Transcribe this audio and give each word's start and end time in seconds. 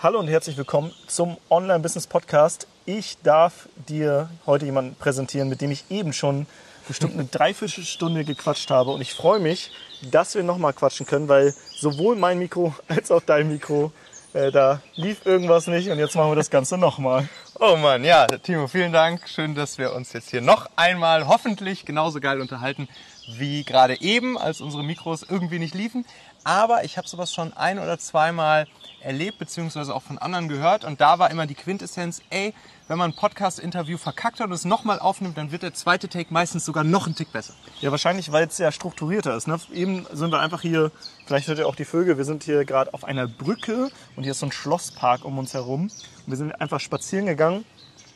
Hallo 0.00 0.20
und 0.20 0.28
herzlich 0.28 0.56
willkommen 0.56 0.92
zum 1.08 1.38
Online 1.50 1.80
Business 1.80 2.06
Podcast. 2.06 2.68
Ich 2.86 3.18
darf 3.24 3.68
dir 3.88 4.28
heute 4.46 4.64
jemanden 4.64 4.94
präsentieren, 4.94 5.48
mit 5.48 5.60
dem 5.60 5.72
ich 5.72 5.90
eben 5.90 6.12
schon 6.12 6.46
bestimmt 6.86 7.14
eine 7.14 7.24
Dreiviertelstunde 7.24 8.24
gequatscht 8.24 8.70
habe. 8.70 8.92
Und 8.92 9.00
ich 9.00 9.12
freue 9.12 9.40
mich, 9.40 9.72
dass 10.12 10.36
wir 10.36 10.44
nochmal 10.44 10.72
quatschen 10.72 11.04
können, 11.04 11.26
weil 11.26 11.52
sowohl 11.74 12.14
mein 12.14 12.38
Mikro 12.38 12.76
als 12.88 13.10
auch 13.10 13.22
dein 13.22 13.48
Mikro, 13.48 13.90
äh, 14.34 14.52
da 14.52 14.80
lief 14.94 15.26
irgendwas 15.26 15.66
nicht. 15.66 15.90
Und 15.90 15.98
jetzt 15.98 16.14
machen 16.14 16.30
wir 16.30 16.36
das 16.36 16.50
Ganze 16.50 16.78
nochmal. 16.78 17.28
Oh 17.60 17.74
Mann, 17.74 18.04
ja, 18.04 18.28
Timo, 18.28 18.68
vielen 18.68 18.92
Dank. 18.92 19.28
Schön, 19.28 19.56
dass 19.56 19.78
wir 19.78 19.92
uns 19.92 20.12
jetzt 20.12 20.30
hier 20.30 20.40
noch 20.40 20.70
einmal 20.76 21.26
hoffentlich 21.26 21.84
genauso 21.84 22.20
geil 22.20 22.40
unterhalten 22.40 22.88
wie 23.36 23.64
gerade 23.64 24.00
eben, 24.00 24.38
als 24.38 24.60
unsere 24.60 24.84
Mikros 24.84 25.24
irgendwie 25.28 25.58
nicht 25.58 25.74
liefen. 25.74 26.06
Aber 26.44 26.84
ich 26.84 26.96
habe 26.96 27.08
sowas 27.08 27.34
schon 27.34 27.52
ein 27.56 27.80
oder 27.80 27.98
zweimal 27.98 28.68
erlebt, 29.00 29.40
beziehungsweise 29.40 29.92
auch 29.92 30.02
von 30.04 30.18
anderen 30.18 30.46
gehört. 30.46 30.84
Und 30.84 31.00
da 31.00 31.18
war 31.18 31.32
immer 31.32 31.46
die 31.46 31.56
Quintessenz, 31.56 32.22
ey, 32.30 32.54
wenn 32.88 32.96
man 32.96 33.10
ein 33.10 33.14
Podcast-Interview 33.14 33.98
verkackt 33.98 34.40
hat 34.40 34.46
und 34.46 34.52
es 34.52 34.64
nochmal 34.64 34.98
aufnimmt, 34.98 35.36
dann 35.36 35.52
wird 35.52 35.62
der 35.62 35.74
zweite 35.74 36.08
Take 36.08 36.32
meistens 36.32 36.64
sogar 36.64 36.84
noch 36.84 37.06
ein 37.06 37.14
Tick 37.14 37.30
besser. 37.30 37.52
Ja, 37.80 37.90
wahrscheinlich, 37.90 38.32
weil 38.32 38.46
es 38.46 38.56
sehr 38.56 38.72
strukturierter 38.72 39.36
ist. 39.36 39.46
Ne? 39.46 39.60
Eben 39.72 40.06
sind 40.10 40.32
wir 40.32 40.40
einfach 40.40 40.62
hier, 40.62 40.90
vielleicht 41.26 41.48
hört 41.48 41.58
ihr 41.58 41.68
auch 41.68 41.76
die 41.76 41.84
Vögel, 41.84 42.16
wir 42.16 42.24
sind 42.24 42.44
hier 42.44 42.64
gerade 42.64 42.94
auf 42.94 43.04
einer 43.04 43.28
Brücke 43.28 43.90
und 44.16 44.22
hier 44.22 44.32
ist 44.32 44.40
so 44.40 44.46
ein 44.46 44.52
Schlosspark 44.52 45.24
um 45.24 45.38
uns 45.38 45.52
herum. 45.52 45.82
Und 45.82 46.26
wir 46.26 46.36
sind 46.36 46.58
einfach 46.60 46.80
spazieren 46.80 47.26
gegangen 47.26 47.66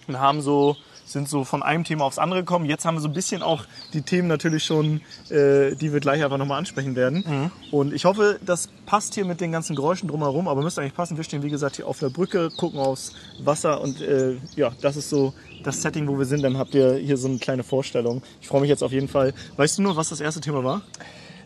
und 0.09 0.19
haben 0.19 0.41
so 0.41 0.77
sind 1.05 1.29
so 1.29 1.45
von 1.45 1.63
einem 1.63 1.85
Thema 1.85 2.05
aufs 2.05 2.19
andere 2.19 2.41
gekommen. 2.41 2.65
Jetzt 2.65 2.85
haben 2.85 2.97
wir 2.97 3.01
so 3.01 3.09
ein 3.09 3.15
bisschen 3.15 3.43
auch 3.43 3.65
die 3.93 4.03
Themen 4.03 4.29
natürlich 4.29 4.65
schon, 4.65 5.01
äh, 5.31 5.75
die 5.75 5.93
wir 5.93 6.01
gleich 6.01 6.23
einfach 6.23 6.39
nochmal 6.39 6.59
ansprechen 6.59 6.97
werden. 6.97 7.25
Mhm. 7.27 7.51
Und 7.71 7.93
ich 7.93 8.05
hoffe, 8.05 8.39
das 8.45 8.69
passt 8.87 9.15
hier 9.15 9.25
mit 9.25 9.41
den 9.41 9.53
ganzen 9.53 9.77
Geräuschen 9.77 10.09
drumherum, 10.09 10.49
aber 10.49 10.63
müsste 10.63 10.81
eigentlich 10.81 10.95
passen. 10.95 11.17
Wir 11.17 11.25
stehen, 11.25 11.43
wie 11.43 11.51
gesagt, 11.51 11.77
hier 11.77 11.87
auf 11.87 11.99
der 11.99 12.11
Brücke, 12.11 12.51
gucken 12.57 12.81
aufs 12.81 13.13
Wasser 13.43 13.81
und 13.81 14.01
äh, 14.01 14.37
ja, 14.57 14.73
das 14.81 14.97
ist 14.97 15.11
so 15.11 15.35
das 15.63 15.83
Setting, 15.83 16.09
wo 16.09 16.19
wir 16.19 16.25
sind. 16.25 16.43
Dann 16.43 16.59
habt 16.59 16.75
ihr 16.75 16.95
hier 16.95 17.17
so 17.17 17.29
eine 17.29 17.39
kleine 17.39 17.63
Vorstellung. 17.63 18.23
Ich 18.41 18.49
freue 18.49 18.61
mich 18.61 18.71
jetzt 18.71 18.83
auf 18.83 18.93
jeden 18.93 19.09
Fall. 19.09 19.35
Weißt 19.57 19.79
du 19.79 19.83
nur, 19.83 19.97
was 19.97 20.09
das 20.09 20.21
erste 20.21 20.41
Thema 20.41 20.65
war? 20.65 20.83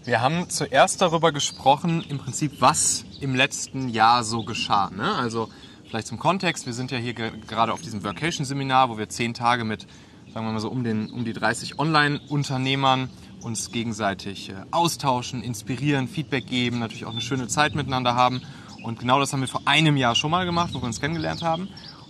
Wir 0.04 0.20
haben 0.20 0.48
zuerst 0.48 1.02
darüber 1.02 1.32
gesprochen, 1.32 2.04
im 2.08 2.18
Prinzip, 2.18 2.60
was 2.60 3.04
im 3.20 3.34
letzten 3.34 3.88
Jahr 3.88 4.22
so 4.22 4.44
geschah. 4.44 4.88
Ne? 4.90 5.12
Also 5.16 5.48
Vielleicht 5.88 6.08
zum 6.08 6.18
Kontext, 6.18 6.66
wir 6.66 6.72
sind 6.72 6.90
ja 6.90 6.98
hier 6.98 7.14
gerade 7.14 7.72
auf 7.72 7.80
diesem 7.80 8.02
Workation-Seminar, 8.02 8.90
wo 8.90 8.98
wir 8.98 9.08
zehn 9.08 9.34
Tage 9.34 9.64
mit, 9.64 9.86
sagen 10.34 10.46
wir 10.46 10.52
mal 10.52 10.60
so, 10.60 10.68
um, 10.68 10.82
den, 10.82 11.10
um 11.10 11.24
die 11.24 11.32
30 11.32 11.78
Online-Unternehmern 11.78 13.08
uns 13.40 13.70
gegenseitig 13.70 14.50
äh, 14.50 14.54
austauschen, 14.72 15.42
inspirieren, 15.42 16.08
Feedback 16.08 16.46
geben, 16.46 16.80
natürlich 16.80 17.04
auch 17.04 17.12
eine 17.12 17.20
schöne 17.20 17.46
Zeit 17.46 17.76
miteinander 17.76 18.16
haben. 18.16 18.42
Und 18.82 18.98
genau 18.98 19.20
das 19.20 19.32
haben 19.32 19.40
wir 19.40 19.48
vor 19.48 19.62
einem 19.64 19.96
Jahr 19.96 20.16
schon 20.16 20.32
mal 20.32 20.44
gemacht, 20.44 20.70
wo 20.74 20.80
wir 20.80 20.86
uns 20.86 21.00
kennengelernt 21.00 21.42
haben. 21.42 21.68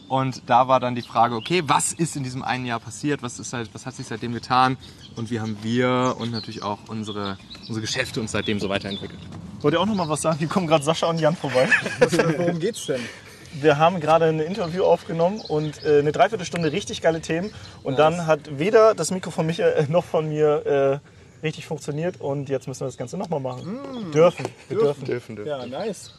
Und 0.08 0.42
da 0.46 0.68
war 0.68 0.80
dann 0.80 0.94
die 0.94 1.02
Frage, 1.02 1.34
okay, 1.34 1.62
was 1.66 1.92
ist 1.92 2.16
in 2.16 2.22
diesem 2.22 2.42
einen 2.42 2.64
Jahr 2.64 2.80
passiert? 2.80 3.22
Was, 3.22 3.38
ist 3.38 3.52
halt, 3.52 3.70
was 3.74 3.84
hat 3.84 3.94
sich 3.94 4.06
seitdem 4.06 4.32
getan? 4.32 4.78
Und 5.16 5.30
wie 5.30 5.40
haben 5.40 5.58
wir 5.62 6.16
und 6.18 6.30
natürlich 6.30 6.62
auch 6.62 6.78
unsere, 6.88 7.36
unsere 7.60 7.80
Geschäfte 7.80 8.20
uns 8.20 8.32
seitdem 8.32 8.58
so 8.58 8.68
weiterentwickelt? 8.68 9.20
Wollt 9.60 9.74
ihr 9.74 9.80
auch 9.80 9.86
noch 9.86 9.94
mal 9.94 10.08
was 10.08 10.22
sagen? 10.22 10.38
Hier 10.38 10.48
kommen 10.48 10.66
gerade 10.66 10.84
Sascha 10.84 11.08
und 11.08 11.18
Jan 11.18 11.36
vorbei. 11.36 11.68
Worum 12.38 12.58
geht's 12.60 12.86
denn? 12.86 13.02
Wir 13.60 13.78
haben 13.78 14.00
gerade 14.00 14.26
ein 14.26 14.40
Interview 14.40 14.84
aufgenommen 14.84 15.40
und 15.40 15.82
äh, 15.84 15.98
eine 15.98 16.12
Dreiviertelstunde 16.12 16.72
richtig 16.72 17.02
geile 17.02 17.20
Themen. 17.20 17.52
Und 17.82 17.98
nice. 17.98 18.16
dann 18.16 18.26
hat 18.26 18.58
weder 18.58 18.94
das 18.94 19.10
Mikro 19.10 19.30
von 19.30 19.46
Michael 19.46 19.86
noch 19.88 20.04
von 20.04 20.28
mir 20.28 21.00
äh, 21.02 21.44
richtig 21.44 21.66
funktioniert. 21.66 22.20
Und 22.20 22.48
jetzt 22.48 22.68
müssen 22.68 22.80
wir 22.80 22.86
das 22.86 22.96
Ganze 22.96 23.16
nochmal 23.16 23.40
machen. 23.40 23.74
Mm. 23.74 24.12
Dürfen. 24.12 24.46
Wir 24.68 24.78
dürfen. 24.78 25.04
dürfen. 25.04 25.36
dürfen. 25.36 25.48
Ja, 25.48 25.66
nice. 25.66 26.12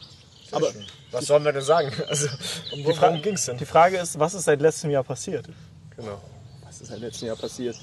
Sehr 0.48 0.56
Aber 0.56 0.70
schön. 0.72 0.84
was 1.10 1.26
sollen 1.26 1.44
wir 1.44 1.52
denn 1.52 1.62
sagen? 1.62 1.92
Also, 2.08 2.28
um 2.72 2.84
die 2.84 2.92
Frage 2.92 3.20
ging's 3.20 3.44
denn? 3.46 3.58
Die 3.58 3.66
Frage 3.66 3.98
ist, 3.98 4.18
was 4.18 4.34
ist 4.34 4.44
seit 4.44 4.60
letztem 4.60 4.90
Jahr 4.90 5.04
passiert? 5.04 5.46
Genau. 5.96 6.20
Was 6.64 6.80
ist 6.80 6.88
seit 6.88 7.00
letztem 7.00 7.28
Jahr 7.28 7.36
passiert? 7.36 7.76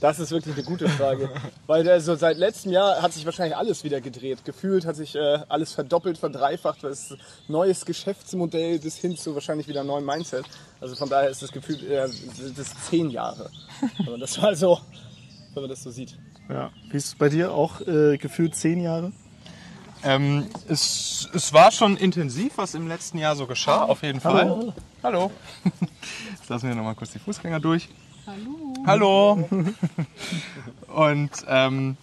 Das 0.00 0.20
ist 0.20 0.30
wirklich 0.30 0.54
eine 0.54 0.64
gute 0.64 0.88
Frage. 0.88 1.28
Weil 1.66 1.88
also 1.88 2.14
seit 2.14 2.38
letztem 2.38 2.72
Jahr 2.72 3.02
hat 3.02 3.12
sich 3.12 3.24
wahrscheinlich 3.24 3.56
alles 3.56 3.82
wieder 3.82 4.00
gedreht. 4.00 4.44
Gefühlt 4.44 4.86
hat 4.86 4.96
sich 4.96 5.16
äh, 5.16 5.40
alles 5.48 5.72
verdoppelt, 5.72 6.18
verdreifacht. 6.18 6.84
Das 6.84 7.10
ist 7.10 7.18
neues 7.48 7.84
Geschäftsmodell 7.84 8.78
bis 8.78 8.96
hin 8.96 9.16
zu 9.16 9.34
wahrscheinlich 9.34 9.66
wieder 9.66 9.80
einem 9.80 9.88
neuen 9.88 10.04
Mindset. 10.04 10.44
Also 10.80 10.94
von 10.94 11.08
daher 11.08 11.30
ist 11.30 11.42
das 11.42 11.50
Gefühl, 11.50 11.82
äh, 11.90 12.08
das 12.56 12.74
zehn 12.88 13.10
Jahre. 13.10 13.50
Wenn 13.98 14.12
man 14.12 14.20
das 14.20 14.40
mal 14.40 14.54
so, 14.54 14.78
wenn 15.54 15.62
man 15.64 15.70
das 15.70 15.82
so 15.82 15.90
sieht. 15.90 16.16
Ja. 16.48 16.70
Wie 16.90 16.96
ist 16.96 17.06
es 17.06 17.14
bei 17.14 17.28
dir 17.28 17.52
auch 17.52 17.80
äh, 17.80 18.16
gefühlt 18.18 18.54
zehn 18.54 18.80
Jahre? 18.80 19.12
Ähm, 20.04 20.46
es, 20.68 21.28
es 21.34 21.52
war 21.52 21.72
schon 21.72 21.96
intensiv, 21.96 22.52
was 22.56 22.74
im 22.74 22.86
letzten 22.86 23.18
Jahr 23.18 23.34
so 23.34 23.46
geschah, 23.46 23.82
auf 23.82 24.02
jeden 24.02 24.20
Fall. 24.20 24.48
Hallo. 24.48 24.72
Hallo. 25.02 25.30
Jetzt 26.38 26.48
lassen 26.48 26.68
wir 26.68 26.74
nochmal 26.76 26.94
kurz 26.94 27.12
die 27.12 27.18
Fußgänger 27.18 27.58
durch. 27.58 27.88
Hallo. 28.28 28.74
Hallo. 28.84 29.48
Und 30.88 31.30
ähm, 31.48 31.96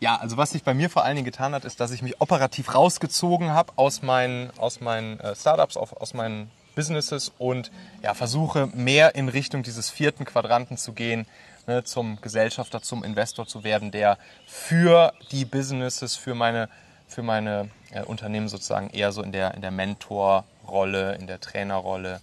ja, 0.00 0.16
also 0.16 0.36
was 0.36 0.50
sich 0.50 0.64
bei 0.64 0.74
mir 0.74 0.90
vor 0.90 1.04
allen 1.04 1.14
Dingen 1.14 1.24
getan 1.24 1.54
hat, 1.54 1.64
ist, 1.64 1.78
dass 1.78 1.92
ich 1.92 2.02
mich 2.02 2.20
operativ 2.20 2.74
rausgezogen 2.74 3.50
habe 3.50 3.74
aus 3.76 4.02
meinen, 4.02 4.50
aus 4.58 4.80
meinen 4.80 5.20
äh, 5.20 5.36
Startups, 5.36 5.76
aus 5.76 6.12
meinen 6.12 6.50
Businesses 6.74 7.30
und 7.38 7.70
ja, 8.02 8.14
versuche 8.14 8.66
mehr 8.74 9.14
in 9.14 9.28
Richtung 9.28 9.62
dieses 9.62 9.90
vierten 9.90 10.24
Quadranten 10.24 10.76
zu 10.76 10.92
gehen, 10.92 11.24
ne, 11.68 11.84
zum 11.84 12.20
Gesellschafter, 12.20 12.82
zum 12.82 13.04
Investor 13.04 13.46
zu 13.46 13.62
werden, 13.62 13.92
der 13.92 14.18
für 14.46 15.12
die 15.30 15.44
Businesses, 15.44 16.16
für 16.16 16.34
meine, 16.34 16.68
für 17.06 17.22
meine 17.22 17.70
äh, 17.92 18.02
Unternehmen 18.02 18.48
sozusagen 18.48 18.90
eher 18.90 19.12
so 19.12 19.22
in 19.22 19.30
der, 19.30 19.54
in 19.54 19.62
der 19.62 19.70
Mentorrolle, 19.70 21.14
in 21.14 21.28
der 21.28 21.40
Trainerrolle 21.40 22.20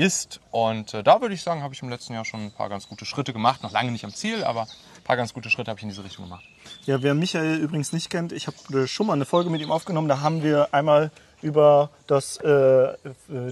ist. 0.00 0.40
Und 0.50 0.94
äh, 0.94 1.02
da 1.02 1.20
würde 1.20 1.34
ich 1.34 1.42
sagen, 1.42 1.62
habe 1.62 1.74
ich 1.74 1.82
im 1.82 1.90
letzten 1.90 2.14
Jahr 2.14 2.24
schon 2.24 2.46
ein 2.46 2.52
paar 2.52 2.68
ganz 2.68 2.88
gute 2.88 3.04
Schritte 3.04 3.32
gemacht. 3.32 3.62
Noch 3.62 3.72
lange 3.72 3.92
nicht 3.92 4.04
am 4.04 4.14
Ziel, 4.14 4.44
aber 4.44 4.62
ein 4.62 5.04
paar 5.04 5.16
ganz 5.16 5.34
gute 5.34 5.50
Schritte 5.50 5.70
habe 5.70 5.78
ich 5.78 5.82
in 5.82 5.90
diese 5.90 6.04
Richtung 6.04 6.24
gemacht. 6.24 6.44
Ja, 6.86 7.02
wer 7.02 7.14
Michael 7.14 7.56
übrigens 7.56 7.92
nicht 7.92 8.10
kennt, 8.10 8.32
ich 8.32 8.46
habe 8.46 8.88
schon 8.88 9.06
mal 9.06 9.12
eine 9.12 9.24
Folge 9.24 9.50
mit 9.50 9.60
ihm 9.60 9.70
aufgenommen. 9.70 10.08
Da 10.08 10.20
haben 10.20 10.42
wir 10.42 10.72
einmal 10.72 11.10
über 11.42 11.90
das, 12.06 12.38
äh, 12.38 12.94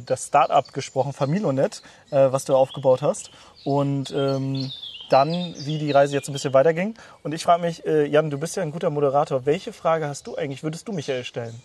das 0.05 0.27
Startup 0.27 0.73
gesprochen, 0.73 1.13
Familonet, 1.13 1.83
äh, 2.11 2.33
was 2.33 2.45
du 2.45 2.55
aufgebaut 2.55 3.03
hast. 3.03 3.31
Und 3.65 4.11
ähm, 4.11 4.73
dann, 5.11 5.55
wie 5.59 5.79
die 5.79 5.91
Reise 5.91 6.15
jetzt 6.15 6.29
ein 6.29 6.33
bisschen 6.33 6.53
weiterging. 6.53 6.95
Und 7.23 7.33
ich 7.33 7.43
frage 7.43 7.63
mich, 7.63 7.87
äh, 7.87 8.07
Jan, 8.07 8.31
du 8.31 8.39
bist 8.39 8.57
ja 8.57 8.63
ein 8.63 8.73
guter 8.73 8.91
Moderator. 8.91 9.47
Welche 9.47 9.73
Frage 9.73 10.07
hast 10.07 10.27
du 10.27 10.37
eigentlich, 10.37 10.63
würdest 10.63 10.87
du 10.89 10.93
Michael 10.93 11.25
stellen? 11.25 11.61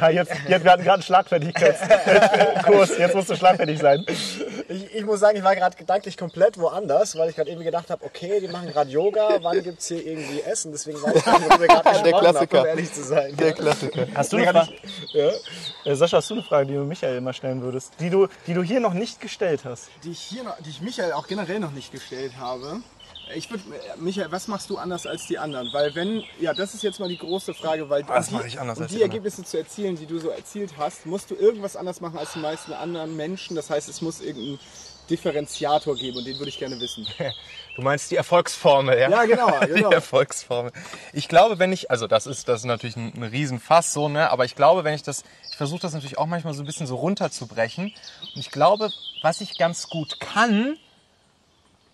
Ja, 0.00 0.08
jetzt, 0.10 0.32
jetzt, 0.48 0.64
wir 0.64 0.72
hatten 0.72 0.82
gerade 0.82 0.94
einen 0.94 1.02
Schlagfertigkeitskurs, 1.02 2.98
jetzt 2.98 3.14
musst 3.14 3.30
du 3.30 3.36
schlagfertig 3.36 3.78
sein. 3.78 4.04
Ich, 4.08 4.94
ich 4.94 5.04
muss 5.04 5.20
sagen, 5.20 5.36
ich 5.36 5.44
war 5.44 5.54
gerade 5.54 5.76
gedanklich 5.76 6.16
komplett 6.16 6.58
woanders, 6.58 7.16
weil 7.16 7.30
ich 7.30 7.36
gerade 7.36 7.50
irgendwie 7.50 7.66
gedacht 7.66 7.90
habe, 7.90 8.04
okay, 8.04 8.40
die 8.40 8.48
machen 8.48 8.68
gerade 8.68 8.90
Yoga, 8.90 9.38
wann 9.42 9.62
gibt 9.62 9.80
es 9.80 9.88
hier 9.88 10.04
irgendwie 10.04 10.40
Essen? 10.40 10.72
Deswegen 10.72 11.00
war 11.02 11.14
ich 11.14 11.24
gerade 11.24 11.44
Der 12.04 12.12
Klassiker. 12.12 12.60
um 12.60 12.66
ehrlich 12.66 12.92
zu 12.92 13.04
sein. 13.04 13.36
Der 13.36 13.52
Klassiker. 13.52 14.06
Hast 14.14 14.32
du 14.32 14.36
eine 14.38 14.52
Frage? 14.52 14.72
Ja? 15.12 15.30
Äh, 15.84 15.94
Sascha, 15.94 16.16
hast 16.16 16.30
du 16.30 16.34
eine 16.34 16.42
Frage, 16.42 16.66
die 16.66 16.74
du 16.74 16.80
Michael 16.80 17.18
immer 17.18 17.32
stellen 17.32 17.62
würdest, 17.62 17.92
die 18.00 18.10
du, 18.10 18.26
die 18.46 18.54
du 18.54 18.62
hier 18.62 18.80
noch 18.80 18.94
nicht 18.94 19.20
gestellt 19.20 19.64
hast? 19.64 19.88
Die 20.02 20.10
ich, 20.10 20.20
hier 20.20 20.42
noch, 20.42 20.56
die 20.60 20.70
ich 20.70 20.80
Michael 20.80 21.12
auch 21.12 21.28
generell 21.28 21.60
noch 21.60 21.72
nicht 21.72 21.92
gestellt 21.92 22.32
habe. 22.38 22.80
Ich 23.34 23.50
würde, 23.50 23.62
Michael, 23.98 24.30
was 24.30 24.48
machst 24.48 24.70
du 24.70 24.76
anders 24.76 25.06
als 25.06 25.26
die 25.26 25.38
anderen? 25.38 25.72
Weil 25.72 25.94
wenn, 25.94 26.22
ja, 26.40 26.52
das 26.52 26.74
ist 26.74 26.82
jetzt 26.82 27.00
mal 27.00 27.08
die 27.08 27.18
große 27.18 27.54
Frage, 27.54 27.88
weil 27.88 28.06
was 28.08 28.30
um 28.30 28.40
die, 28.40 28.48
ich 28.48 28.60
anders 28.60 28.78
um 28.78 28.86
die 28.86 29.02
Ergebnisse 29.02 29.44
zu 29.44 29.56
erzielen, 29.56 29.96
die 29.96 30.06
du 30.06 30.18
so 30.18 30.28
erzielt 30.28 30.74
hast, 30.76 31.06
musst 31.06 31.30
du 31.30 31.34
irgendwas 31.34 31.76
anders 31.76 32.00
machen 32.00 32.18
als 32.18 32.32
die 32.34 32.40
meisten 32.40 32.72
anderen 32.72 33.16
Menschen. 33.16 33.56
Das 33.56 33.70
heißt, 33.70 33.88
es 33.88 34.02
muss 34.02 34.20
irgendeinen 34.20 34.58
Differenziator 35.10 35.96
geben 35.96 36.18
und 36.18 36.26
den 36.26 36.38
würde 36.38 36.48
ich 36.48 36.58
gerne 36.58 36.78
wissen. 36.80 37.06
Du 37.76 37.82
meinst 37.82 38.08
die 38.12 38.14
Erfolgsformel, 38.14 38.96
ja? 38.96 39.10
Ja, 39.10 39.24
genau, 39.24 39.58
genau. 39.66 39.88
Die 39.88 39.94
Erfolgsformel. 39.96 40.70
Ich 41.12 41.26
glaube, 41.26 41.58
wenn 41.58 41.72
ich, 41.72 41.90
also 41.90 42.06
das 42.06 42.28
ist, 42.28 42.46
das 42.46 42.60
ist 42.60 42.66
natürlich 42.66 42.94
ein, 42.94 43.12
ein 43.16 43.24
Riesenfass 43.24 43.92
so, 43.92 44.08
ne? 44.08 44.30
Aber 44.30 44.44
ich 44.44 44.54
glaube, 44.54 44.84
wenn 44.84 44.94
ich 44.94 45.02
das, 45.02 45.24
ich 45.50 45.56
versuche 45.56 45.80
das 45.80 45.92
natürlich 45.92 46.16
auch 46.16 46.26
manchmal 46.26 46.54
so 46.54 46.62
ein 46.62 46.66
bisschen 46.66 46.86
so 46.86 46.94
runterzubrechen. 46.94 47.86
Und 47.86 48.40
ich 48.40 48.52
glaube, 48.52 48.92
was 49.22 49.40
ich 49.40 49.58
ganz 49.58 49.88
gut 49.88 50.20
kann, 50.20 50.76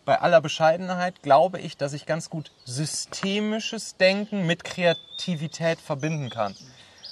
bei 0.04 0.20
aller 0.20 0.40
Bescheidenheit 0.40 1.22
glaube 1.22 1.60
ich, 1.60 1.76
dass 1.76 1.92
ich 1.92 2.06
ganz 2.06 2.30
gut 2.30 2.50
systemisches 2.64 3.96
Denken 3.96 4.46
mit 4.46 4.64
Kreativität 4.64 5.80
verbinden 5.80 6.30
kann. 6.30 6.54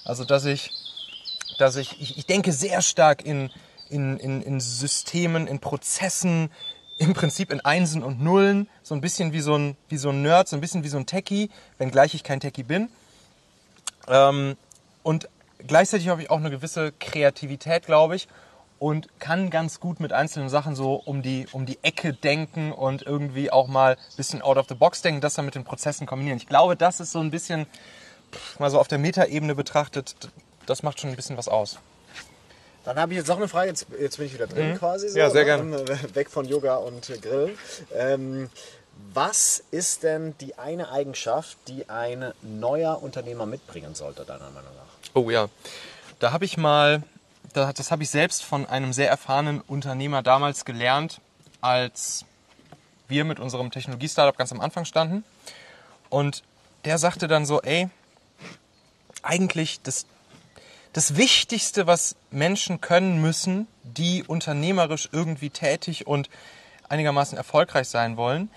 Also 0.05 0.25
dass 0.25 0.45
ich, 0.45 0.71
dass 1.59 1.77
ich, 1.77 2.01
ich, 2.01 2.19
ich 2.19 2.27
denke 2.27 2.53
sehr 2.53 2.83
stark 2.83 3.25
in, 3.25 3.51
in, 3.91 4.19
in, 4.19 4.43
in 4.43 4.61
Systemen, 4.61 5.47
in 5.47 5.61
Prozessen, 5.61 6.51
im 6.97 7.15
Prinzip 7.15 7.53
in 7.53 7.61
Einsen 7.61 8.03
und 8.03 8.21
Nullen, 8.21 8.69
so 8.83 8.95
ein 8.95 9.01
bisschen 9.01 9.33
wie 9.33 9.41
so 9.41 9.57
ein, 9.57 9.77
wie 9.89 9.99
so 9.99 10.11
ein 10.11 10.23
Nerd, 10.23 10.49
so 10.49 10.57
ein 10.57 10.61
bisschen 10.61 10.83
wie 10.83 10.89
so 10.89 10.99
ein 10.99 11.07
Techie, 11.07 11.51
wenngleich 11.79 12.15
ich 12.15 12.25
kein 12.25 12.41
Techie 12.41 12.65
bin. 12.65 12.89
Ähm, 14.09 14.57
und 15.03 15.29
gleichzeitig 15.67 16.09
habe 16.09 16.23
ich 16.23 16.31
auch 16.31 16.39
eine 16.39 16.51
gewisse 16.51 16.93
Kreativität, 16.93 17.87
glaube 17.87 18.17
ich 18.17 18.29
und 18.79 19.09
kann 19.19 19.51
ganz 19.51 19.81
gut 19.81 20.01
mit 20.01 20.13
einzelnen 20.13 20.49
Sachen 20.49 20.75
so 20.77 20.95
um 20.95 21.23
die, 21.23 21.47
um 21.53 21.67
die 21.67 21.79
Ecke 21.83 22.13
denken 22.13 22.73
und 22.73 23.03
irgendwie 23.03 23.51
auch 23.51 23.67
mal 23.67 23.93
ein 23.95 24.17
bisschen 24.17 24.43
out 24.43 24.57
of 24.57 24.67
the 24.69 24.75
box 24.75 25.03
denken, 25.03 25.21
das 25.21 25.35
dann 25.35 25.45
mit 25.45 25.55
den 25.55 25.65
Prozessen 25.65 26.07
kombinieren. 26.07 26.39
Ich 26.39 26.47
glaube, 26.47 26.77
das 26.77 27.01
ist 27.01 27.13
so 27.13 27.21
ein 27.21 27.31
bisschen, 27.31 27.67
mal 28.59 28.71
so 28.71 28.79
auf 28.79 28.89
der 28.89 28.99
Metaebene 28.99 29.55
betrachtet, 29.55 30.15
das 30.67 30.83
macht 30.83 31.01
schon 31.01 31.11
ein 31.11 31.17
bisschen 31.17 31.37
was 31.37 31.49
aus. 31.49 31.79
Dann 32.85 32.99
habe 32.99 33.13
ich 33.13 33.19
jetzt 33.19 33.27
noch 33.29 33.37
eine 33.37 33.49
Frage, 33.49 33.69
jetzt, 33.69 33.87
jetzt 34.01 34.17
bin 34.17 34.27
ich 34.27 34.35
wieder 34.35 34.47
drin 34.47 34.77
quasi. 34.79 35.09
So, 35.09 35.15
Mhm. 35.15 35.21
Ja, 35.21 35.31
sehr 35.31 35.43
ne? 35.43 35.47
gerne. 35.85 36.15
Weg 36.15 36.31
von 36.31 36.47
Yoga 36.47 36.77
und 36.77 37.11
äh, 37.11 37.19
Grillen. 37.19 37.59
Ähm, 37.95 38.51
was 39.13 39.63
ist 39.71 40.03
denn 40.03 40.35
die 40.41 40.59
eine 40.59 40.91
Eigenschaft, 40.91 41.57
die 41.69 41.89
ein 41.89 42.33
neuer 42.43 43.03
Unternehmer 43.03 43.47
mitbringen 43.47 43.95
sollte, 43.95 44.25
deiner 44.25 44.51
Meinung 44.51 44.75
nach? 44.75 45.13
Oh 45.15 45.31
ja, 45.31 45.49
da 46.19 46.33
habe 46.33 46.45
ich 46.45 46.57
mal, 46.57 47.03
da- 47.53 47.73
das 47.73 47.91
habe 47.91 48.03
ich 48.03 48.11
selbst 48.11 48.45
von 48.45 48.67
einem 48.67 48.93
sehr 48.93 49.09
erfahrenen 49.09 49.61
Unternehmer 49.63 50.23
damals 50.23 50.65
gelernt, 50.65 51.21
als 51.61 52.25
wir 53.09 53.25
mit 53.25 53.41
unserem 53.41 53.71
Technologie-Startup 53.71 54.37
ganz 54.37 54.53
am 54.53 54.61
Anfang 54.61 54.85
standen. 54.85 55.25
Und 56.11 56.43
der 56.85 56.99
sagte 56.99 57.29
dann 57.29 57.47
so, 57.47 57.61
ey, 57.63 57.89
eigentlich 59.23 59.81
das, 59.83 60.07
das 60.93 61.17
Wichtigste, 61.17 61.87
was 61.87 62.17
Menschen 62.31 62.81
können 62.81 63.21
müssen, 63.21 63.67
die 63.83 64.23
unternehmerisch 64.25 65.09
irgendwie 65.13 65.51
tätig 65.51 66.07
und 66.07 66.29
einigermaßen 66.89 67.37
erfolgreich 67.37 67.89
sein 67.89 68.17
wollen, 68.17 68.51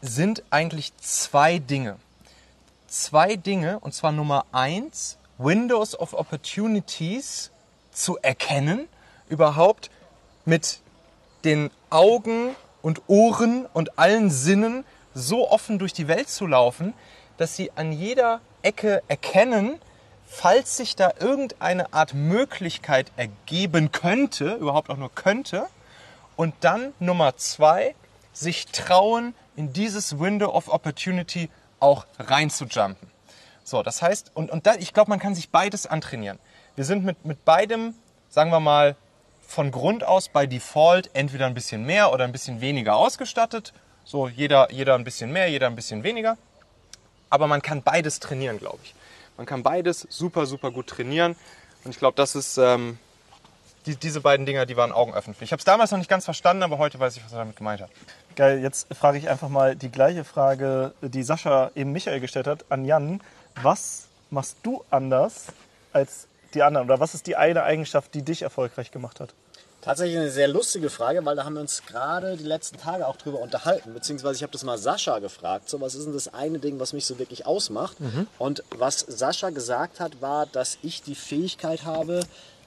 sind 0.00 0.42
eigentlich 0.50 0.96
zwei 0.98 1.58
Dinge 1.58 1.96
zwei 2.94 3.36
Dinge, 3.36 3.80
und 3.80 3.92
zwar 3.92 4.12
Nummer 4.12 4.46
eins, 4.52 5.18
Windows 5.36 5.98
of 5.98 6.14
Opportunities 6.14 7.50
zu 7.94 8.18
erkennen, 8.18 8.88
überhaupt 9.28 9.90
mit 10.44 10.80
den 11.44 11.70
Augen 11.90 12.54
und 12.82 13.02
Ohren 13.06 13.66
und 13.72 13.98
allen 13.98 14.30
Sinnen 14.30 14.84
so 15.14 15.50
offen 15.50 15.78
durch 15.78 15.92
die 15.92 16.08
Welt 16.08 16.28
zu 16.28 16.46
laufen, 16.46 16.92
dass 17.36 17.56
sie 17.56 17.70
an 17.76 17.92
jeder 17.92 18.40
Ecke 18.62 19.02
erkennen, 19.08 19.80
falls 20.26 20.76
sich 20.76 20.96
da 20.96 21.12
irgendeine 21.20 21.92
Art 21.92 22.14
Möglichkeit 22.14 23.12
ergeben 23.16 23.92
könnte, 23.92 24.54
überhaupt 24.54 24.90
auch 24.90 24.96
nur 24.96 25.14
könnte, 25.14 25.66
und 26.36 26.54
dann 26.60 26.92
Nummer 26.98 27.36
zwei, 27.36 27.94
sich 28.32 28.66
trauen, 28.66 29.34
in 29.56 29.72
dieses 29.72 30.18
Window 30.18 30.52
of 30.52 30.68
Opportunity 30.68 31.48
auch 31.78 32.06
reinzujumpen. 32.18 33.08
So, 33.62 33.82
das 33.82 34.02
heißt, 34.02 34.32
und, 34.34 34.50
und 34.50 34.66
da, 34.66 34.74
ich 34.74 34.92
glaube, 34.92 35.10
man 35.10 35.20
kann 35.20 35.34
sich 35.34 35.50
beides 35.50 35.86
antrainieren. 35.86 36.38
Wir 36.76 36.84
sind 36.84 37.04
mit, 37.04 37.24
mit 37.24 37.44
beidem, 37.44 37.94
sagen 38.30 38.50
wir 38.50 38.60
mal, 38.60 38.96
von 39.46 39.70
Grund 39.70 40.02
aus 40.02 40.28
bei 40.28 40.46
Default 40.46 41.10
entweder 41.12 41.46
ein 41.46 41.54
bisschen 41.54 41.84
mehr 41.84 42.12
oder 42.12 42.24
ein 42.24 42.32
bisschen 42.32 42.60
weniger 42.60 42.96
ausgestattet. 42.96 43.72
So, 44.04 44.26
jeder, 44.26 44.72
jeder 44.72 44.96
ein 44.96 45.04
bisschen 45.04 45.32
mehr, 45.32 45.48
jeder 45.48 45.68
ein 45.68 45.76
bisschen 45.76 46.02
weniger. 46.02 46.36
Aber 47.30 47.46
man 47.46 47.62
kann 47.62 47.82
beides 47.82 48.18
trainieren, 48.18 48.58
glaube 48.58 48.78
ich. 48.82 48.94
Man 49.36 49.46
kann 49.46 49.62
beides 49.62 50.06
super, 50.10 50.46
super 50.46 50.72
gut 50.72 50.88
trainieren. 50.88 51.36
Und 51.84 51.92
ich 51.92 51.98
glaube, 51.98 52.16
das 52.16 52.34
ist, 52.34 52.58
ähm, 52.58 52.98
die, 53.86 53.94
diese 53.94 54.20
beiden 54.20 54.46
Dinger, 54.46 54.66
die 54.66 54.76
waren 54.76 54.90
augenöffnend. 54.90 55.40
Ich 55.42 55.52
habe 55.52 55.60
es 55.60 55.64
damals 55.64 55.92
noch 55.92 55.98
nicht 55.98 56.10
ganz 56.10 56.24
verstanden, 56.24 56.62
aber 56.64 56.78
heute 56.78 56.98
weiß 56.98 57.16
ich, 57.16 57.24
was 57.24 57.32
er 57.32 57.38
damit 57.38 57.56
gemeint 57.56 57.82
hat. 57.82 57.90
Geil, 58.34 58.60
jetzt 58.60 58.92
frage 58.94 59.18
ich 59.18 59.28
einfach 59.28 59.48
mal 59.48 59.76
die 59.76 59.90
gleiche 59.90 60.24
Frage, 60.24 60.92
die 61.02 61.22
Sascha 61.22 61.70
eben 61.76 61.92
Michael 61.92 62.20
gestellt 62.20 62.48
hat, 62.48 62.64
an 62.70 62.84
Jan. 62.84 63.20
Was 63.62 64.08
machst 64.30 64.56
du 64.64 64.84
anders 64.90 65.46
als 65.92 66.26
die 66.54 66.62
anderen? 66.62 66.86
Oder 66.88 67.00
was 67.00 67.14
ist 67.14 67.26
die 67.26 67.36
eine 67.36 67.62
Eigenschaft, 67.62 68.14
die 68.14 68.22
dich 68.22 68.42
erfolgreich 68.42 68.90
gemacht 68.90 69.20
hat? 69.20 69.34
Tatsächlich 69.82 70.16
eine 70.16 70.30
sehr 70.30 70.48
lustige 70.48 70.88
Frage, 70.88 71.26
weil 71.26 71.36
da 71.36 71.44
haben 71.44 71.54
wir 71.54 71.60
uns 71.60 71.82
gerade 71.84 72.38
die 72.38 72.44
letzten 72.44 72.78
Tage 72.78 73.06
auch 73.06 73.16
drüber 73.16 73.40
unterhalten. 73.40 73.92
Beziehungsweise 73.92 74.36
ich 74.36 74.42
habe 74.42 74.52
das 74.52 74.64
mal 74.64 74.78
Sascha 74.78 75.18
gefragt, 75.18 75.68
so 75.68 75.78
was 75.82 75.94
ist 75.94 76.06
denn 76.06 76.14
das 76.14 76.32
eine 76.32 76.58
Ding, 76.58 76.80
was 76.80 76.94
mich 76.94 77.04
so 77.04 77.18
wirklich 77.18 77.44
ausmacht? 77.44 77.98
Und 78.38 78.64
was 78.78 79.00
Sascha 79.00 79.50
gesagt 79.50 80.00
hat, 80.00 80.22
war, 80.22 80.46
dass 80.46 80.78
ich 80.82 81.02
die 81.02 81.14
Fähigkeit 81.14 81.84
habe, 81.84 82.20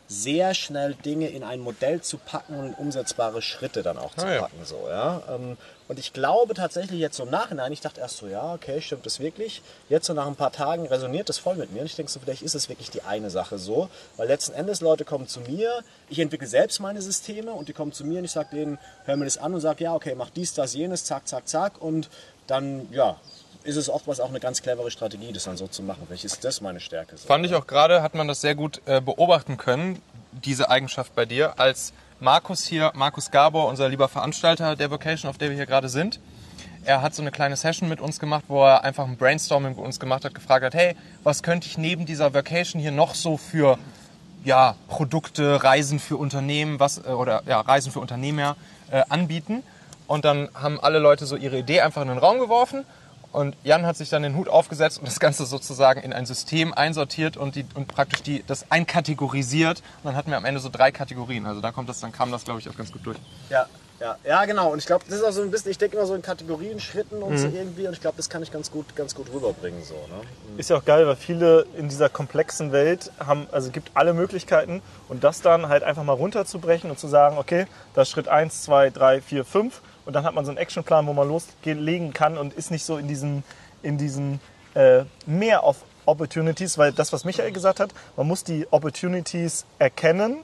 sehr 0.07 0.53
schnell 0.53 0.93
Dinge 0.95 1.27
in 1.29 1.43
ein 1.43 1.59
Modell 1.59 2.01
zu 2.01 2.17
packen 2.17 2.57
und 2.57 2.73
umsetzbare 2.75 3.41
Schritte 3.41 3.83
dann 3.83 3.97
auch 3.97 4.15
zu 4.15 4.25
Ah, 4.25 4.33
ja. 4.33 4.41
packen. 4.41 4.63
So, 4.63 4.85
ja? 4.87 5.21
Ähm, 5.29 5.57
Und 5.89 5.99
ich 5.99 6.11
glaube 6.13 6.53
tatsächlich 6.53 6.99
jetzt 6.99 7.15
so 7.17 7.23
im 7.23 7.29
Nachhinein, 7.29 7.71
ich 7.71 7.79
dachte 7.81 8.01
erst 8.01 8.17
so, 8.17 8.27
ja, 8.27 8.53
okay, 8.53 8.81
stimmt 8.81 9.05
das 9.05 9.19
wirklich? 9.21 9.61
Jetzt 9.89 10.07
so 10.07 10.13
nach 10.13 10.27
ein 10.27 10.35
paar 10.35 10.51
Tagen 10.51 10.85
resoniert 10.87 11.29
das 11.29 11.37
voll 11.37 11.55
mit 11.55 11.71
mir. 11.71 11.79
Und 11.81 11.85
ich 11.87 11.95
denke 11.95 12.11
so, 12.11 12.19
vielleicht 12.19 12.41
ist 12.41 12.55
es 12.55 12.67
wirklich 12.69 12.89
die 12.89 13.03
eine 13.03 13.29
Sache 13.29 13.57
so. 13.57 13.89
Weil 14.17 14.27
letzten 14.27 14.53
Endes 14.53 14.81
Leute 14.81 15.05
kommen 15.05 15.27
zu 15.27 15.39
mir, 15.41 15.81
ich 16.09 16.19
entwickle 16.19 16.47
selbst 16.47 16.79
meine 16.81 17.01
Systeme 17.01 17.51
und 17.51 17.67
die 17.69 17.73
kommen 17.73 17.91
zu 17.93 18.03
mir 18.05 18.19
und 18.19 18.25
ich 18.25 18.31
sage 18.31 18.49
denen, 18.55 18.79
hör 19.05 19.15
mir 19.17 19.25
das 19.25 19.37
an 19.37 19.53
und 19.53 19.61
sage, 19.61 19.83
ja, 19.85 19.93
okay, 19.93 20.13
mach 20.15 20.29
dies, 20.29 20.53
das, 20.53 20.73
jenes, 20.73 21.05
zack, 21.05 21.27
zack, 21.27 21.47
zack. 21.47 21.81
Und 21.81 22.09
dann, 22.47 22.87
ja, 22.91 23.17
ist 23.67 23.75
es 23.75 23.89
oftmals 23.89 24.19
auch 24.19 24.29
eine 24.29 24.39
ganz 24.39 24.61
clevere 24.61 24.89
Strategie, 24.89 25.33
das 25.33 25.43
dann 25.43 25.57
so 25.57 25.67
zu 25.67 25.83
machen. 25.83 26.03
Vielleicht 26.07 26.23
ist 26.23 26.43
das 26.43 26.61
meine 26.61 26.79
Stärke. 26.79 27.17
Fand 27.17 27.45
ich 27.45 27.53
auch 27.53 27.67
gerade, 27.67 28.01
hat 28.01 28.15
man 28.15 28.27
das 28.27 28.41
sehr 28.41 28.55
gut 28.55 28.81
äh, 28.85 29.01
beobachten 29.01 29.57
können, 29.57 30.01
diese 30.31 30.69
Eigenschaft 30.69 31.13
bei 31.15 31.25
dir, 31.25 31.59
als 31.59 31.93
Markus 32.19 32.65
hier, 32.65 32.91
Markus 32.95 33.29
Gabor, 33.29 33.67
unser 33.67 33.89
lieber 33.89 34.07
Veranstalter 34.07 34.75
der 34.75 34.89
Vocation, 34.89 35.29
auf 35.29 35.37
der 35.37 35.49
wir 35.49 35.57
hier 35.57 35.65
gerade 35.65 35.89
sind, 35.89 36.19
er 36.85 37.01
hat 37.01 37.13
so 37.13 37.21
eine 37.21 37.31
kleine 37.31 37.57
Session 37.57 37.89
mit 37.89 37.99
uns 37.99 38.17
gemacht, 38.19 38.45
wo 38.47 38.63
er 38.63 38.85
einfach 38.85 39.05
ein 39.05 39.17
Brainstorming 39.17 39.75
mit 39.75 39.85
uns 39.85 39.99
gemacht 39.99 40.23
hat, 40.23 40.33
gefragt 40.33 40.63
hat, 40.63 40.73
hey, 40.73 40.95
was 41.23 41.43
könnte 41.43 41.67
ich 41.67 41.77
neben 41.77 42.05
dieser 42.05 42.33
Vocation 42.33 42.81
hier 42.81 42.91
noch 42.91 43.13
so 43.13 43.35
für 43.35 43.77
ja, 44.45 44.75
Produkte, 44.87 45.61
Reisen 45.61 45.99
für 45.99 46.15
Unternehmen, 46.15 46.79
was 46.79 46.99
äh, 46.99 47.09
oder 47.09 47.43
ja, 47.45 47.59
Reisen 47.59 47.91
für 47.91 47.99
Unternehmer 47.99 48.55
äh, 48.89 49.03
anbieten. 49.09 49.63
Und 50.07 50.23
dann 50.23 50.47
haben 50.53 50.79
alle 50.79 50.99
Leute 50.99 51.25
so 51.25 51.35
ihre 51.35 51.57
Idee 51.57 51.81
einfach 51.81 52.01
in 52.01 52.07
den 52.07 52.17
Raum 52.17 52.39
geworfen. 52.39 52.85
Und 53.31 53.55
Jan 53.63 53.85
hat 53.85 53.97
sich 53.97 54.09
dann 54.09 54.23
den 54.23 54.35
Hut 54.35 54.49
aufgesetzt 54.49 54.99
und 54.99 55.07
das 55.07 55.19
Ganze 55.19 55.45
sozusagen 55.45 56.01
in 56.01 56.13
ein 56.13 56.25
System 56.25 56.73
einsortiert 56.73 57.37
und, 57.37 57.55
die, 57.55 57.65
und 57.75 57.87
praktisch 57.87 58.23
die, 58.23 58.43
das 58.47 58.71
einkategorisiert. 58.71 59.79
Und 59.79 60.05
dann 60.05 60.15
hatten 60.15 60.31
wir 60.31 60.37
am 60.37 60.45
Ende 60.45 60.59
so 60.59 60.69
drei 60.69 60.91
Kategorien. 60.91 61.45
Also 61.45 61.61
da 61.61 61.71
kommt 61.71 61.89
das, 61.89 61.99
dann 61.99 62.11
kam 62.11 62.31
das, 62.31 62.45
glaube 62.45 62.59
ich, 62.59 62.69
auch 62.69 62.75
ganz 62.75 62.91
gut 62.91 63.05
durch. 63.05 63.17
Ja, 63.49 63.67
ja, 63.99 64.15
ja, 64.23 64.45
genau. 64.45 64.71
Und 64.71 64.79
ich 64.79 64.85
glaube, 64.85 65.05
das 65.07 65.19
ist 65.19 65.23
auch 65.23 65.31
so 65.31 65.41
ein 65.41 65.49
bisschen, 65.49 65.71
ich 65.71 65.77
denke 65.77 65.97
immer 65.97 66.05
so 66.05 66.13
in 66.13 66.21
Kategorien, 66.21 66.79
Schritten 66.79 67.23
und 67.23 67.37
so 67.37 67.47
irgendwie. 67.47 67.87
Und 67.87 67.93
ich 67.93 68.01
glaube, 68.01 68.15
das 68.17 68.29
kann 68.29 68.43
ich 68.43 68.51
ganz 68.51 68.69
gut, 68.69 68.95
ganz 68.95 69.15
gut 69.15 69.31
rüberbringen. 69.33 69.83
So, 69.83 69.95
ne? 69.95 70.21
Ist 70.57 70.69
ja 70.69 70.77
auch 70.77 70.85
geil, 70.85 71.07
weil 71.07 71.15
viele 71.15 71.65
in 71.75 71.89
dieser 71.89 72.07
komplexen 72.07 72.71
Welt 72.71 73.11
haben, 73.19 73.47
also 73.51 73.67
es 73.67 73.73
gibt 73.73 73.91
alle 73.95 74.13
Möglichkeiten 74.13 74.81
und 75.09 75.23
das 75.23 75.41
dann 75.41 75.67
halt 75.67 75.83
einfach 75.83 76.03
mal 76.03 76.13
runterzubrechen 76.13 76.91
und 76.91 76.99
zu 76.99 77.07
sagen, 77.07 77.37
okay, 77.37 77.65
das 77.95 78.07
ist 78.07 78.13
Schritt 78.13 78.27
1, 78.27 78.63
2, 78.63 78.91
3, 78.91 79.21
4, 79.21 79.45
5 79.45 79.81
und 80.07 80.13
dann 80.13 80.23
hat 80.23 80.33
man 80.33 80.45
so 80.45 80.51
einen 80.51 80.57
Actionplan, 80.57 81.05
wo 81.05 81.11
man 81.11 81.27
loslegen 81.27 82.13
kann 82.13 82.37
und 82.37 82.53
ist 82.53 82.71
nicht 82.71 82.85
so 82.85 82.97
in 82.97 83.09
diesen, 83.09 83.43
in 83.83 83.97
diesen 83.97 84.39
äh, 84.73 85.03
mehr 85.25 85.65
auf 85.65 85.83
Opportunities, 86.05 86.77
weil 86.77 86.93
das, 86.93 87.11
was 87.11 87.25
Michael 87.25 87.51
gesagt 87.51 87.81
hat, 87.81 87.93
man 88.15 88.25
muss 88.25 88.45
die 88.45 88.65
Opportunities 88.71 89.65
erkennen, 89.79 90.37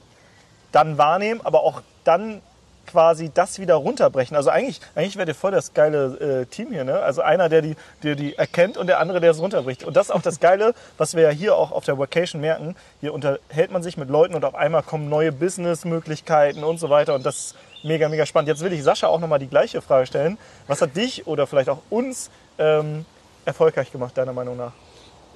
dann 0.70 0.98
wahrnehmen, 0.98 1.40
aber 1.42 1.62
auch 1.62 1.80
dann 2.04 2.42
quasi 2.86 3.30
das 3.32 3.58
wieder 3.58 3.74
runterbrechen. 3.74 4.36
Also 4.36 4.50
eigentlich, 4.50 4.80
eigentlich 4.94 5.16
wäre 5.16 5.34
voll 5.34 5.50
das 5.50 5.74
geile 5.74 6.42
äh, 6.42 6.46
Team 6.46 6.70
hier, 6.70 6.84
ne? 6.84 7.00
Also 7.00 7.22
einer, 7.22 7.48
der 7.48 7.62
die, 7.62 7.76
der 8.02 8.14
die 8.14 8.36
erkennt 8.36 8.76
und 8.76 8.86
der 8.86 9.00
andere, 9.00 9.20
der 9.20 9.30
es 9.30 9.40
runterbricht. 9.40 9.84
Und 9.84 9.96
das 9.96 10.06
ist 10.06 10.12
auch 10.12 10.22
das 10.22 10.40
Geile, 10.40 10.74
was 10.98 11.14
wir 11.14 11.22
ja 11.22 11.30
hier 11.30 11.56
auch 11.56 11.72
auf 11.72 11.84
der 11.84 11.98
Vacation 11.98 12.40
merken. 12.40 12.76
Hier 13.00 13.14
unterhält 13.14 13.70
man 13.70 13.82
sich 13.82 13.96
mit 13.96 14.10
Leuten 14.10 14.34
und 14.34 14.44
auf 14.44 14.54
einmal 14.54 14.82
kommen 14.82 15.08
neue 15.08 15.32
Businessmöglichkeiten 15.32 16.64
und 16.64 16.78
so 16.78 16.90
weiter. 16.90 17.14
Und 17.14 17.24
das 17.26 17.36
ist 17.36 17.56
mega, 17.82 18.08
mega 18.08 18.26
spannend. 18.26 18.48
Jetzt 18.48 18.62
will 18.62 18.72
ich 18.72 18.82
Sascha 18.82 19.06
auch 19.06 19.20
nochmal 19.20 19.38
die 19.38 19.48
gleiche 19.48 19.80
Frage 19.82 20.06
stellen. 20.06 20.38
Was 20.66 20.80
hat 20.80 20.96
dich 20.96 21.26
oder 21.26 21.46
vielleicht 21.46 21.68
auch 21.68 21.82
uns 21.90 22.30
ähm, 22.58 23.04
erfolgreich 23.44 23.92
gemacht, 23.92 24.16
deiner 24.16 24.32
Meinung 24.32 24.56
nach? 24.56 24.72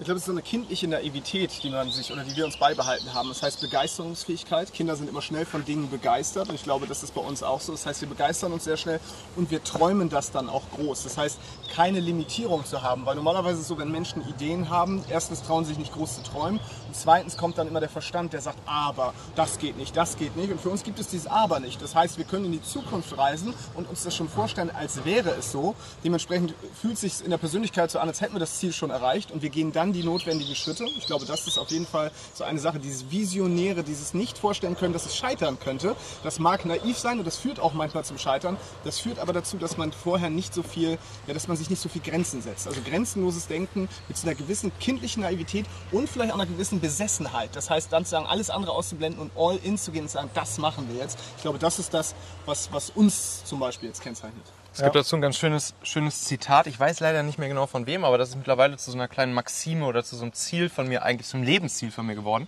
Ich 0.00 0.05
glaube, 0.05 0.19
es 0.19 0.23
ist 0.23 0.26
so 0.26 0.33
eine 0.33 0.43
kindliche 0.43 0.87
Naivität, 0.87 1.50
die 1.64 1.71
man 1.71 1.90
sich 1.90 2.12
oder 2.12 2.23
die 2.23 2.37
wir 2.37 2.45
uns 2.45 2.57
beibehalten 2.57 3.14
haben. 3.14 3.31
Das 3.31 3.43
heißt 3.43 3.61
Begeisterungsfähigkeit. 3.61 4.73
Kinder 4.73 4.95
sind 4.95 5.11
immer 5.11 5.23
schnell 5.23 5.45
von 5.45 5.64
Dingen 5.64 5.90
begeistert 5.90 6.49
und 6.49 6.55
ich 6.55 6.62
glaube, 6.62 6.87
das 6.87 7.02
ist 7.02 7.17
bei 7.17 7.21
uns 7.21 7.43
auch 7.43 7.61
so. 7.61 7.73
Das 7.73 7.85
heißt, 7.85 8.02
wir 8.02 8.09
begeistern 8.09 8.52
uns 8.52 8.62
sehr 8.62 8.76
schnell 8.76 9.00
und 9.35 9.50
wir 9.50 9.64
träumen 9.64 10.09
das 10.09 10.31
dann 10.31 10.49
auch 10.49 10.62
groß. 10.76 11.02
Das 11.02 11.19
heißt, 11.19 11.40
keine 11.75 11.99
Limitierung 11.99 12.64
zu 12.64 12.83
haben, 12.83 13.07
weil 13.07 13.17
normalerweise 13.17 13.57
ist 13.57 13.62
es 13.62 13.69
so, 13.69 13.76
wenn 13.76 13.90
Menschen 13.90 14.23
Ideen 14.28 14.71
haben, 14.71 15.02
erstens 15.11 15.43
trauen 15.43 15.64
sie 15.64 15.71
sich 15.71 15.78
nicht 15.78 15.93
groß 15.93 16.14
zu 16.14 16.23
träumen 16.23 16.61
und 16.88 16.97
zweitens 16.97 17.37
kommt 17.37 17.59
dann 17.59 17.68
immer 17.68 17.80
der 17.80 17.88
Verstand, 17.88 18.33
der 18.33 18.40
sagt, 18.40 18.59
aber 18.66 19.14
das 19.37 19.59
geht 19.59 19.76
nicht, 19.76 19.97
das 19.97 20.16
geht 20.16 20.37
nicht 20.37 20.50
und 20.50 20.61
für 20.61 20.71
uns 20.71 20.83
gibt 20.83 20.99
es 20.99 21.09
dieses 21.09 21.26
aber 21.26 21.61
nicht. 21.61 21.80
Das 21.80 21.95
heißt, 21.95 22.18
wir 22.18 22.25
können 22.25 22.47
in 22.47 22.52
die 22.52 22.62
Zukunft 22.62 23.16
reisen 23.16 23.54
und 23.75 23.88
uns 23.88 24.02
das 24.02 24.16
schon 24.16 24.28
vorstellen, 24.28 24.71
als 24.71 25.04
wäre 25.04 25.30
es 25.30 25.52
so. 25.52 25.75
Dementsprechend 26.02 26.54
fühlt 26.80 26.95
es 26.95 27.00
sich 27.00 27.25
in 27.25 27.30
der 27.30 27.38
Persönlichkeit 27.38 27.90
so 27.90 27.99
an, 27.99 28.09
als 28.09 28.21
hätten 28.21 28.35
wir 28.35 28.40
das 28.40 28.59
Ziel 28.59 28.73
schon 28.73 28.90
erreicht 28.90 29.30
und 29.30 29.42
wir 29.42 29.50
gehen 29.50 29.73
dann 29.73 29.92
die 29.92 30.02
notwendigen 30.02 30.54
Schritte. 30.54 30.85
Ich 30.97 31.07
glaube, 31.07 31.26
das 31.26 31.47
ist 31.47 31.59
auf 31.59 31.71
jeden 31.71 31.87
Fall 31.87 32.11
so 32.35 32.45
eine 32.45 32.59
Sache, 32.59 32.78
dieses 32.78 33.11
Visionäre, 33.11 33.85
dieses 33.85 34.14
nicht 34.14 34.38
vorstellen 34.38 34.76
können, 34.76 34.92
dass 34.92 35.07
es 35.07 35.16
scheitern 35.16 35.59
könnte. 35.59 35.95
Das 36.23 36.38
mag 36.38 36.64
naiv 36.64 36.99
sein 36.99 37.18
und 37.18 37.26
das 37.26 37.37
führt 37.37 37.61
auch 37.61 37.75
manchmal 37.75 38.04
zum 38.04 38.18
Scheitern. 38.18 38.57
Das 38.85 38.99
führt 38.99 39.18
aber 39.18 39.33
dazu, 39.33 39.59
dass 39.59 39.76
man 39.76 39.92
vorher 39.92 40.30
nicht 40.30 40.54
so 40.54 40.62
viel, 40.62 40.99
ja, 41.26 41.35
dass 41.35 41.49
man 41.49 41.57
sich 41.57 41.68
nicht 41.71 41.83
so 41.83 41.88
viel 41.88 42.02
Grenzen 42.02 42.40
setzt. 42.40 42.66
Also 42.66 42.80
grenzenloses 42.80 43.47
Denken 43.47 43.88
mit 44.09 44.16
so 44.16 44.26
einer 44.26 44.35
gewissen 44.35 44.73
kindlichen 44.80 45.23
Naivität 45.23 45.66
und 45.92 46.09
vielleicht 46.09 46.33
auch 46.33 46.37
einer 46.37 46.47
gewissen 46.47 46.78
Besessenheit. 46.81 47.51
Das 47.55 47.71
heißt, 47.71 47.93
dann 47.93 48.05
zu 48.05 48.13
sagen, 48.13 48.27
alles 48.27 48.51
andere 48.51 48.73
auszublenden 48.73 49.21
und 49.21 49.31
all 49.37 49.57
in 49.63 49.79
zu 49.79 49.93
gehen 49.93 50.03
und 50.03 50.09
zu 50.09 50.15
sagen, 50.15 50.31
das 50.35 50.59
machen 50.59 50.89
wir 50.91 51.01
jetzt. 51.01 51.19
Ich 51.37 51.43
glaube, 51.43 51.59
das 51.59 51.79
ist 51.79 51.95
das, 51.95 52.15
was, 52.47 52.73
was 52.73 52.91
uns 52.91 53.45
zum 53.45 53.61
Beispiel 53.61 53.89
jetzt 53.89 54.03
kennzeichnet. 54.03 54.45
Es 54.73 54.83
gibt 54.83 54.95
dazu 54.95 55.17
ein 55.17 55.23
ganz 55.23 55.37
schönes, 55.37 55.75
schönes 55.83 56.25
Zitat. 56.25 56.69
Ich 56.69 56.79
weiß 56.79 57.01
leider 57.01 57.23
nicht 57.25 57.39
mehr 57.39 57.49
genau 57.49 57.67
von 57.67 57.87
wem, 57.87 58.05
aber 58.05 58.17
das 58.17 58.31
ist 58.31 58.37
mittlerweile 58.37 58.77
zu 58.77 58.91
so 58.93 58.97
einer 58.97 59.09
kleinen 59.09 59.33
Maxime 59.33 59.85
oder 59.85 60.05
zu 60.05 60.15
so 60.15 60.23
einem 60.23 60.33
Ziel 60.35 60.69
von 60.69 60.87
mir, 60.87 61.03
eigentlich 61.03 61.27
zum 61.27 61.43
Lebensziel 61.43 61.91
von 61.91 62.07
mir 62.07 62.15
geworden. 62.15 62.47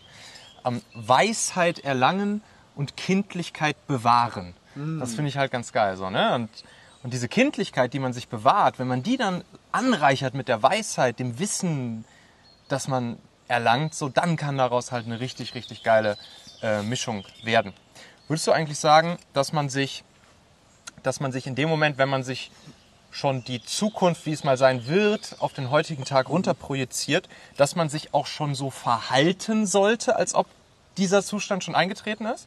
am 0.62 0.82
Weisheit 0.94 1.80
erlangen 1.80 2.42
und 2.74 2.96
Kindlichkeit 2.96 3.76
bewahren. 3.86 4.54
Mm. 4.74 5.00
Das 5.00 5.14
finde 5.14 5.28
ich 5.28 5.36
halt 5.36 5.50
ganz 5.50 5.72
geil 5.72 5.96
so, 5.96 6.10
ne? 6.10 6.34
Und, 6.34 6.48
und 7.02 7.12
diese 7.12 7.28
Kindlichkeit, 7.28 7.92
die 7.92 7.98
man 7.98 8.12
sich 8.12 8.28
bewahrt, 8.28 8.78
wenn 8.78 8.88
man 8.88 9.02
die 9.02 9.16
dann 9.16 9.42
anreichert 9.72 10.34
mit 10.34 10.48
der 10.48 10.62
Weisheit, 10.62 11.18
dem 11.18 11.38
Wissen, 11.38 12.04
das 12.68 12.88
man 12.88 13.18
erlangt, 13.50 13.94
so 13.94 14.08
dann 14.08 14.36
kann 14.36 14.56
daraus 14.56 14.92
halt 14.92 15.06
eine 15.06 15.20
richtig, 15.20 15.54
richtig 15.54 15.82
geile 15.82 16.16
äh, 16.62 16.82
Mischung 16.82 17.24
werden. 17.42 17.74
Würdest 18.28 18.46
du 18.46 18.52
eigentlich 18.52 18.78
sagen, 18.78 19.18
dass 19.32 19.52
man 19.52 19.68
sich, 19.68 20.04
dass 21.02 21.20
man 21.20 21.32
sich 21.32 21.46
in 21.46 21.56
dem 21.56 21.68
Moment, 21.68 21.98
wenn 21.98 22.08
man 22.08 22.22
sich 22.22 22.50
schon 23.10 23.42
die 23.42 23.60
Zukunft, 23.62 24.24
wie 24.24 24.32
es 24.32 24.44
mal 24.44 24.56
sein 24.56 24.86
wird, 24.86 25.36
auf 25.40 25.52
den 25.52 25.70
heutigen 25.70 26.04
Tag 26.04 26.28
runterprojiziert, 26.28 27.28
dass 27.56 27.74
man 27.74 27.88
sich 27.88 28.14
auch 28.14 28.26
schon 28.26 28.54
so 28.54 28.70
verhalten 28.70 29.66
sollte, 29.66 30.14
als 30.14 30.34
ob 30.34 30.46
dieser 30.96 31.24
Zustand 31.24 31.64
schon 31.64 31.74
eingetreten 31.74 32.26
ist? 32.26 32.46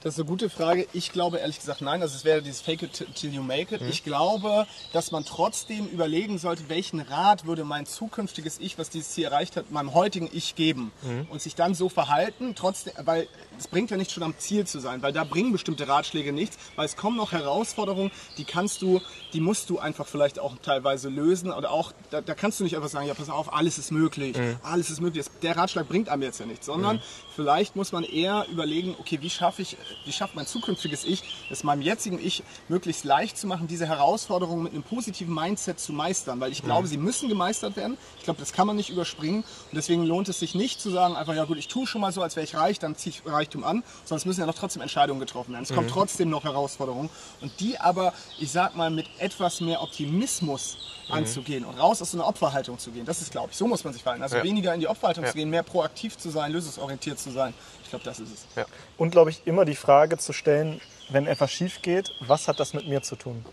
Das 0.00 0.14
ist 0.14 0.20
eine 0.20 0.28
gute 0.28 0.48
Frage. 0.48 0.86
Ich 0.92 1.10
glaube 1.10 1.38
ehrlich 1.38 1.58
gesagt 1.58 1.80
nein. 1.80 2.02
Also 2.02 2.14
es 2.14 2.24
wäre 2.24 2.40
dieses 2.40 2.60
Fake 2.60 2.82
it 2.82 3.06
till 3.16 3.34
you 3.34 3.42
make 3.42 3.74
it. 3.74 3.82
Ich 3.82 4.04
glaube, 4.04 4.66
dass 4.92 5.10
man 5.10 5.24
trotzdem 5.24 5.86
überlegen 5.88 6.38
sollte, 6.38 6.68
welchen 6.68 7.00
Rat 7.00 7.46
würde 7.46 7.64
mein 7.64 7.84
zukünftiges 7.84 8.60
Ich, 8.60 8.78
was 8.78 8.90
dieses 8.90 9.10
Ziel 9.10 9.24
erreicht 9.24 9.56
hat, 9.56 9.72
meinem 9.72 9.94
heutigen 9.94 10.28
Ich 10.32 10.54
geben. 10.54 10.92
Und 11.30 11.42
sich 11.42 11.56
dann 11.56 11.74
so 11.74 11.88
verhalten, 11.88 12.54
trotzdem, 12.54 12.92
weil 13.04 13.26
es 13.58 13.66
bringt 13.66 13.90
ja 13.90 13.96
nicht 13.96 14.12
schon 14.12 14.22
am 14.22 14.38
Ziel 14.38 14.66
zu 14.68 14.78
sein, 14.78 15.02
weil 15.02 15.12
da 15.12 15.24
bringen 15.24 15.50
bestimmte 15.50 15.88
Ratschläge 15.88 16.32
nichts, 16.32 16.58
weil 16.76 16.86
es 16.86 16.96
kommen 16.96 17.16
noch 17.16 17.32
Herausforderungen, 17.32 18.12
die 18.36 18.44
kannst 18.44 18.82
du, 18.82 19.00
die 19.32 19.40
musst 19.40 19.68
du 19.68 19.80
einfach 19.80 20.06
vielleicht 20.06 20.38
auch 20.38 20.54
teilweise 20.62 21.08
lösen 21.08 21.52
oder 21.52 21.72
auch, 21.72 21.92
da, 22.10 22.20
da 22.20 22.34
kannst 22.34 22.60
du 22.60 22.64
nicht 22.64 22.76
einfach 22.76 22.88
sagen, 22.88 23.08
ja 23.08 23.14
pass 23.14 23.30
auf, 23.30 23.52
alles 23.52 23.78
ist 23.78 23.90
möglich, 23.90 24.36
alles 24.62 24.90
ist 24.90 25.00
möglich. 25.00 25.26
Der 25.42 25.56
Ratschlag 25.56 25.88
bringt 25.88 26.08
einem 26.08 26.22
jetzt 26.22 26.38
ja 26.38 26.46
nichts, 26.46 26.66
sondern 26.66 27.02
vielleicht 27.38 27.76
muss 27.76 27.92
man 27.92 28.02
eher 28.02 28.46
überlegen, 28.50 28.96
okay, 28.98 29.18
wie 29.22 29.30
schaffe 29.30 29.62
ich, 29.62 29.76
wie 30.04 30.10
schafft 30.12 30.34
mein 30.34 30.44
zukünftiges 30.48 31.04
Ich, 31.04 31.22
es 31.50 31.62
meinem 31.62 31.82
jetzigen 31.82 32.18
Ich 32.18 32.42
möglichst 32.66 33.04
leicht 33.04 33.38
zu 33.38 33.46
machen, 33.46 33.68
diese 33.68 33.86
Herausforderungen 33.86 34.64
mit 34.64 34.72
einem 34.72 34.82
positiven 34.82 35.32
Mindset 35.32 35.78
zu 35.78 35.92
meistern, 35.92 36.40
weil 36.40 36.50
ich 36.50 36.64
glaube, 36.64 36.88
sie 36.88 36.96
müssen 36.96 37.28
gemeistert 37.28 37.76
werden. 37.76 37.96
Ich 38.18 38.24
glaube, 38.24 38.40
das 38.40 38.52
kann 38.52 38.66
man 38.66 38.74
nicht 38.74 38.90
überspringen 38.90 39.42
und 39.42 39.76
deswegen 39.76 40.02
lohnt 40.04 40.28
es 40.28 40.40
sich 40.40 40.56
nicht 40.56 40.80
zu 40.80 40.90
sagen, 40.90 41.14
einfach, 41.14 41.34
ja 41.34 41.44
gut, 41.44 41.58
ich 41.58 41.68
tue 41.68 41.86
schon 41.86 42.00
mal 42.00 42.10
so, 42.10 42.22
als 42.22 42.34
wäre 42.34 42.42
ich 42.42 42.56
reich, 42.56 42.80
dann 42.80 42.96
ziehe 42.96 43.14
ich 43.14 43.22
Reichtum 43.24 43.62
an, 43.62 43.84
sondern 44.04 44.18
es 44.18 44.24
müssen 44.24 44.40
ja 44.40 44.46
noch 44.46 44.54
trotzdem 44.54 44.82
Entscheidungen 44.82 45.20
getroffen 45.20 45.52
werden. 45.52 45.62
Es 45.62 45.72
kommt 45.72 45.90
trotzdem 45.90 46.30
noch 46.30 46.42
Herausforderungen 46.42 47.08
und 47.40 47.52
die 47.60 47.78
aber, 47.78 48.12
ich 48.36 48.50
sag 48.50 48.74
mal, 48.74 48.90
mit 48.90 49.06
etwas 49.18 49.60
mehr 49.60 49.80
Optimismus 49.80 50.76
anzugehen 51.10 51.64
und 51.64 51.78
raus 51.78 52.02
aus 52.02 52.10
so 52.10 52.18
einer 52.18 52.26
Opferhaltung 52.26 52.78
zu 52.78 52.90
gehen. 52.90 53.06
Das 53.06 53.22
ist, 53.22 53.30
glaube 53.30 53.50
ich, 53.50 53.56
so 53.56 53.66
muss 53.66 53.82
man 53.82 53.94
sich 53.94 54.02
verhalten. 54.02 54.22
Also 54.22 54.36
Ja. 54.36 54.42
weniger 54.42 54.74
in 54.74 54.80
die 54.80 54.88
Opferhaltung 54.88 55.24
Ja. 55.24 55.30
zu 55.30 55.36
gehen, 55.38 55.48
mehr 55.48 55.62
proaktiv 55.62 56.18
zu 56.18 56.28
sein, 56.28 56.52
lösungsorientiert 56.52 57.18
zu 57.18 57.27
sein. 57.30 57.54
Ich 57.82 57.90
glaube, 57.90 58.04
das 58.04 58.20
ist 58.20 58.46
es. 58.56 58.66
Und 58.96 59.10
glaube 59.10 59.30
ich, 59.30 59.46
immer 59.46 59.64
die 59.64 59.74
Frage 59.74 60.18
zu 60.18 60.32
stellen, 60.32 60.80
wenn 61.08 61.26
etwas 61.26 61.50
schief 61.50 61.80
geht, 61.82 62.10
was 62.20 62.48
hat 62.48 62.60
das 62.60 62.74
mit 62.74 62.86
mir 62.86 63.02
zu 63.02 63.16
tun? 63.16 63.44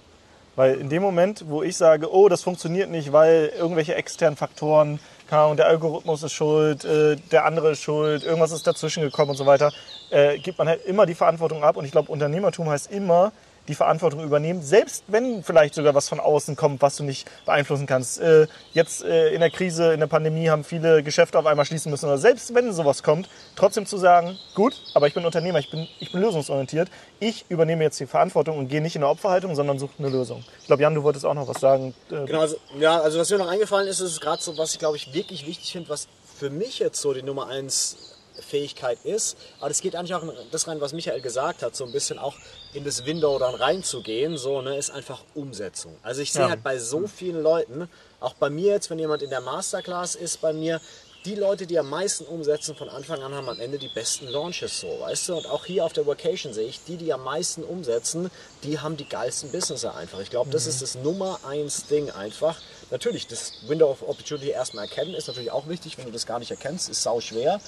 Weil 0.56 0.76
in 0.76 0.90
dem 0.90 1.02
Moment, 1.02 1.46
wo 1.48 1.64
ich 1.64 1.76
sage, 1.76 2.14
oh, 2.14 2.30
das 2.30 2.42
funktioniert 2.42 2.90
nicht, 2.90 3.12
weil 3.12 3.52
irgendwelche 3.58 3.96
externen 3.96 4.38
Faktoren, 4.38 5.00
keine 5.30 5.42
Ahnung, 5.42 5.58
der 5.58 5.68
Algorithmus 5.68 6.24
ist 6.24 6.34
schuld, 6.34 6.86
äh, 6.86 7.18
der 7.32 7.46
andere 7.46 7.72
ist 7.72 7.82
schuld, 7.82 8.24
irgendwas 8.24 8.52
ist 8.52 8.66
dazwischen 8.66 9.04
gekommen 9.04 9.32
und 9.32 9.38
so 9.38 9.46
weiter, 9.46 9.72
äh, 10.12 10.38
gibt 10.38 10.58
man 10.58 10.68
halt 10.68 10.86
immer 10.86 11.06
die 11.06 11.16
Verantwortung 11.16 11.64
ab. 11.64 11.76
Und 11.76 11.86
ich 11.86 11.92
glaube, 11.92 12.12
Unternehmertum 12.12 12.70
heißt 12.70 12.92
immer, 12.92 13.34
die 13.68 13.76
Verantwortung 13.76 14.24
übernehmen, 14.24 14.62
selbst 14.62 15.04
wenn 15.08 15.44
vielleicht 15.44 15.74
sogar 15.74 15.96
was 15.96 16.10
von 16.10 16.20
außen 16.20 16.56
kommt, 16.56 16.82
was 16.82 16.98
du 16.98 17.04
nicht 17.04 17.28
beeinflussen 17.46 17.88
kannst. 17.88 18.20
Äh, 18.20 18.48
jetzt 18.74 19.04
äh, 19.04 19.30
in 19.30 19.40
der 19.40 19.50
Krise, 19.50 19.94
in 19.94 20.00
der 20.00 20.08
Pandemie 20.08 20.50
haben 20.50 20.64
viele 20.64 21.04
Geschäfte 21.04 21.40
auf 21.40 21.46
einmal 21.46 21.66
schließen 21.66 21.90
müssen. 21.92 22.06
Oder 22.06 22.18
selbst 22.18 22.54
wenn 22.54 22.72
sowas 22.74 23.04
kommt, 23.04 23.30
trotzdem 23.56 23.86
zu 23.86 23.98
sagen, 23.98 24.38
gut, 24.54 24.82
aber 24.94 25.08
ich 25.08 25.14
bin 25.14 25.26
Unternehmer, 25.26 25.60
ich 25.60 25.70
bin, 25.70 25.88
ich 26.00 26.12
bin 26.12 26.22
lösungsorientiert. 26.22 26.90
Ich 27.20 27.46
übernehme 27.50 27.84
jetzt 27.84 28.00
die 28.00 28.06
Verantwortung 28.06 28.58
und 28.58 28.68
gehe 28.68 28.82
nicht 28.82 28.96
in 28.96 29.04
eine 29.04 29.12
Opferhaltung, 29.12 29.56
sondern 29.56 29.80
suche 29.80 29.94
eine 30.00 30.10
Lösung. 30.10 30.44
Ich 30.60 30.68
glaube, 30.68 30.82
Jan, 30.84 30.94
du 30.94 31.04
wolltest 31.04 31.26
auch 31.26 31.34
noch 31.34 31.48
was 31.48 31.60
sagen. 31.60 31.94
Äh, 32.12 32.26
Genau, 32.26 32.42
also, 32.42 32.58
ja, 32.80 33.00
also 33.00 33.20
was 33.20 33.30
mir 33.30 33.38
noch 33.38 33.48
eingefallen 33.48 33.88
ist, 33.88 34.00
ist 34.00 34.20
gerade 34.20 34.42
so, 34.42 34.58
was 34.58 34.74
ich 34.74 34.80
glaube 34.80 34.98
ich 34.98 35.14
wirklich 35.14 35.46
wichtig 35.48 35.72
finde, 35.72 35.90
was 35.90 36.08
für 36.38 36.50
mich 36.50 36.80
jetzt 36.80 37.00
so 37.00 37.14
die 37.14 37.24
Nummer 37.24 37.48
eins 37.48 38.15
Fähigkeit 38.42 38.98
ist. 39.04 39.38
Aber 39.60 39.70
das 39.70 39.82
geht 39.82 39.96
eigentlich 39.96 40.14
auch 40.16 40.24
in 40.24 40.32
das 40.52 40.68
rein, 40.68 40.82
was 40.82 40.94
Michael 40.94 41.22
gesagt 41.22 41.62
hat, 41.64 41.76
so 41.76 41.86
ein 41.86 41.92
bisschen 41.92 42.20
auch 42.20 42.36
in 42.74 42.84
das 42.84 43.06
Window 43.06 43.38
dann 43.40 43.56
reinzugehen, 43.56 44.38
so, 44.38 44.62
ne, 44.62 44.78
ist 44.78 44.90
einfach 44.92 45.24
Umsetzung. 45.34 45.96
Also 46.04 46.22
ich 46.22 46.32
sehe 46.32 46.44
Ja. 46.44 46.50
halt 46.50 46.64
bei 46.64 46.78
so 46.80 47.08
vielen 47.08 47.42
Leuten, 47.42 47.90
auch 48.20 48.34
bei 48.34 48.50
mir 48.50 48.74
jetzt, 48.74 48.90
wenn 48.90 49.00
jemand 49.00 49.22
in 49.22 49.30
der 49.30 49.42
Masterclass 49.42 50.16
ist, 50.16 50.42
bei 50.42 50.54
mir, 50.54 50.82
die 51.26 51.34
Leute, 51.34 51.66
die 51.66 51.80
am 51.80 51.90
meisten 51.90 52.24
umsetzen 52.26 52.76
von 52.76 52.88
Anfang 52.88 53.24
an, 53.24 53.34
haben 53.34 53.50
am 53.50 53.60
Ende 53.60 53.80
die 53.80 53.88
besten 53.88 54.28
Launches 54.28 54.80
so, 54.82 55.00
weißt 55.00 55.30
du? 55.30 55.36
Und 55.38 55.48
auch 55.48 55.66
hier 55.66 55.84
auf 55.84 55.92
der 55.92 56.06
Vacation 56.06 56.54
sehe 56.54 56.68
ich, 56.68 56.84
die, 56.84 56.98
die 56.98 57.12
am 57.12 57.24
meisten 57.24 57.64
umsetzen, 57.64 58.30
die 58.64 58.78
haben 58.80 58.96
die 58.96 59.10
geilsten 59.10 59.52
Businesses 59.52 59.90
einfach. 59.90 60.20
Ich 60.20 60.30
glaube, 60.30 60.52
das 60.52 60.68
ist 60.68 60.84
das 60.84 60.94
Nummer 60.94 61.40
eins 61.44 61.88
Ding 61.88 62.12
einfach. 62.12 62.60
Natürlich, 62.92 63.26
das 63.26 63.54
Window 63.68 63.90
of 63.90 64.04
Opportunity 64.08 64.50
erstmal 64.52 64.86
erkennen 64.86 65.16
ist 65.16 65.28
natürlich 65.28 65.50
auch 65.50 65.68
wichtig. 65.68 65.98
Wenn 65.98 66.06
du 66.06 66.12
das 66.12 66.28
gar 66.28 66.38
nicht 66.38 66.52
erkennst, 66.52 66.90
ist 66.90 67.02
sau 67.02 67.20
schwer. 67.22 67.60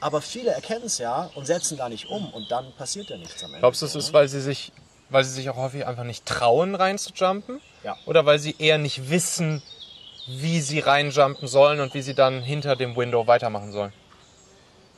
Aber 0.00 0.20
viele 0.20 0.50
erkennen 0.50 0.84
es 0.84 0.98
ja 0.98 1.30
und 1.34 1.46
setzen 1.46 1.76
da 1.76 1.88
nicht 1.88 2.08
um 2.08 2.32
und 2.32 2.50
dann 2.50 2.72
passiert 2.74 3.10
ja 3.10 3.16
nichts 3.16 3.42
am 3.42 3.50
Ende. 3.50 3.60
Glaubst 3.60 3.82
du, 3.82 3.86
es 3.86 3.94
ist, 3.94 4.12
weil 4.12 4.28
sie 4.28 4.40
sich, 4.40 4.72
weil 5.08 5.24
sie 5.24 5.30
sich 5.30 5.48
auch 5.48 5.56
häufig 5.56 5.86
einfach 5.86 6.04
nicht 6.04 6.26
trauen, 6.26 6.74
reinzujumpen? 6.74 7.60
Ja. 7.82 7.96
Oder 8.04 8.26
weil 8.26 8.38
sie 8.38 8.54
eher 8.58 8.78
nicht 8.78 9.10
wissen, 9.10 9.62
wie 10.26 10.60
sie 10.60 10.80
reinjumpen 10.80 11.48
sollen 11.48 11.80
und 11.80 11.94
wie 11.94 12.02
sie 12.02 12.14
dann 12.14 12.42
hinter 12.42 12.76
dem 12.76 12.96
Window 12.96 13.26
weitermachen 13.26 13.72
sollen? 13.72 13.92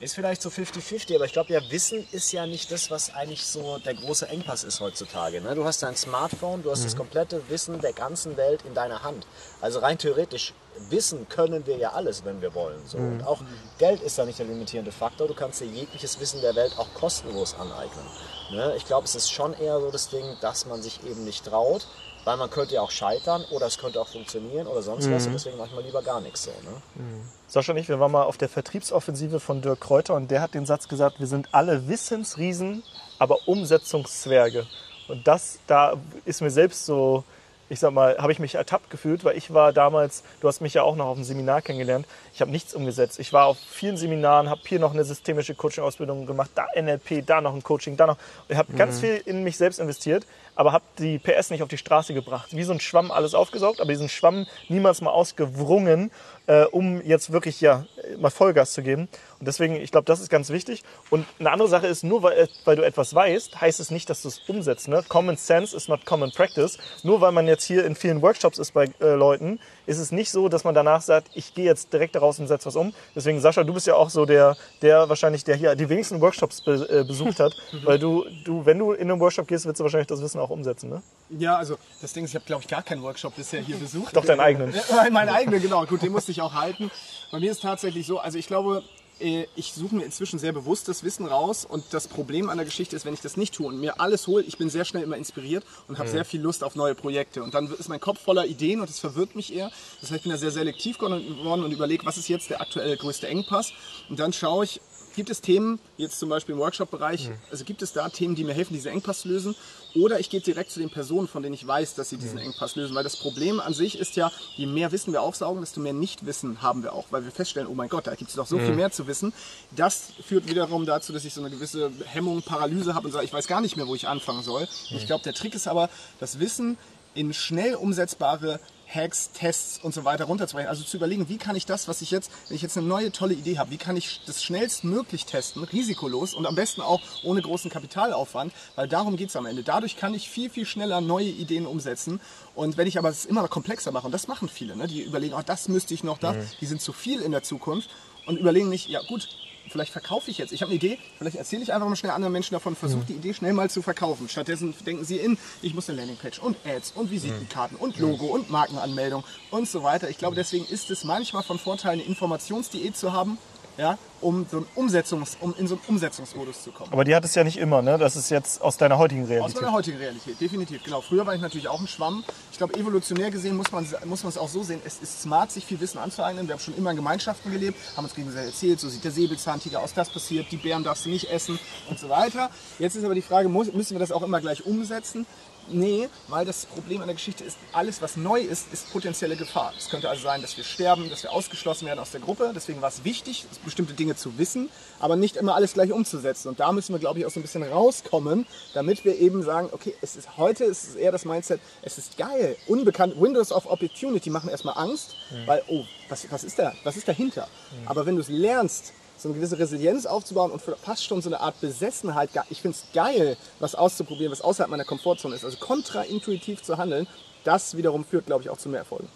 Ist 0.00 0.14
vielleicht 0.14 0.42
so 0.42 0.48
50-50, 0.48 1.16
aber 1.16 1.24
ich 1.24 1.32
glaube 1.32 1.52
ja, 1.52 1.60
Wissen 1.70 2.06
ist 2.12 2.30
ja 2.30 2.46
nicht 2.46 2.70
das, 2.70 2.88
was 2.88 3.12
eigentlich 3.14 3.44
so 3.44 3.78
der 3.78 3.94
große 3.94 4.28
Engpass 4.28 4.62
ist 4.62 4.80
heutzutage. 4.80 5.40
Ne? 5.40 5.56
Du 5.56 5.64
hast 5.64 5.82
dein 5.82 5.96
Smartphone, 5.96 6.62
du 6.62 6.70
hast 6.70 6.84
das 6.84 6.94
komplette 6.94 7.42
Wissen 7.48 7.80
der 7.80 7.92
ganzen 7.92 8.36
Welt 8.36 8.62
in 8.64 8.74
deiner 8.74 9.02
Hand. 9.02 9.26
Also 9.60 9.80
rein 9.80 9.98
theoretisch, 9.98 10.54
wissen 10.90 11.28
können 11.28 11.66
wir 11.66 11.76
ja 11.76 11.92
alles, 11.92 12.24
wenn 12.24 12.40
wir 12.40 12.54
wollen. 12.54 12.80
So. 12.86 12.98
Und 12.98 13.22
auch 13.24 13.40
Geld 13.78 14.00
ist 14.02 14.18
da 14.18 14.24
nicht 14.24 14.38
der 14.38 14.46
limitierende 14.46 14.92
Faktor. 14.92 15.28
Du 15.28 15.34
kannst 15.34 15.60
dir 15.60 15.66
jegliches 15.66 16.20
Wissen 16.20 16.40
der 16.40 16.54
Welt 16.54 16.74
auch 16.78 16.92
kostenlos 16.94 17.54
aneignen. 17.54 18.06
Ne? 18.50 18.74
Ich 18.76 18.86
glaube, 18.86 19.04
es 19.04 19.14
ist 19.14 19.30
schon 19.30 19.54
eher 19.54 19.80
so 19.80 19.90
das 19.90 20.08
Ding, 20.08 20.24
dass 20.40 20.66
man 20.66 20.82
sich 20.82 21.04
eben 21.04 21.24
nicht 21.24 21.44
traut, 21.44 21.86
weil 22.24 22.36
man 22.36 22.50
könnte 22.50 22.74
ja 22.74 22.82
auch 22.82 22.90
scheitern 22.90 23.44
oder 23.50 23.66
es 23.66 23.78
könnte 23.78 24.00
auch 24.00 24.08
funktionieren 24.08 24.66
oder 24.66 24.82
sonst 24.82 25.10
was. 25.10 25.26
Und 25.26 25.32
deswegen 25.32 25.56
manchmal 25.56 25.82
lieber 25.82 26.02
gar 26.02 26.20
nichts 26.20 26.44
so. 26.44 26.50
Ne? 26.50 27.04
Sascha 27.46 27.72
und 27.72 27.78
ich, 27.78 27.88
wir 27.88 28.00
waren 28.00 28.12
mal 28.12 28.24
auf 28.24 28.36
der 28.36 28.48
Vertriebsoffensive 28.48 29.40
von 29.40 29.62
Dirk 29.62 29.80
Kräuter 29.80 30.14
und 30.14 30.30
der 30.30 30.42
hat 30.42 30.54
den 30.54 30.66
Satz 30.66 30.88
gesagt, 30.88 31.20
wir 31.20 31.26
sind 31.26 31.48
alle 31.52 31.88
Wissensriesen, 31.88 32.82
aber 33.18 33.38
Umsetzungszwerge. 33.46 34.66
Und 35.08 35.26
das, 35.26 35.58
da 35.66 35.94
ist 36.26 36.42
mir 36.42 36.50
selbst 36.50 36.84
so, 36.84 37.24
ich 37.68 37.80
sag 37.80 37.92
mal, 37.92 38.16
habe 38.18 38.32
ich 38.32 38.38
mich 38.38 38.54
ertappt 38.54 38.90
gefühlt, 38.90 39.24
weil 39.24 39.36
ich 39.36 39.52
war 39.52 39.72
damals, 39.72 40.22
du 40.40 40.48
hast 40.48 40.60
mich 40.60 40.74
ja 40.74 40.82
auch 40.82 40.96
noch 40.96 41.06
auf 41.06 41.16
dem 41.16 41.24
Seminar 41.24 41.62
kennengelernt, 41.62 42.06
ich 42.32 42.40
habe 42.40 42.50
nichts 42.50 42.74
umgesetzt. 42.74 43.18
Ich 43.18 43.32
war 43.32 43.46
auf 43.46 43.58
vielen 43.58 43.96
Seminaren, 43.96 44.48
habe 44.48 44.60
hier 44.64 44.78
noch 44.78 44.94
eine 44.94 45.04
systemische 45.04 45.54
Coaching-Ausbildung 45.54 46.26
gemacht, 46.26 46.50
da 46.54 46.66
NLP, 46.80 47.26
da 47.26 47.40
noch 47.40 47.54
ein 47.54 47.62
Coaching, 47.62 47.96
da 47.96 48.06
noch. 48.06 48.16
Ich 48.48 48.56
habe 48.56 48.72
ganz 48.74 49.00
viel 49.00 49.20
in 49.24 49.42
mich 49.42 49.56
selbst 49.56 49.80
investiert, 49.80 50.24
aber 50.58 50.72
habe 50.72 50.84
die 50.98 51.20
PS 51.20 51.50
nicht 51.50 51.62
auf 51.62 51.68
die 51.68 51.78
Straße 51.78 52.14
gebracht. 52.14 52.48
Wie 52.50 52.64
so 52.64 52.72
ein 52.72 52.80
Schwamm 52.80 53.12
alles 53.12 53.32
aufgesaugt, 53.32 53.80
aber 53.80 53.90
diesen 53.90 54.08
Schwamm 54.08 54.44
niemals 54.68 55.00
mal 55.00 55.10
ausgewrungen, 55.10 56.10
äh, 56.48 56.64
um 56.64 57.00
jetzt 57.02 57.30
wirklich 57.30 57.60
ja 57.60 57.86
mal 58.18 58.30
Vollgas 58.30 58.72
zu 58.72 58.82
geben. 58.82 59.08
Und 59.38 59.46
deswegen, 59.46 59.76
ich 59.76 59.92
glaube, 59.92 60.06
das 60.06 60.20
ist 60.20 60.30
ganz 60.30 60.50
wichtig. 60.50 60.82
Und 61.10 61.26
eine 61.38 61.52
andere 61.52 61.68
Sache 61.68 61.86
ist, 61.86 62.02
nur 62.02 62.24
weil, 62.24 62.48
weil 62.64 62.74
du 62.74 62.82
etwas 62.82 63.14
weißt, 63.14 63.60
heißt 63.60 63.78
es 63.78 63.92
nicht, 63.92 64.10
dass 64.10 64.22
du 64.22 64.28
es 64.28 64.40
umsetzt. 64.48 64.88
Ne? 64.88 65.04
Common 65.08 65.36
Sense 65.36 65.76
is 65.76 65.86
not 65.86 66.04
common 66.04 66.32
practice. 66.32 66.76
Nur 67.04 67.20
weil 67.20 67.30
man 67.30 67.46
jetzt 67.46 67.64
hier 67.64 67.84
in 67.84 67.94
vielen 67.94 68.20
Workshops 68.20 68.58
ist 68.58 68.72
bei 68.72 68.86
äh, 69.00 69.14
Leuten, 69.14 69.60
ist 69.86 69.98
es 69.98 70.10
nicht 70.10 70.32
so, 70.32 70.48
dass 70.48 70.64
man 70.64 70.74
danach 70.74 71.02
sagt, 71.02 71.28
ich 71.34 71.54
gehe 71.54 71.66
jetzt 71.66 71.92
direkt 71.92 72.16
daraus 72.16 72.40
und 72.40 72.48
setze 72.48 72.66
was 72.66 72.74
um. 72.74 72.92
Deswegen, 73.14 73.40
Sascha, 73.40 73.62
du 73.62 73.72
bist 73.72 73.86
ja 73.86 73.94
auch 73.94 74.10
so 74.10 74.26
der, 74.26 74.56
der 74.82 75.08
wahrscheinlich, 75.08 75.44
der 75.44 75.54
hier 75.54 75.76
die 75.76 75.88
wenigsten 75.88 76.20
Workshops 76.20 76.62
be, 76.62 76.88
äh, 76.90 77.04
besucht 77.04 77.38
hat. 77.38 77.52
weil 77.84 78.00
du, 78.00 78.24
du, 78.44 78.66
wenn 78.66 78.78
du 78.78 78.92
in 78.92 79.08
einen 79.08 79.20
Workshop 79.20 79.46
gehst, 79.46 79.66
wirst 79.66 79.78
du 79.78 79.84
wahrscheinlich 79.84 80.08
das 80.08 80.20
Wissen 80.20 80.40
auch 80.40 80.47
umsetzen. 80.50 80.90
Ne? 80.90 81.02
Ja, 81.30 81.56
also 81.56 81.76
das 82.00 82.12
Ding 82.12 82.24
ist, 82.24 82.30
ich 82.30 82.36
habe 82.36 82.46
glaube 82.46 82.62
ich 82.62 82.68
gar 82.68 82.82
keinen 82.82 83.02
Workshop 83.02 83.36
bisher 83.36 83.60
hier 83.60 83.76
besucht. 83.76 84.16
Doch 84.16 84.24
deinen 84.24 84.40
eigenen. 84.40 84.74
Ja, 84.90 85.08
meinen 85.10 85.28
eigenen, 85.28 85.60
genau. 85.60 85.84
Gut, 85.86 86.02
den 86.02 86.12
musste 86.12 86.32
ich 86.32 86.40
auch 86.40 86.54
halten. 86.54 86.90
Bei 87.30 87.38
mir 87.38 87.50
ist 87.50 87.62
tatsächlich 87.62 88.06
so, 88.06 88.18
also 88.18 88.38
ich 88.38 88.46
glaube, 88.46 88.82
äh, 89.20 89.46
ich 89.56 89.72
suche 89.72 89.94
mir 89.94 90.04
inzwischen 90.04 90.38
sehr 90.38 90.52
bewusst 90.52 90.88
das 90.88 91.02
Wissen 91.02 91.26
raus 91.26 91.64
und 91.64 91.84
das 91.90 92.08
Problem 92.08 92.50
an 92.50 92.56
der 92.58 92.64
Geschichte 92.64 92.96
ist, 92.96 93.04
wenn 93.04 93.14
ich 93.14 93.20
das 93.20 93.36
nicht 93.36 93.54
tue 93.54 93.66
und 93.66 93.80
mir 93.80 94.00
alles 94.00 94.26
hole, 94.26 94.42
ich 94.44 94.58
bin 94.58 94.70
sehr 94.70 94.84
schnell 94.84 95.02
immer 95.02 95.16
inspiriert 95.16 95.64
und 95.88 95.98
habe 95.98 96.08
sehr 96.08 96.24
viel 96.24 96.40
Lust 96.40 96.64
auf 96.64 96.76
neue 96.76 96.94
Projekte 96.94 97.42
und 97.42 97.54
dann 97.54 97.70
ist 97.72 97.88
mein 97.88 98.00
Kopf 98.00 98.20
voller 98.20 98.46
Ideen 98.46 98.80
und 98.80 98.88
das 98.88 98.98
verwirrt 98.98 99.34
mich 99.34 99.54
eher. 99.54 99.70
Das 100.00 100.10
heißt, 100.10 100.18
ich 100.18 100.22
bin 100.22 100.32
da 100.32 100.38
sehr 100.38 100.50
selektiv 100.50 100.98
geworden 100.98 101.64
und 101.64 101.72
überlege, 101.72 102.06
was 102.06 102.16
ist 102.16 102.28
jetzt 102.28 102.50
der 102.50 102.60
aktuelle 102.60 102.96
größte 102.96 103.28
Engpass 103.28 103.72
und 104.08 104.18
dann 104.18 104.32
schaue 104.32 104.64
ich, 104.64 104.80
Gibt 105.18 105.30
es 105.30 105.40
Themen, 105.40 105.80
jetzt 105.96 106.20
zum 106.20 106.28
Beispiel 106.28 106.54
im 106.54 106.60
Workshop-Bereich, 106.60 107.28
also 107.50 107.64
gibt 107.64 107.82
es 107.82 107.92
da 107.92 108.08
Themen, 108.08 108.36
die 108.36 108.44
mir 108.44 108.54
helfen, 108.54 108.72
diesen 108.72 108.92
Engpass 108.92 109.22
zu 109.22 109.28
lösen? 109.28 109.56
Oder 109.96 110.20
ich 110.20 110.30
gehe 110.30 110.40
direkt 110.40 110.70
zu 110.70 110.78
den 110.78 110.90
Personen, 110.90 111.26
von 111.26 111.42
denen 111.42 111.56
ich 111.56 111.66
weiß, 111.66 111.96
dass 111.96 112.10
sie 112.10 112.18
diesen 112.18 112.38
Engpass 112.38 112.76
lösen. 112.76 112.94
Weil 112.94 113.02
das 113.02 113.16
Problem 113.16 113.58
an 113.58 113.74
sich 113.74 113.98
ist 113.98 114.14
ja, 114.14 114.30
je 114.54 114.66
mehr 114.66 114.92
Wissen 114.92 115.12
wir 115.12 115.22
aufsaugen, 115.22 115.60
desto 115.60 115.80
mehr 115.80 115.92
Nichtwissen 115.92 116.62
haben 116.62 116.84
wir 116.84 116.92
auch. 116.92 117.06
Weil 117.10 117.24
wir 117.24 117.32
feststellen, 117.32 117.68
oh 117.68 117.74
mein 117.74 117.88
Gott, 117.88 118.06
da 118.06 118.14
gibt 118.14 118.30
es 118.30 118.36
noch 118.36 118.46
so 118.46 118.60
viel 118.60 118.76
mehr 118.76 118.92
zu 118.92 119.08
wissen. 119.08 119.32
Das 119.74 120.12
führt 120.24 120.46
wiederum 120.46 120.86
dazu, 120.86 121.12
dass 121.12 121.24
ich 121.24 121.34
so 121.34 121.40
eine 121.40 121.50
gewisse 121.50 121.90
Hemmung, 122.04 122.42
Paralyse 122.42 122.94
habe 122.94 123.08
und 123.08 123.12
sage, 123.12 123.24
ich 123.24 123.32
weiß 123.32 123.48
gar 123.48 123.60
nicht 123.60 123.76
mehr, 123.76 123.88
wo 123.88 123.96
ich 123.96 124.06
anfangen 124.06 124.44
soll. 124.44 124.68
Ich 124.90 125.06
glaube, 125.06 125.24
der 125.24 125.34
Trick 125.34 125.52
ist 125.52 125.66
aber, 125.66 125.90
das 126.20 126.38
Wissen 126.38 126.78
in 127.14 127.34
schnell 127.34 127.74
umsetzbare 127.74 128.60
Hacks, 128.92 129.30
Tests 129.32 129.78
und 129.82 129.92
so 129.92 130.04
weiter 130.04 130.24
runterzubrechen. 130.24 130.68
Also 130.68 130.82
zu 130.82 130.96
überlegen, 130.96 131.28
wie 131.28 131.36
kann 131.36 131.56
ich 131.56 131.66
das, 131.66 131.88
was 131.88 132.00
ich 132.02 132.10
jetzt, 132.10 132.30
wenn 132.48 132.56
ich 132.56 132.62
jetzt 132.62 132.76
eine 132.78 132.86
neue 132.86 133.12
tolle 133.12 133.34
Idee 133.34 133.58
habe, 133.58 133.70
wie 133.70 133.76
kann 133.76 133.96
ich 133.96 134.20
das 134.26 134.42
schnellstmöglich 134.42 135.26
testen, 135.26 135.64
risikolos 135.64 136.34
und 136.34 136.46
am 136.46 136.54
besten 136.54 136.80
auch 136.80 137.00
ohne 137.22 137.42
großen 137.42 137.70
Kapitalaufwand, 137.70 138.52
weil 138.76 138.88
darum 138.88 139.16
geht 139.16 139.28
es 139.28 139.36
am 139.36 139.46
Ende. 139.46 139.62
Dadurch 139.62 139.96
kann 139.96 140.14
ich 140.14 140.28
viel, 140.30 140.50
viel 140.50 140.66
schneller 140.66 141.00
neue 141.00 141.28
Ideen 141.28 141.66
umsetzen. 141.66 142.20
Und 142.54 142.76
wenn 142.76 142.86
ich 142.86 142.98
aber 142.98 143.10
es 143.10 143.26
immer 143.26 143.42
noch 143.42 143.50
komplexer 143.50 143.92
mache, 143.92 144.06
und 144.06 144.12
das 144.12 144.26
machen 144.26 144.48
viele, 144.48 144.76
ne, 144.76 144.86
die 144.86 145.02
überlegen, 145.02 145.34
oh, 145.34 145.42
das 145.44 145.68
müsste 145.68 145.94
ich 145.94 146.02
noch, 146.02 146.18
das, 146.18 146.36
die 146.60 146.66
sind 146.66 146.80
zu 146.80 146.92
viel 146.92 147.20
in 147.20 147.32
der 147.32 147.42
Zukunft 147.42 147.90
und 148.26 148.38
überlegen 148.38 148.68
nicht, 148.68 148.88
ja 148.88 149.00
gut, 149.02 149.28
vielleicht 149.70 149.92
verkaufe 149.92 150.30
ich 150.30 150.38
jetzt. 150.38 150.52
Ich 150.52 150.62
habe 150.62 150.70
eine 150.70 150.76
Idee, 150.76 150.98
vielleicht 151.18 151.36
erzähle 151.36 151.62
ich 151.62 151.72
einfach 151.72 151.88
mal 151.88 151.96
schnell 151.96 152.12
anderen 152.12 152.32
Menschen 152.32 152.54
davon, 152.54 152.76
versuche 152.76 153.04
die 153.04 153.14
Idee 153.14 153.34
schnell 153.34 153.52
mal 153.52 153.70
zu 153.70 153.82
verkaufen. 153.82 154.28
Stattdessen 154.28 154.74
denken 154.86 155.04
sie 155.04 155.16
in, 155.16 155.38
ich 155.62 155.74
muss 155.74 155.88
eine 155.88 155.98
Landingpage 155.98 156.38
und 156.38 156.56
Ads 156.66 156.92
und 156.92 157.10
Visitenkarten 157.10 157.76
und 157.76 157.98
Logo 157.98 158.26
und 158.26 158.50
Markenanmeldung 158.50 159.24
und 159.50 159.68
so 159.68 159.82
weiter. 159.82 160.08
Ich 160.08 160.18
glaube, 160.18 160.36
deswegen 160.36 160.64
ist 160.66 160.90
es 160.90 161.04
manchmal 161.04 161.42
von 161.42 161.58
Vorteil, 161.58 161.92
eine 161.92 162.02
Informationsdiät 162.02 162.96
zu 162.96 163.12
haben, 163.12 163.38
ja, 163.78 163.96
um, 164.20 164.44
so 164.50 164.58
ein 164.58 164.66
Umsetzungs, 164.74 165.36
um 165.40 165.54
in 165.56 165.68
so 165.68 165.76
einen 165.76 165.84
Umsetzungsmodus 165.86 166.64
zu 166.64 166.72
kommen. 166.72 166.92
Aber 166.92 167.04
die 167.04 167.14
hat 167.14 167.24
es 167.24 167.34
ja 167.36 167.44
nicht 167.44 167.56
immer, 167.56 167.80
ne? 167.80 167.96
Das 167.96 168.16
ist 168.16 168.28
jetzt 168.28 168.60
aus 168.60 168.76
deiner 168.76 168.98
heutigen 168.98 169.22
Aus 169.22 169.30
Realität. 169.30 169.62
meiner 169.62 169.72
heutigen 169.72 169.98
Realität, 169.98 170.40
definitiv. 170.40 170.82
Genau. 170.82 171.00
Früher 171.00 171.24
war 171.24 171.34
ich 171.34 171.40
natürlich 171.40 171.68
auch 171.68 171.80
ein 171.80 171.86
Schwamm. 171.86 172.24
Ich 172.50 172.58
glaube, 172.58 172.74
evolutionär 172.74 173.30
gesehen 173.30 173.56
muss 173.56 173.70
man, 173.70 173.86
muss 174.06 174.24
man 174.24 174.30
es 174.30 174.38
auch 174.38 174.48
so 174.48 174.64
sehen. 174.64 174.80
Es 174.84 175.00
ist 175.00 175.22
smart, 175.22 175.52
sich 175.52 175.64
viel 175.64 175.80
Wissen 175.80 175.98
anzueignen. 175.98 176.48
Wir 176.48 176.54
haben 176.54 176.60
schon 176.60 176.76
immer 176.76 176.90
in 176.90 176.96
Gemeinschaften 176.96 177.52
gelebt, 177.52 177.78
haben 177.96 178.04
uns 178.04 178.14
gegenseitig 178.14 178.52
erzählt, 178.52 178.80
so 178.80 178.88
sieht 178.88 179.04
der 179.04 179.12
Säbelzahntiger 179.12 179.80
aus, 179.80 179.94
das 179.94 180.10
passiert, 180.10 180.50
die 180.50 180.56
Bären 180.56 180.82
darfst 180.82 181.06
du 181.06 181.10
nicht 181.10 181.30
essen 181.30 181.58
und 181.88 182.00
so 182.00 182.08
weiter. 182.08 182.50
Jetzt 182.80 182.96
ist 182.96 183.04
aber 183.04 183.14
die 183.14 183.22
Frage, 183.22 183.48
muss, 183.48 183.72
müssen 183.72 183.94
wir 183.94 184.00
das 184.00 184.10
auch 184.10 184.22
immer 184.22 184.40
gleich 184.40 184.66
umsetzen? 184.66 185.24
Nee, 185.70 186.08
weil 186.28 186.44
das 186.44 186.66
Problem 186.66 187.00
an 187.00 187.08
der 187.08 187.14
Geschichte 187.14 187.44
ist, 187.44 187.58
alles 187.72 188.00
was 188.00 188.16
neu 188.16 188.40
ist, 188.40 188.72
ist 188.72 188.90
potenzielle 188.92 189.36
Gefahr. 189.36 189.72
Es 189.76 189.88
könnte 189.88 190.08
also 190.08 190.22
sein, 190.22 190.40
dass 190.40 190.56
wir 190.56 190.64
sterben, 190.64 191.10
dass 191.10 191.22
wir 191.22 191.32
ausgeschlossen 191.32 191.86
werden 191.86 191.98
aus 191.98 192.10
der 192.10 192.20
Gruppe. 192.20 192.52
Deswegen 192.54 192.80
war 192.80 192.88
es 192.88 193.04
wichtig, 193.04 193.46
bestimmte 193.64 193.94
Dinge 193.94 194.16
zu 194.16 194.38
wissen, 194.38 194.70
aber 194.98 195.16
nicht 195.16 195.36
immer 195.36 195.54
alles 195.54 195.74
gleich 195.74 195.92
umzusetzen. 195.92 196.48
Und 196.48 196.60
da 196.60 196.72
müssen 196.72 196.94
wir, 196.94 196.98
glaube 196.98 197.18
ich, 197.18 197.26
auch 197.26 197.30
so 197.30 197.40
ein 197.40 197.42
bisschen 197.42 197.62
rauskommen, 197.62 198.46
damit 198.74 199.04
wir 199.04 199.18
eben 199.18 199.42
sagen, 199.42 199.68
okay, 199.72 199.94
es 200.00 200.16
ist 200.16 200.36
heute 200.36 200.64
ist 200.64 200.88
es 200.88 200.94
eher 200.94 201.12
das 201.12 201.24
Mindset, 201.24 201.60
es 201.82 201.98
ist 201.98 202.16
geil, 202.16 202.56
unbekannt, 202.66 203.20
Windows 203.20 203.52
of 203.52 203.66
Opportunity 203.66 204.30
machen 204.30 204.48
erstmal 204.48 204.76
Angst, 204.78 205.16
weil, 205.46 205.62
oh, 205.68 205.84
was, 206.08 206.30
was, 206.30 206.44
ist 206.44 206.58
da, 206.58 206.72
was 206.84 206.96
ist 206.96 207.08
dahinter? 207.08 207.48
Aber 207.86 208.06
wenn 208.06 208.16
du 208.16 208.22
es 208.22 208.28
lernst, 208.28 208.92
so 209.18 209.28
eine 209.28 209.36
gewisse 209.36 209.58
Resilienz 209.58 210.06
aufzubauen 210.06 210.50
und 210.50 210.62
fast 210.62 211.04
schon 211.04 211.20
so 211.20 211.28
eine 211.28 211.40
Art 211.40 211.60
Besessenheit. 211.60 212.30
Ich 212.50 212.62
finde 212.62 212.76
es 212.76 212.92
geil, 212.94 213.36
was 213.58 213.74
auszuprobieren, 213.74 214.30
was 214.30 214.40
außerhalb 214.40 214.70
meiner 214.70 214.84
Komfortzone 214.84 215.34
ist. 215.34 215.44
Also 215.44 215.58
kontraintuitiv 215.58 216.62
zu 216.62 216.78
handeln, 216.78 217.06
das 217.44 217.76
wiederum 217.76 218.04
führt, 218.04 218.26
glaube 218.26 218.42
ich, 218.42 218.50
auch 218.50 218.58
zu 218.58 218.68
mehr 218.68 218.80
Erfolgen. 218.80 219.08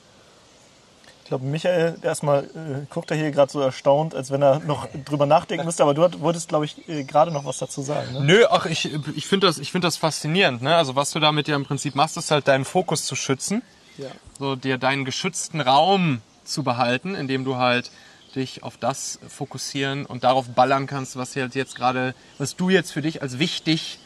Ich 1.22 1.28
glaube, 1.28 1.46
Michael, 1.46 1.96
erstmal 2.02 2.44
äh, 2.44 2.86
guckt 2.90 3.10
er 3.10 3.16
hier 3.16 3.30
gerade 3.30 3.50
so 3.50 3.60
erstaunt, 3.60 4.14
als 4.14 4.30
wenn 4.30 4.42
er 4.42 4.58
noch 4.58 4.88
drüber 5.04 5.24
nachdenken 5.24 5.64
müsste, 5.64 5.82
aber 5.82 5.94
du 5.94 6.02
hat, 6.02 6.20
wolltest, 6.20 6.48
glaube 6.48 6.64
ich, 6.64 6.88
äh, 6.88 7.04
gerade 7.04 7.30
noch 7.30 7.44
was 7.44 7.58
dazu 7.58 7.80
sagen. 7.80 8.12
Ne? 8.12 8.20
Nö, 8.20 8.44
ach, 8.50 8.66
ich, 8.66 8.90
ich 9.14 9.26
finde 9.26 9.46
das, 9.46 9.58
ich 9.58 9.70
find 9.70 9.84
das 9.84 9.96
faszinierend. 9.96 10.62
Ne? 10.62 10.74
Also 10.76 10.96
was 10.96 11.12
du 11.12 11.20
damit 11.20 11.48
ja 11.48 11.56
im 11.56 11.64
Prinzip 11.64 11.94
machst, 11.94 12.16
ist 12.16 12.30
halt 12.30 12.48
deinen 12.48 12.64
Fokus 12.64 13.06
zu 13.06 13.14
schützen. 13.14 13.62
Ja. 13.98 14.08
So 14.38 14.56
dir 14.56 14.78
deinen 14.78 15.04
geschützten 15.04 15.60
Raum 15.60 16.20
zu 16.44 16.64
behalten, 16.64 17.14
indem 17.14 17.44
du 17.44 17.56
halt 17.56 17.90
dich 18.34 18.62
auf 18.62 18.76
das 18.76 19.18
fokussieren 19.28 20.06
und 20.06 20.24
darauf 20.24 20.48
ballern 20.48 20.86
kannst, 20.86 21.16
was 21.16 21.36
halt 21.36 21.54
jetzt 21.54 21.74
gerade, 21.74 22.14
was 22.38 22.56
du 22.56 22.70
jetzt 22.70 22.92
für 22.92 23.02
dich 23.02 23.22
als 23.22 23.38
wichtig 23.38 23.98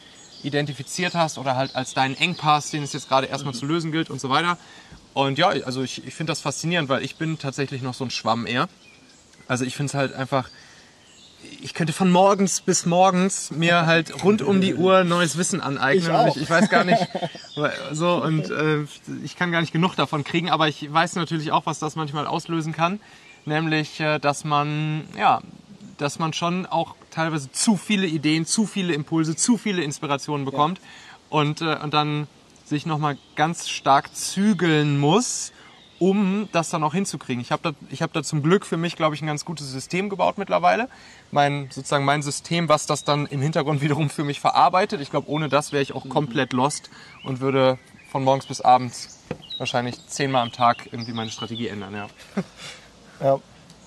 identifiziert 0.42 1.14
hast 1.14 1.38
oder 1.38 1.57
halt 1.57 1.74
als 1.74 1.94
deinen 1.94 2.16
Engpass, 2.16 2.70
den 2.70 2.83
es 2.83 2.92
jetzt 2.92 3.09
gerade 3.09 3.27
erstmal 3.27 3.55
zu 3.55 3.66
lösen 3.66 3.92
gilt 3.92 4.11
und 4.11 4.20
so 4.20 4.29
weiter. 4.29 4.59
Und 5.14 5.38
ja, 5.38 5.48
also 5.48 5.83
ich, 5.83 6.07
ich 6.07 6.14
finde 6.14 6.31
das 6.31 6.40
faszinierend, 6.40 6.88
weil 6.88 7.03
ich 7.03 7.16
bin 7.16 7.38
tatsächlich 7.38 7.83
noch 7.83 7.94
so 7.94 8.05
ein 8.05 8.11
Schwamm 8.11 8.46
eher. 8.46 8.68
Also 9.48 9.64
ich 9.64 9.74
finde 9.77 9.90
es 9.90 9.94
halt 9.94 10.12
einfach, 10.12 10.50
ich 11.62 11.74
könnte 11.74 11.92
von 11.92 12.11
morgens 12.11 12.61
bis 12.61 12.87
morgens 12.87 13.50
mir 13.50 13.87
halt 13.87 14.22
rund 14.24 14.42
um 14.42 14.61
die 14.61 14.74
Uhr 14.74 15.05
neues 15.05 15.38
Wissen 15.38 15.61
aneignen. 15.61 16.29
Ich 16.29 16.37
ich, 16.37 16.42
ich 16.42 16.50
weiß 16.50 16.68
gar 16.68 16.85
nicht, 16.85 17.07
so 17.92 18.22
und 18.22 18.50
äh, 18.50 18.85
ich 19.24 19.37
kann 19.37 19.53
gar 19.53 19.61
nicht 19.61 19.72
genug 19.72 19.96
davon 19.96 20.24
kriegen, 20.24 20.50
aber 20.50 20.68
ich 20.68 20.92
weiß 20.92 21.14
natürlich 21.14 21.53
auch, 21.53 21.66
was 21.66 21.79
das 21.79 21.96
manchmal 21.96 22.27
auslösen 22.27 22.72
kann, 22.72 23.00
nämlich, 23.46 24.00
äh, 24.00 24.18
dass 24.18 24.44
man 24.44 25.04
ja, 25.18 25.40
dass 25.98 26.18
man 26.18 26.32
schon 26.32 26.66
auch 26.66 26.94
teilweise 27.11 27.50
zu 27.52 27.76
viele 27.76 28.06
Ideen, 28.06 28.46
zu 28.46 28.66
viele 28.66 28.92
Impulse, 28.92 29.37
zu 29.37 29.56
viele 29.56 29.82
Inspirationen 29.82 30.44
bekommt 30.44 30.80
und 31.30 31.61
äh, 31.62 31.76
und 31.82 31.94
dann 31.94 32.28
sich 32.64 32.85
nochmal 32.85 33.16
ganz 33.37 33.68
stark 33.68 34.14
zügeln 34.14 34.98
muss, 34.98 35.52
um 35.98 36.48
das 36.52 36.70
dann 36.70 36.82
auch 36.82 36.92
hinzukriegen. 36.92 37.40
Ich 37.40 37.52
habe 37.52 37.62
da, 37.62 37.72
ich 37.90 38.02
hab 38.02 38.12
da 38.12 38.22
zum 38.22 38.42
Glück 38.42 38.66
für 38.66 38.76
mich, 38.76 38.96
glaube 38.96 39.14
ich, 39.14 39.22
ein 39.22 39.26
ganz 39.26 39.44
gutes 39.44 39.70
System 39.70 40.11
gebaut 40.11 40.37
mittlerweile. 40.37 40.88
Mein, 41.30 41.68
sozusagen 41.70 42.04
mein 42.04 42.22
System, 42.22 42.68
was 42.68 42.87
das 42.87 43.04
dann 43.04 43.26
im 43.26 43.40
Hintergrund 43.40 43.80
wiederum 43.80 44.11
für 44.11 44.24
mich 44.24 44.40
verarbeitet. 44.40 45.00
Ich 45.00 45.11
glaube, 45.11 45.28
ohne 45.30 45.48
das 45.48 45.72
wäre 45.72 45.82
ich 45.82 45.94
auch 45.94 46.09
komplett 46.09 46.52
lost 46.52 46.90
und 47.24 47.40
würde 47.40 47.78
von 48.11 48.24
morgens 48.24 48.46
bis 48.46 48.61
abends 48.61 49.20
wahrscheinlich 49.59 50.06
zehnmal 50.06 50.42
am 50.42 50.52
Tag 50.52 50.87
irgendwie 50.92 51.12
meine 51.12 51.30
Strategie 51.30 51.68
ändern. 51.68 51.94
Ja. 51.94 52.09
Ja. 53.20 53.38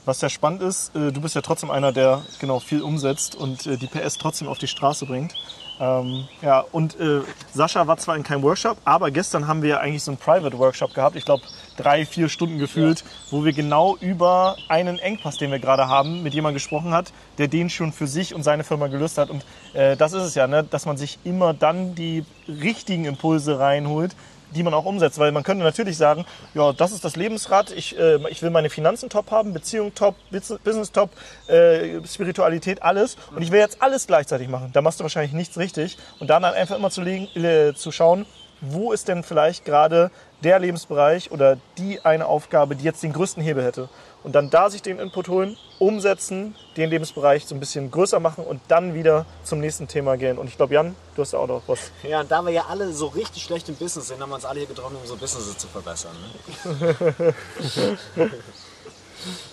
Was 0.06 0.22
sehr 0.22 0.30
spannend 0.30 0.62
ist, 0.62 0.96
äh, 0.96 1.12
du 1.12 1.22
bist 1.22 1.36
ja 1.36 1.42
trotzdem 1.42 1.70
einer, 1.70 1.92
der 1.92 2.24
genau 2.40 2.60
viel 2.60 2.82
umsetzt 2.82 3.36
und 3.36 3.68
äh, 3.68 3.78
die 3.78 3.88
PS 3.88 4.18
trotzdem 4.18 4.48
auf 4.48 4.58
die 4.58 4.68
Straße 4.68 5.06
bringt. 5.06 5.36
Ähm, 5.80 6.28
ja, 6.42 6.66
und 6.72 7.00
äh, 7.00 7.22
Sascha 7.54 7.88
war 7.88 7.98
zwar 7.98 8.18
in 8.18 8.24
keinem 8.24 8.44
Workshop, 8.44 8.78
aber 8.84 9.12
gestern 9.12 9.48
haben 9.48 9.62
wir 9.62 9.80
eigentlich 9.80 10.04
so 10.04 10.12
einen 10.12 10.18
Private 10.18 10.58
Workshop 10.58 10.94
gehabt, 10.94 11.16
ich 11.16 11.24
glaube 11.24 11.44
drei, 11.78 12.06
vier 12.06 12.28
Stunden 12.28 12.58
gefühlt, 12.58 13.06
wo 13.30 13.46
wir 13.46 13.54
genau 13.54 13.96
über 14.02 14.58
einen 14.68 15.00
Engpass, 15.00 15.38
den 15.38 15.52
wir 15.52 15.60
gerade 15.60 15.88
haben, 15.88 16.22
mit 16.22 16.34
jemandem 16.34 16.56
gesprochen 16.56 16.94
hat, 16.94 17.14
der 17.38 17.48
den 17.48 17.70
schon 17.70 17.94
für 17.94 18.08
sich 18.08 18.36
und 18.36 18.44
seine 18.44 18.66
Firma 18.66 18.88
gelöst 18.88 19.18
hat. 19.18 19.30
Und 19.30 19.46
äh, 19.74 19.96
das 19.96 20.12
ist 20.12 20.24
es 20.24 20.36
ja, 20.36 20.48
ne? 20.48 20.66
dass 20.66 20.86
man 20.86 20.98
sich 20.98 21.20
immer 21.24 21.54
dann 21.54 21.96
die 21.96 22.26
richtigen 22.48 23.06
Impulse 23.06 23.60
reinholt, 23.60 24.16
die 24.52 24.64
man 24.64 24.74
auch 24.74 24.86
umsetzt. 24.86 25.20
Weil 25.20 25.32
man 25.32 25.44
könnte 25.44 25.64
natürlich 25.64 25.98
sagen, 25.98 26.26
ja, 26.54 26.74
das 26.74 26.92
ist 26.92 27.04
das 27.06 27.16
Lebensrad, 27.16 27.72
ich, 27.72 27.98
äh, 27.98 28.18
ich 28.30 28.42
will 28.42 28.50
meine 28.50 28.70
Finanzen 28.70 29.10
top 29.10 29.32
haben, 29.32 29.54
Beziehung 29.54 29.94
top, 29.94 30.16
Bus- 30.32 30.60
Business 30.64 30.92
top, 30.92 31.12
äh, 31.48 32.06
Spiritualität, 32.08 32.84
alles. 32.84 33.18
Und 33.36 33.42
ich 33.42 33.52
will 33.52 33.60
jetzt 33.60 33.82
alles 33.82 34.08
gleichzeitig 34.08 34.48
machen. 34.48 34.70
Da 34.74 34.82
machst 34.82 35.00
du 35.00 35.04
wahrscheinlich 35.04 35.34
nichts 35.34 35.58
richtig. 35.58 35.98
Und 36.20 36.30
dann 36.30 36.44
halt 36.46 36.56
einfach 36.56 36.76
immer 36.78 36.90
zu, 36.90 37.02
legen, 37.02 37.28
äh, 37.36 37.74
zu 37.74 37.92
schauen, 37.92 38.26
wo 38.62 38.92
ist 38.92 39.08
denn 39.08 39.24
vielleicht 39.24 39.64
gerade 39.64 40.12
der 40.44 40.60
Lebensbereich 40.60 41.32
oder 41.32 41.58
die 41.78 42.04
eine 42.04 42.26
Aufgabe, 42.26 42.76
die 42.76 42.84
jetzt 42.84 43.02
den 43.04 43.14
größten 43.14 43.42
Hebel 43.42 43.64
hätte. 43.64 43.90
Und 44.24 44.34
dann 44.36 44.50
da 44.50 44.70
sich 44.70 44.82
den 44.82 45.00
Input 45.00 45.30
holen, 45.30 45.58
umsetzen, 45.80 46.56
den 46.76 46.90
Lebensbereich 46.90 47.46
so 47.46 47.56
ein 47.56 47.60
bisschen 47.60 47.90
größer 47.90 48.20
machen 48.20 48.44
und 48.44 48.62
dann 48.68 48.94
wieder 48.94 49.26
zum 49.44 49.60
nächsten 49.60 49.88
Thema 49.88 50.18
gehen. 50.18 50.38
Und 50.38 50.48
ich 50.48 50.58
glaube, 50.58 50.74
Jan, 50.74 50.96
du 51.16 51.22
hast 51.22 51.34
auch 51.34 51.48
noch 51.48 51.62
was. 51.68 51.92
Ja, 52.04 52.20
und 52.22 52.30
da 52.30 52.42
wir 52.42 52.52
ja 52.52 52.66
alle 52.70 52.92
so 52.92 53.08
richtig 53.08 53.44
schlecht 53.44 53.70
im 53.70 53.76
Business 53.76 54.10
sind, 54.10 54.22
haben 54.22 54.30
wir 54.30 54.36
uns 54.36 54.46
alle 54.46 54.60
hier 54.60 54.68
getroffen, 54.68 54.96
um 54.96 55.02
unsere 55.02 55.18
Businesses 55.18 55.58
zu 55.58 55.68
verbessern. 55.68 56.12
Ne? 56.80 57.34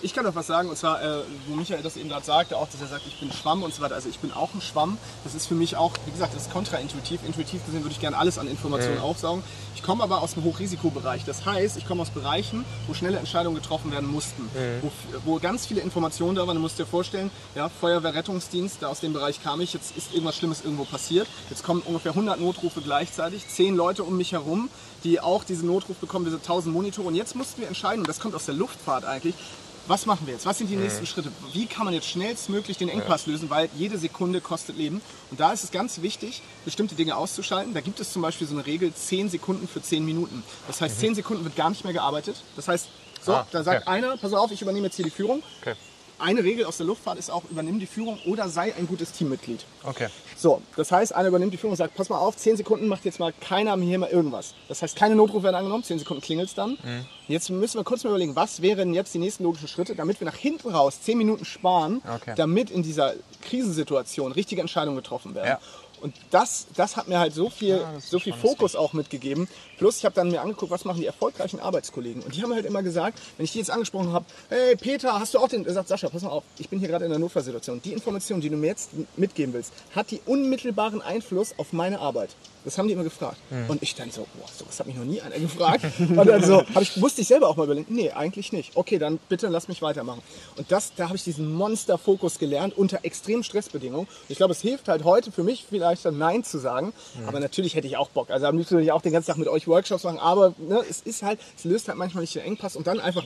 Ich 0.01 0.13
kann 0.13 0.25
noch 0.25 0.35
was 0.35 0.47
sagen, 0.47 0.69
und 0.69 0.77
zwar, 0.77 1.01
äh, 1.01 1.21
wo 1.47 1.55
Michael 1.55 1.81
das 1.83 1.97
eben 1.97 2.09
gerade 2.09 2.25
sagte, 2.25 2.57
auch, 2.57 2.67
dass 2.69 2.81
er 2.81 2.87
sagt, 2.87 3.03
ich 3.07 3.19
bin 3.19 3.31
Schwamm 3.31 3.63
und 3.63 3.73
so 3.73 3.81
weiter. 3.81 3.95
Also 3.95 4.09
ich 4.09 4.19
bin 4.19 4.31
auch 4.31 4.53
ein 4.53 4.61
Schwamm. 4.61 4.97
Das 5.23 5.35
ist 5.35 5.47
für 5.47 5.55
mich 5.55 5.75
auch, 5.75 5.93
wie 6.05 6.11
gesagt, 6.11 6.35
das 6.35 6.43
ist 6.43 6.51
kontraintuitiv. 6.51 7.21
Intuitiv 7.25 7.65
gesehen 7.65 7.83
würde 7.83 7.93
ich 7.93 7.99
gerne 7.99 8.17
alles 8.17 8.37
an 8.37 8.47
Informationen 8.47 8.99
aufsaugen. 9.01 9.43
Ich 9.75 9.83
komme 9.83 10.03
aber 10.03 10.21
aus 10.21 10.33
dem 10.33 10.43
Hochrisikobereich. 10.43 11.23
Das 11.25 11.45
heißt, 11.45 11.77
ich 11.77 11.87
komme 11.87 12.01
aus 12.01 12.09
Bereichen, 12.09 12.65
wo 12.87 12.93
schnelle 12.93 13.17
Entscheidungen 13.17 13.55
getroffen 13.55 13.91
werden 13.91 14.09
mussten. 14.09 14.49
Wo, 14.81 14.91
wo 15.25 15.39
ganz 15.39 15.65
viele 15.67 15.81
Informationen 15.81 16.35
da 16.35 16.47
waren. 16.47 16.55
Du 16.55 16.61
musst 16.61 16.79
dir 16.79 16.85
vorstellen, 16.85 17.29
ja, 17.55 17.69
Feuerwehr, 17.69 18.13
Rettungsdienst, 18.13 18.77
da 18.81 18.87
aus 18.87 18.99
dem 18.99 19.13
Bereich 19.13 19.43
kam 19.43 19.61
ich. 19.61 19.73
Jetzt 19.73 19.95
ist 19.95 20.13
irgendwas 20.13 20.35
Schlimmes 20.35 20.61
irgendwo 20.63 20.83
passiert. 20.85 21.27
Jetzt 21.49 21.63
kommen 21.63 21.81
ungefähr 21.85 22.11
100 22.11 22.39
Notrufe 22.39 22.81
gleichzeitig. 22.81 23.47
Zehn 23.47 23.75
Leute 23.75 24.03
um 24.03 24.17
mich 24.17 24.31
herum, 24.31 24.69
die 25.03 25.19
auch 25.19 25.43
diesen 25.43 25.67
Notruf 25.67 25.97
bekommen, 25.97 26.25
diese 26.25 26.37
1000 26.37 26.73
Monitore. 26.73 27.07
Und 27.07 27.15
jetzt 27.15 27.35
mussten 27.35 27.61
wir 27.61 27.67
entscheiden, 27.67 28.01
und 28.01 28.07
das 28.07 28.19
kommt 28.19 28.35
aus 28.35 28.45
der 28.45 28.55
Luftfahrt 28.55 29.05
eigentlich, 29.05 29.35
was 29.87 30.05
machen 30.05 30.27
wir 30.27 30.33
jetzt? 30.33 30.45
Was 30.45 30.57
sind 30.57 30.69
die 30.69 30.75
nächsten 30.75 31.05
Schritte? 31.05 31.31
Wie 31.53 31.65
kann 31.65 31.85
man 31.85 31.93
jetzt 31.93 32.09
schnellstmöglich 32.09 32.77
den 32.77 32.89
Engpass 32.89 33.25
lösen? 33.25 33.49
Weil 33.49 33.69
jede 33.75 33.97
Sekunde 33.97 34.41
kostet 34.41 34.75
Leben. 34.77 35.01
Und 35.31 35.39
da 35.39 35.53
ist 35.53 35.63
es 35.63 35.71
ganz 35.71 36.01
wichtig, 36.01 36.41
bestimmte 36.65 36.95
Dinge 36.95 37.15
auszuschalten. 37.15 37.73
Da 37.73 37.79
gibt 37.79 38.01
es 38.01 38.11
zum 38.11 38.21
Beispiel 38.21 38.47
so 38.47 38.53
eine 38.53 38.65
Regel, 38.65 38.93
10 38.93 39.29
Sekunden 39.29 39.65
für 39.67 39.81
10 39.81 40.03
Minuten. 40.03 40.43
Das 40.67 40.81
heißt, 40.81 40.99
10 40.99 41.15
Sekunden 41.15 41.45
wird 41.45 41.55
gar 41.55 41.69
nicht 41.69 41.85
mehr 41.85 41.93
gearbeitet. 41.93 42.35
Das 42.57 42.67
heißt, 42.67 42.87
so, 43.21 43.33
Ah, 43.33 43.47
da 43.51 43.63
sagt 43.63 43.83
okay. 43.83 43.89
einer, 43.89 44.17
pass 44.17 44.33
auf, 44.33 44.51
ich 44.51 44.61
übernehme 44.61 44.87
jetzt 44.87 44.95
hier 44.97 45.05
die 45.05 45.11
Führung. 45.11 45.41
Okay. 45.61 45.75
Eine 46.19 46.43
Regel 46.43 46.65
aus 46.65 46.77
der 46.77 46.85
Luftfahrt 46.85 47.17
ist 47.17 47.29
auch, 47.29 47.43
übernimm 47.49 47.79
die 47.79 47.85
Führung 47.85 48.19
oder 48.25 48.49
sei 48.49 48.73
ein 48.75 48.87
gutes 48.87 49.11
Teammitglied. 49.11 49.65
Okay. 49.83 50.07
So, 50.35 50.61
das 50.75 50.91
heißt, 50.91 51.13
einer 51.15 51.29
übernimmt 51.29 51.53
die 51.53 51.57
Führung 51.57 51.71
und 51.71 51.77
sagt, 51.77 51.95
pass 51.95 52.09
mal 52.09 52.17
auf, 52.17 52.37
10 52.37 52.57
Sekunden 52.57 52.87
macht 52.87 53.05
jetzt 53.05 53.19
mal 53.19 53.33
keiner 53.39 53.75
hier 53.77 53.99
mal 53.99 54.09
irgendwas. 54.09 54.53
Das 54.67 54.81
heißt, 54.81 54.95
keine 54.95 55.15
Notrufe 55.15 55.43
werden 55.43 55.55
angenommen, 55.55 55.83
10 55.83 55.99
Sekunden 55.99 56.21
klingelt 56.21 56.49
es 56.49 56.55
dann. 56.55 56.77
Jetzt 57.27 57.49
müssen 57.49 57.79
wir 57.79 57.83
kurz 57.83 58.03
mal 58.03 58.11
überlegen, 58.11 58.35
was 58.35 58.61
wären 58.61 58.93
jetzt 58.93 59.13
die 59.13 59.19
nächsten 59.19 59.43
logischen 59.43 59.67
Schritte, 59.67 59.95
damit 59.95 60.19
wir 60.19 60.25
nach 60.25 60.35
hinten 60.35 60.69
raus 60.69 61.01
10 61.01 61.17
Minuten 61.17 61.45
sparen, 61.45 62.01
Okay. 62.07 62.33
damit 62.35 62.69
in 62.69 62.83
dieser 62.83 63.13
Krisensituation 63.41 64.31
richtige 64.31 64.61
Entscheidungen 64.61 64.97
getroffen 64.97 65.35
werden. 65.35 65.47
Ja. 65.47 65.59
Und 65.99 66.15
das, 66.29 66.67
das 66.75 66.95
hat 66.95 67.07
mir 67.07 67.19
halt 67.19 67.33
so 67.33 67.49
viel, 67.49 67.83
so 67.99 68.19
viel 68.19 68.33
Fokus 68.33 68.75
auch 68.75 68.93
mitgegeben. 68.93 69.47
Plus, 69.77 69.97
ich 69.97 70.05
habe 70.05 70.15
dann 70.15 70.29
mir 70.29 70.41
angeguckt, 70.41 70.71
was 70.71 70.85
machen 70.85 70.99
die 70.99 71.05
erfolgreichen 71.05 71.59
Arbeitskollegen. 71.59 72.23
Und 72.23 72.35
die 72.35 72.43
haben 72.43 72.53
halt 72.53 72.65
immer 72.65 72.83
gesagt, 72.83 73.19
wenn 73.37 73.43
ich 73.43 73.51
die 73.51 73.59
jetzt 73.59 73.71
angesprochen 73.71 74.11
habe, 74.11 74.25
hey 74.49 74.75
Peter, 74.75 75.19
hast 75.19 75.33
du 75.33 75.39
auch 75.39 75.47
den, 75.47 75.65
er 75.65 75.73
sagt 75.73 75.87
Sascha, 75.87 76.09
pass 76.09 76.23
mal 76.23 76.29
auf, 76.29 76.43
ich 76.57 76.69
bin 76.69 76.79
hier 76.79 76.87
gerade 76.87 77.05
in 77.05 77.11
einer 77.11 77.19
Notfallsituation. 77.19 77.81
Die 77.83 77.93
Information, 77.93 78.41
die 78.41 78.49
du 78.49 78.57
mir 78.57 78.67
jetzt 78.67 78.91
mitgeben 79.15 79.53
willst, 79.53 79.73
hat 79.95 80.11
die 80.11 80.21
unmittelbaren 80.25 81.01
Einfluss 81.01 81.53
auf 81.57 81.73
meine 81.73 81.99
Arbeit. 81.99 82.29
Das 82.65 82.77
haben 82.77 82.87
die 82.87 82.93
immer 82.93 83.05
gefragt. 83.05 83.37
Und 83.69 83.81
ich 83.81 83.95
dann 83.95 84.11
so, 84.11 84.27
boah, 84.37 84.47
so, 84.57 84.65
das 84.65 84.79
hat 84.79 84.87
mich 84.87 84.97
noch 84.97 85.05
nie 85.05 85.21
einer 85.21 85.39
gefragt. 85.39 85.85
Und 85.99 86.27
dann 86.27 86.43
so, 86.43 86.63
ich, 86.81 86.97
musste 86.97 87.21
ich 87.21 87.27
selber 87.27 87.47
auch 87.47 87.55
mal 87.55 87.63
überlegen, 87.63 87.95
nee, 87.95 88.11
eigentlich 88.11 88.51
nicht. 88.51 88.75
Okay, 88.75 88.97
dann 88.97 89.19
bitte 89.29 89.47
lass 89.47 89.69
mich 89.69 89.81
weitermachen. 89.81 90.21
Und 90.57 90.69
das, 90.69 90.93
da 90.95 91.05
habe 91.05 91.15
ich 91.15 91.23
diesen 91.23 91.53
Monster-Fokus 91.53 92.39
gelernt 92.39 92.77
unter 92.77 93.05
extremen 93.05 93.43
Stressbedingungen. 93.43 94.07
Und 94.07 94.29
ich 94.29 94.35
glaube, 94.35 94.51
es 94.51 94.59
hilft 94.59 94.89
halt 94.89 95.05
heute 95.05 95.31
für 95.31 95.43
mich 95.43 95.65
vielleicht 95.69 96.03
dann 96.03 96.17
Nein 96.17 96.43
zu 96.43 96.57
sagen. 96.57 96.91
Aber 97.25 97.39
natürlich 97.39 97.75
hätte 97.75 97.87
ich 97.87 97.95
auch 97.95 98.09
Bock. 98.09 98.31
Also 98.31 98.47
am 98.47 98.57
liebsten 98.57 98.75
würde 98.75 98.83
ich 98.83 98.91
auch 98.91 99.01
den 99.01 99.13
ganzen 99.13 99.27
Tag 99.27 99.37
mit 99.37 99.47
euch 99.47 99.66
Workshops 99.67 100.03
machen. 100.03 100.19
Aber 100.19 100.53
ne, 100.57 100.83
es 100.89 101.01
ist 101.01 101.23
halt, 101.23 101.39
es 101.57 101.63
löst 101.63 101.87
halt 101.87 101.97
manchmal 101.97 102.21
nicht 102.21 102.35
den 102.35 102.43
Engpass. 102.43 102.75
Und 102.75 102.87
dann 102.87 102.99
einfach 102.99 103.23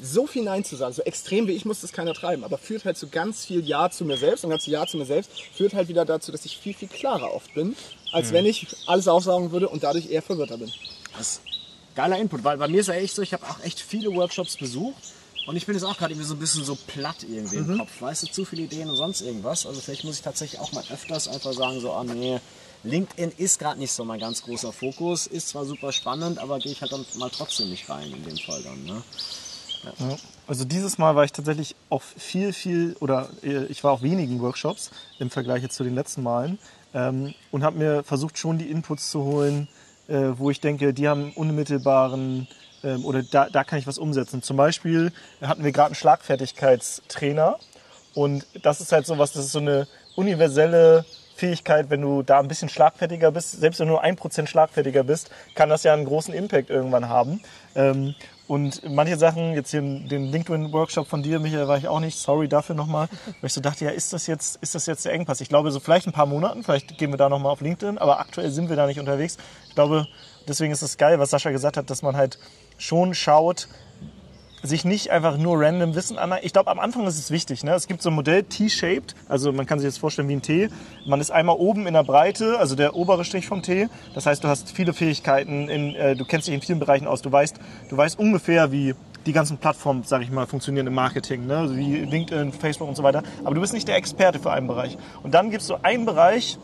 so 0.00 0.26
viel 0.26 0.42
Nein 0.42 0.64
zu 0.64 0.76
sagen, 0.76 0.92
so 0.92 1.02
extrem 1.02 1.46
wie 1.46 1.52
ich 1.52 1.64
muss 1.64 1.80
das 1.80 1.92
keiner 1.92 2.14
treiben, 2.14 2.44
aber 2.44 2.58
führt 2.58 2.84
halt 2.84 2.96
zu 2.96 3.08
ganz 3.08 3.44
viel 3.44 3.66
Ja 3.66 3.90
zu 3.90 4.04
mir 4.04 4.16
selbst 4.16 4.44
und 4.44 4.50
ganz 4.50 4.64
viel 4.64 4.74
Ja 4.74 4.86
zu 4.86 4.96
mir 4.96 5.06
selbst 5.06 5.30
führt 5.54 5.74
halt 5.74 5.88
wieder 5.88 6.04
dazu, 6.04 6.32
dass 6.32 6.44
ich 6.44 6.58
viel, 6.58 6.74
viel 6.74 6.88
klarer 6.88 7.32
oft 7.32 7.54
bin, 7.54 7.74
als 8.12 8.32
wenn 8.32 8.44
ich 8.44 8.66
alles 8.86 9.08
aufsagen 9.08 9.52
würde 9.52 9.68
und 9.68 9.82
dadurch 9.82 10.10
eher 10.10 10.22
verwirrter 10.22 10.58
bin. 10.58 10.70
Das 11.16 11.28
ist 11.28 11.40
geiler 11.94 12.18
Input, 12.18 12.44
weil 12.44 12.58
bei 12.58 12.68
mir 12.68 12.80
ist 12.80 12.88
ja 12.88 12.94
echt 12.94 13.14
so, 13.14 13.22
ich 13.22 13.32
habe 13.32 13.46
auch 13.46 13.62
echt 13.64 13.80
viele 13.80 14.14
Workshops 14.14 14.56
besucht 14.56 15.02
und 15.46 15.56
ich 15.56 15.64
bin 15.64 15.74
jetzt 15.74 15.84
auch 15.84 15.96
gerade 15.96 16.12
irgendwie 16.12 16.28
so 16.28 16.34
ein 16.34 16.40
bisschen 16.40 16.64
so 16.64 16.76
platt 16.86 17.22
irgendwie 17.22 17.56
im 17.56 17.78
Kopf, 17.78 17.90
weißt 18.00 18.24
du, 18.24 18.26
zu 18.26 18.44
viele 18.44 18.62
Ideen 18.62 18.90
und 18.90 18.96
sonst 18.96 19.22
irgendwas. 19.22 19.64
Also 19.64 19.80
vielleicht 19.80 20.04
muss 20.04 20.16
ich 20.16 20.22
tatsächlich 20.22 20.60
auch 20.60 20.72
mal 20.72 20.84
öfters 20.92 21.28
einfach 21.28 21.52
sagen 21.52 21.80
so, 21.80 21.92
ah 21.92 22.04
nee, 22.04 22.38
LinkedIn 22.84 23.32
ist 23.36 23.58
gerade 23.58 23.78
nicht 23.78 23.92
so 23.92 24.04
mein 24.04 24.20
ganz 24.20 24.42
großer 24.42 24.72
Fokus, 24.72 25.26
ist 25.26 25.48
zwar 25.48 25.64
super 25.64 25.92
spannend, 25.92 26.38
aber 26.38 26.58
gehe 26.58 26.72
ich 26.72 26.80
halt 26.80 26.92
dann 26.92 27.04
mal 27.16 27.30
trotzdem 27.30 27.70
nicht 27.70 27.88
rein 27.88 28.12
in 28.12 28.24
dem 28.24 28.36
Fall 28.36 28.62
dann. 28.62 28.84
Ne? 28.84 29.02
Ja. 29.98 30.16
Also 30.46 30.64
dieses 30.64 30.98
Mal 30.98 31.16
war 31.16 31.24
ich 31.24 31.32
tatsächlich 31.32 31.74
auf 31.88 32.02
viel, 32.16 32.52
viel, 32.52 32.96
oder 33.00 33.28
äh, 33.42 33.64
ich 33.66 33.82
war 33.84 33.92
auf 33.92 34.02
wenigen 34.02 34.40
Workshops 34.40 34.90
im 35.18 35.30
Vergleich 35.30 35.62
jetzt 35.62 35.76
zu 35.76 35.84
den 35.84 35.94
letzten 35.94 36.22
Malen 36.22 36.58
ähm, 36.94 37.34
und 37.50 37.64
habe 37.64 37.78
mir 37.78 38.04
versucht, 38.04 38.38
schon 38.38 38.58
die 38.58 38.70
Inputs 38.70 39.10
zu 39.10 39.24
holen, 39.24 39.68
äh, 40.08 40.32
wo 40.36 40.50
ich 40.50 40.60
denke, 40.60 40.94
die 40.94 41.08
haben 41.08 41.32
unmittelbaren 41.32 42.48
ähm, 42.84 43.04
oder 43.04 43.22
da, 43.22 43.48
da 43.48 43.64
kann 43.64 43.78
ich 43.78 43.86
was 43.86 43.98
umsetzen. 43.98 44.42
Zum 44.42 44.56
Beispiel 44.56 45.12
hatten 45.40 45.64
wir 45.64 45.72
gerade 45.72 45.88
einen 45.88 45.94
Schlagfertigkeitstrainer 45.94 47.58
und 48.14 48.46
das 48.62 48.80
ist 48.80 48.92
halt 48.92 49.06
so 49.06 49.18
was, 49.18 49.32
das 49.32 49.46
ist 49.46 49.52
so 49.52 49.58
eine 49.58 49.88
universelle 50.14 51.04
Fähigkeit, 51.36 51.90
wenn 51.90 52.00
du 52.00 52.22
da 52.22 52.40
ein 52.40 52.48
bisschen 52.48 52.68
schlagfertiger 52.68 53.30
bist, 53.30 53.52
selbst 53.60 53.78
wenn 53.78 53.88
du 53.88 53.98
ein 53.98 54.16
Prozent 54.16 54.48
schlagfertiger 54.48 55.04
bist, 55.04 55.30
kann 55.54 55.68
das 55.68 55.82
ja 55.82 55.92
einen 55.92 56.06
großen 56.06 56.32
Impact 56.32 56.70
irgendwann 56.70 57.08
haben. 57.08 57.42
Ähm, 57.74 58.14
und 58.48 58.88
manche 58.88 59.16
Sachen, 59.16 59.54
jetzt 59.54 59.72
hier 59.72 59.80
den 59.80 60.30
LinkedIn-Workshop 60.30 61.08
von 61.08 61.22
dir, 61.22 61.40
Michael, 61.40 61.66
war 61.66 61.78
ich 61.78 61.88
auch 61.88 62.00
nicht, 62.00 62.16
sorry 62.16 62.48
dafür 62.48 62.76
nochmal, 62.76 63.08
weil 63.26 63.48
ich 63.48 63.52
so 63.52 63.60
dachte, 63.60 63.84
ja, 63.84 63.90
ist 63.90 64.12
das 64.12 64.26
jetzt, 64.28 64.56
ist 64.62 64.74
das 64.74 64.86
jetzt 64.86 65.04
der 65.04 65.12
Engpass? 65.12 65.40
Ich 65.40 65.48
glaube, 65.48 65.70
so 65.72 65.80
vielleicht 65.80 66.06
ein 66.06 66.12
paar 66.12 66.26
Monaten, 66.26 66.62
vielleicht 66.62 66.96
gehen 66.96 67.10
wir 67.10 67.18
da 67.18 67.28
nochmal 67.28 67.52
auf 67.52 67.60
LinkedIn, 67.60 67.98
aber 67.98 68.20
aktuell 68.20 68.50
sind 68.50 68.68
wir 68.68 68.76
da 68.76 68.86
nicht 68.86 69.00
unterwegs. 69.00 69.36
Ich 69.68 69.74
glaube, 69.74 70.06
deswegen 70.46 70.72
ist 70.72 70.82
es 70.82 70.96
geil, 70.96 71.18
was 71.18 71.30
Sascha 71.30 71.50
gesagt 71.50 71.76
hat, 71.76 71.90
dass 71.90 72.02
man 72.02 72.16
halt 72.16 72.38
schon 72.78 73.14
schaut, 73.14 73.68
sich 74.62 74.84
nicht 74.84 75.10
einfach 75.10 75.36
nur 75.36 75.60
random 75.60 75.94
Wissen 75.94 76.18
aneignen. 76.18 76.46
Ich 76.46 76.52
glaube, 76.52 76.70
am 76.70 76.78
Anfang 76.78 77.06
ist 77.06 77.18
es 77.18 77.30
wichtig. 77.30 77.64
Ne? 77.64 77.74
Es 77.74 77.86
gibt 77.86 78.02
so 78.02 78.10
ein 78.10 78.14
Modell 78.14 78.42
T-shaped, 78.42 79.14
also 79.28 79.52
man 79.52 79.66
kann 79.66 79.78
sich 79.78 79.86
jetzt 79.86 79.98
vorstellen 79.98 80.28
wie 80.28 80.36
ein 80.36 80.42
T. 80.42 80.68
Man 81.06 81.20
ist 81.20 81.30
einmal 81.30 81.56
oben 81.56 81.86
in 81.86 81.94
der 81.94 82.04
Breite, 82.04 82.58
also 82.58 82.74
der 82.74 82.96
obere 82.96 83.24
Strich 83.24 83.46
vom 83.46 83.62
T. 83.62 83.88
Das 84.14 84.26
heißt, 84.26 84.42
du 84.42 84.48
hast 84.48 84.70
viele 84.72 84.92
Fähigkeiten, 84.92 85.68
in, 85.68 85.94
äh, 85.94 86.16
du 86.16 86.24
kennst 86.24 86.48
dich 86.48 86.54
in 86.54 86.62
vielen 86.62 86.78
Bereichen 86.78 87.06
aus. 87.06 87.22
Du 87.22 87.30
weißt, 87.30 87.56
du 87.88 87.96
weißt 87.96 88.18
ungefähr, 88.18 88.72
wie 88.72 88.94
die 89.26 89.32
ganzen 89.32 89.58
Plattformen, 89.58 90.04
sage 90.04 90.24
ich 90.24 90.30
mal, 90.30 90.46
funktionieren 90.46 90.86
im 90.86 90.94
Marketing, 90.94 91.46
ne? 91.46 91.58
also 91.58 91.76
wie 91.76 91.96
LinkedIn, 91.96 92.52
Facebook 92.52 92.88
und 92.88 92.94
so 92.94 93.02
weiter. 93.02 93.22
Aber 93.44 93.54
du 93.54 93.60
bist 93.60 93.74
nicht 93.74 93.88
der 93.88 93.96
Experte 93.96 94.38
für 94.38 94.52
einen 94.52 94.68
Bereich. 94.68 94.96
Und 95.22 95.34
dann 95.34 95.50
gibt 95.50 95.62
es 95.62 95.66
so 95.66 95.78
einen 95.82 96.06
Bereich, 96.06 96.58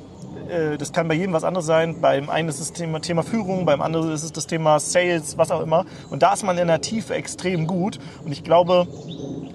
äh, 0.49 0.79
das 0.79 0.93
kann 0.93 1.09
bei 1.09 1.15
jedem 1.15 1.33
was 1.33 1.45
anderes 1.45 1.67
sein. 1.67 2.01
Beim 2.01 2.31
einen 2.31 2.49
ist 2.49 2.61
es 2.61 2.69
das 2.69 2.79
Thema, 2.79 3.01
Thema 3.01 3.23
Führung, 3.23 3.65
beim 3.65 3.81
anderen 3.81 4.13
ist 4.13 4.23
es 4.23 4.33
das 4.33 4.47
Thema 4.47 4.79
Sales, 4.81 5.39
was 5.39 5.51
auch 5.51 5.61
immer. 5.61 5.85
Und 6.11 6.23
da 6.23 6.33
ist 6.33 6.43
man 6.43 6.59
in 6.59 6.69
der 6.69 6.81
Tiefe 6.81 7.15
extrem 7.15 7.67
gut. 7.67 7.99
Und 8.25 8.33
ich 8.33 8.45
glaube, 8.45 8.87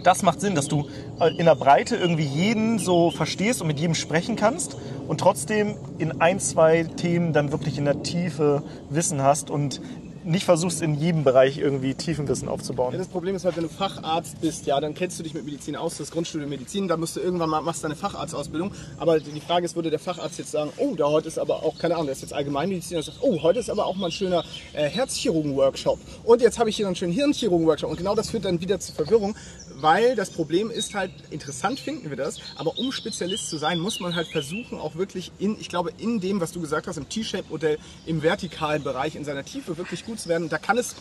das 0.03 0.23
macht 0.23 0.41
Sinn, 0.41 0.55
dass 0.55 0.67
du 0.67 0.87
äh, 1.19 1.29
in 1.37 1.45
der 1.45 1.55
Breite 1.55 1.95
irgendwie 1.95 2.23
jeden 2.23 2.79
so 2.79 3.11
verstehst 3.11 3.61
und 3.61 3.67
mit 3.67 3.79
jedem 3.79 3.95
sprechen 3.95 4.35
kannst 4.35 4.77
und 5.07 5.19
trotzdem 5.19 5.75
in 5.97 6.21
ein, 6.21 6.39
zwei 6.39 6.83
Themen 6.83 7.33
dann 7.33 7.51
wirklich 7.51 7.77
in 7.77 7.85
der 7.85 8.03
Tiefe 8.03 8.63
Wissen 8.89 9.21
hast 9.21 9.49
und 9.49 9.81
nicht 10.27 10.45
versuchst, 10.45 10.81
in 10.81 10.95
jedem 10.95 11.23
Bereich 11.23 11.57
irgendwie 11.57 11.93
Tiefenwissen 11.93 12.47
Ja, 12.47 12.53
aufzubauen. 12.53 12.97
das 12.97 13.07
Problem 13.07 13.35
ist 13.35 13.45
halt, 13.45 13.55
wenn 13.55 13.63
du 13.63 13.69
Facharzt 13.69 14.39
bist, 14.41 14.65
ja, 14.65 14.79
dann 14.79 14.93
kennst 14.93 15.17
du 15.19 15.23
dich 15.23 15.33
mit 15.33 15.45
Medizin 15.45 15.75
aus, 15.75 15.97
das 15.97 16.11
Grundstudium 16.11 16.49
Medizin, 16.49 16.87
dann 16.87 16.99
musst 16.99 17.15
du 17.15 17.19
irgendwann 17.19 17.49
mal, 17.49 17.61
machst 17.61 17.83
deine 17.83 17.95
Facharztausbildung. 17.95 18.71
Aber 18.97 19.19
die 19.19 19.39
Frage 19.41 19.65
ist, 19.65 19.75
würde 19.75 19.89
der 19.89 19.99
Facharzt 19.99 20.37
jetzt 20.37 20.51
sagen, 20.51 20.71
oh, 20.77 20.95
da 20.95 21.05
heute 21.05 21.27
ist 21.27 21.39
aber 21.39 21.63
auch, 21.63 21.77
keine 21.77 21.95
Ahnung, 21.95 22.07
der 22.07 22.13
ist 22.13 22.21
jetzt 22.21 22.33
Allgemeinmediziner, 22.33 23.01
sagt, 23.01 23.17
oh, 23.21 23.41
heute 23.41 23.59
ist 23.59 23.69
aber 23.69 23.85
auch 23.85 23.95
mal 23.95 24.07
ein 24.07 24.11
schöner 24.11 24.43
äh, 24.73 24.89
Herzchirurgen-Workshop. 24.89 25.99
Und 26.23 26.41
jetzt 26.41 26.59
habe 26.59 26.69
ich 26.69 26.75
hier 26.75 26.87
einen 26.87 26.95
schönen 26.95 27.13
Hirnchirurgen-Workshop. 27.13 27.89
Und 27.89 27.97
genau 27.97 28.15
das 28.15 28.29
führt 28.29 28.45
dann 28.45 28.59
wieder 28.61 28.79
zu 28.79 28.91
Verwirrung, 28.93 29.35
weil 29.79 30.15
das 30.15 30.31
Problem 30.31 30.71
ist 30.71 30.95
halt, 30.95 31.11
interessant 31.29 31.79
finden 31.79 32.09
wir 32.09 32.17
das, 32.17 32.39
aber 32.55 32.77
um 32.79 32.91
Spezialist 32.91 33.49
zu 33.49 33.57
sein, 33.57 33.79
muss 33.79 33.99
man 33.99 34.15
halt 34.15 34.27
versuchen, 34.27 34.79
auch 34.79 34.95
wirklich 34.95 35.31
in, 35.39 35.55
ich 35.59 35.69
glaube, 35.69 35.91
in 35.99 36.19
dem, 36.19 36.41
was 36.41 36.51
du 36.51 36.59
gesagt 36.61 36.87
hast, 36.87 36.97
im 36.97 37.07
T-Shape-Modell, 37.07 37.77
im 38.05 38.23
vertikalen 38.23 38.83
Bereich, 38.83 39.15
in 39.15 39.23
seiner 39.23 39.45
Tiefe 39.45 39.77
wirklich 39.77 40.03
gut 40.05 40.16
zu 40.17 40.29
werden. 40.29 40.49
Da 40.49 40.57
kann 40.57 40.77
es, 40.77 40.95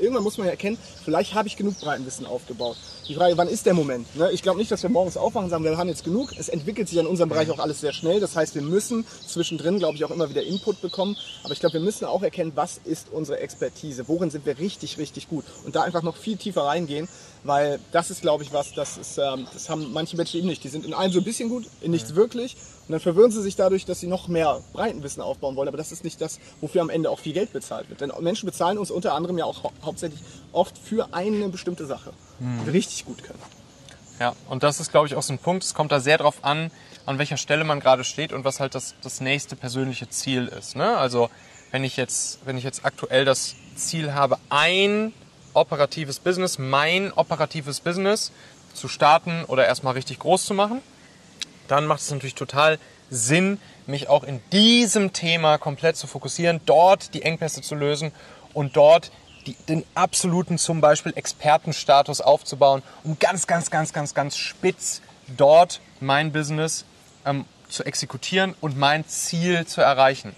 irgendwann 0.00 0.22
muss 0.22 0.38
man 0.38 0.46
ja 0.46 0.52
erkennen, 0.52 0.78
vielleicht 1.04 1.34
habe 1.34 1.48
ich 1.48 1.56
genug 1.56 1.78
Breitenwissen 1.80 2.26
aufgebaut. 2.26 2.76
Die 3.08 3.14
Frage, 3.14 3.36
wann 3.36 3.48
ist 3.48 3.66
der 3.66 3.74
Moment? 3.74 4.14
Ne? 4.16 4.30
Ich 4.32 4.42
glaube 4.42 4.58
nicht, 4.58 4.70
dass 4.70 4.82
wir 4.82 4.90
morgens 4.90 5.16
aufwachen 5.16 5.44
und 5.44 5.50
sagen, 5.50 5.64
wir 5.64 5.76
haben 5.76 5.88
jetzt 5.88 6.04
genug. 6.04 6.30
Es 6.38 6.48
entwickelt 6.48 6.88
sich 6.88 6.98
in 6.98 7.06
unserem 7.06 7.28
Bereich 7.28 7.50
auch 7.50 7.58
alles 7.58 7.80
sehr 7.80 7.92
schnell. 7.92 8.20
Das 8.20 8.36
heißt, 8.36 8.54
wir 8.54 8.62
müssen 8.62 9.04
zwischendrin, 9.26 9.78
glaube 9.78 9.96
ich, 9.96 10.04
auch 10.04 10.10
immer 10.10 10.30
wieder 10.30 10.42
Input 10.42 10.80
bekommen. 10.80 11.16
Aber 11.42 11.52
ich 11.52 11.60
glaube, 11.60 11.74
wir 11.74 11.80
müssen 11.80 12.04
auch 12.04 12.22
erkennen, 12.22 12.52
was 12.54 12.80
ist 12.84 13.08
unsere 13.10 13.40
Expertise? 13.40 14.06
Worin 14.06 14.30
sind 14.30 14.46
wir 14.46 14.58
richtig, 14.58 14.98
richtig 14.98 15.28
gut? 15.28 15.44
Und 15.64 15.74
da 15.74 15.82
einfach 15.82 16.02
noch 16.02 16.16
viel 16.16 16.36
tiefer 16.36 16.62
reingehen, 16.62 17.08
weil 17.42 17.80
das 17.90 18.10
ist, 18.10 18.22
glaube 18.22 18.44
ich, 18.44 18.52
was, 18.52 18.72
das, 18.72 18.96
ist, 18.96 19.18
ähm, 19.18 19.46
das 19.52 19.68
haben 19.68 19.92
manche 19.92 20.16
Menschen 20.16 20.38
eben 20.38 20.48
nicht. 20.48 20.62
Die 20.62 20.68
sind 20.68 20.86
in 20.86 20.94
allem 20.94 21.12
so 21.12 21.18
ein 21.18 21.24
bisschen 21.24 21.48
gut, 21.48 21.66
in 21.80 21.90
nichts 21.90 22.14
wirklich. 22.14 22.56
Und 22.92 22.96
dann 22.96 23.14
verwirren 23.14 23.30
sie 23.30 23.40
sich 23.40 23.56
dadurch, 23.56 23.86
dass 23.86 24.00
sie 24.00 24.06
noch 24.06 24.28
mehr 24.28 24.60
Breitenwissen 24.74 25.22
aufbauen 25.22 25.56
wollen. 25.56 25.66
Aber 25.66 25.78
das 25.78 25.92
ist 25.92 26.04
nicht 26.04 26.20
das, 26.20 26.38
wofür 26.60 26.82
am 26.82 26.90
Ende 26.90 27.08
auch 27.08 27.18
viel 27.18 27.32
Geld 27.32 27.50
bezahlt 27.50 27.88
wird. 27.88 28.02
Denn 28.02 28.12
Menschen 28.20 28.44
bezahlen 28.44 28.76
uns 28.76 28.90
unter 28.90 29.14
anderem 29.14 29.38
ja 29.38 29.46
auch 29.46 29.62
hau 29.62 29.72
hauptsächlich 29.82 30.20
oft 30.52 30.76
für 30.76 31.14
eine 31.14 31.48
bestimmte 31.48 31.86
Sache, 31.86 32.12
die 32.38 32.66
wir 32.66 32.74
richtig 32.74 33.06
gut 33.06 33.24
können. 33.24 33.38
Ja, 34.20 34.34
und 34.50 34.62
das 34.62 34.78
ist, 34.78 34.90
glaube 34.90 35.06
ich, 35.06 35.14
auch 35.14 35.22
so 35.22 35.32
ein 35.32 35.38
Punkt. 35.38 35.64
Es 35.64 35.72
kommt 35.72 35.90
da 35.90 36.00
sehr 36.00 36.18
drauf 36.18 36.40
an, 36.42 36.70
an 37.06 37.16
welcher 37.16 37.38
Stelle 37.38 37.64
man 37.64 37.80
gerade 37.80 38.04
steht 38.04 38.30
und 38.30 38.44
was 38.44 38.60
halt 38.60 38.74
das, 38.74 38.94
das 39.02 39.22
nächste 39.22 39.56
persönliche 39.56 40.10
Ziel 40.10 40.48
ist. 40.48 40.76
Ne? 40.76 40.94
Also 40.98 41.30
wenn 41.70 41.84
ich 41.84 41.96
jetzt, 41.96 42.40
wenn 42.44 42.58
ich 42.58 42.64
jetzt 42.64 42.84
aktuell 42.84 43.24
das 43.24 43.54
Ziel 43.74 44.12
habe, 44.12 44.36
ein 44.50 45.14
operatives 45.54 46.18
Business, 46.18 46.58
mein 46.58 47.10
operatives 47.10 47.80
Business 47.80 48.32
zu 48.74 48.86
starten 48.86 49.46
oder 49.46 49.64
erstmal 49.64 49.94
richtig 49.94 50.18
groß 50.18 50.44
zu 50.44 50.52
machen, 50.52 50.82
dann 51.72 51.86
macht 51.86 52.00
es 52.00 52.10
natürlich 52.10 52.34
total 52.34 52.78
Sinn, 53.08 53.58
mich 53.86 54.08
auch 54.08 54.24
in 54.24 54.40
diesem 54.52 55.14
Thema 55.14 55.56
komplett 55.56 55.96
zu 55.96 56.06
fokussieren, 56.06 56.60
dort 56.66 57.14
die 57.14 57.22
Engpässe 57.22 57.62
zu 57.62 57.74
lösen 57.74 58.12
und 58.52 58.76
dort 58.76 59.10
die, 59.46 59.54
den 59.68 59.82
absoluten 59.94 60.58
zum 60.58 60.82
Beispiel 60.82 61.14
Expertenstatus 61.16 62.20
aufzubauen, 62.20 62.82
um 63.04 63.18
ganz, 63.18 63.46
ganz, 63.46 63.70
ganz, 63.70 63.94
ganz, 63.94 64.12
ganz 64.12 64.36
spitz 64.36 65.00
dort 65.36 65.80
mein 65.98 66.30
Business 66.30 66.84
ähm, 67.24 67.46
zu 67.70 67.84
exekutieren 67.84 68.54
und 68.60 68.76
mein 68.76 69.08
Ziel 69.08 69.66
zu 69.66 69.80
erreichen. 69.80 70.36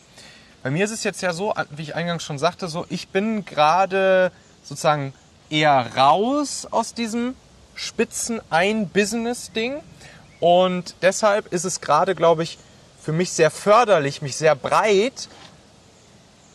Bei 0.63 0.71
mir 0.71 0.85
ist 0.85 0.93
es 0.93 1.03
jetzt 1.03 1.21
ja 1.21 1.33
so, 1.33 1.53
wie 1.71 1.83
ich 1.83 1.97
eingangs 1.97 2.23
schon 2.23 2.39
sagte, 2.39 2.69
so 2.69 2.87
ich 2.91 3.09
bin 3.09 3.45
gerade 3.45 4.31
sozusagen 4.63 5.13
eher 5.51 5.97
raus 5.97 6.67
aus 6.71 6.95
diesem 6.95 7.35
Spitzen 7.75 8.41
ein 8.51 8.89
Business 8.89 9.51
Ding 9.51 9.83
und 10.41 10.95
deshalb 11.03 11.53
ist 11.53 11.65
es 11.65 11.81
gerade, 11.81 12.15
glaube 12.15 12.43
ich, 12.43 12.59
für 13.01 13.13
mich 13.13 13.33
sehr 13.33 13.51
förderlich, 13.51 14.23
mich 14.23 14.37
sehr 14.37 14.55
breit 14.55 15.29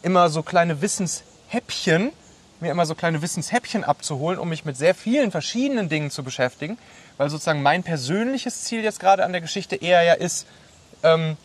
immer 0.01 0.29
so 0.29 0.41
kleine 0.41 0.81
Wissenshäppchen, 0.81 2.11
mir 2.59 2.71
immer 2.71 2.85
so 2.85 2.95
kleine 2.95 3.21
Wissenshäppchen 3.21 3.83
abzuholen, 3.83 4.39
um 4.39 4.49
mich 4.49 4.65
mit 4.65 4.77
sehr 4.77 4.95
vielen 4.95 5.31
verschiedenen 5.31 5.89
Dingen 5.89 6.11
zu 6.11 6.23
beschäftigen, 6.23 6.77
weil 7.17 7.29
sozusagen 7.29 7.61
mein 7.61 7.83
persönliches 7.83 8.63
Ziel 8.63 8.83
jetzt 8.83 8.99
gerade 8.99 9.23
an 9.23 9.31
der 9.31 9.41
Geschichte 9.41 9.75
eher 9.75 10.03
ja 10.03 10.13
ist, 10.13 10.47
ähm, 11.03 11.37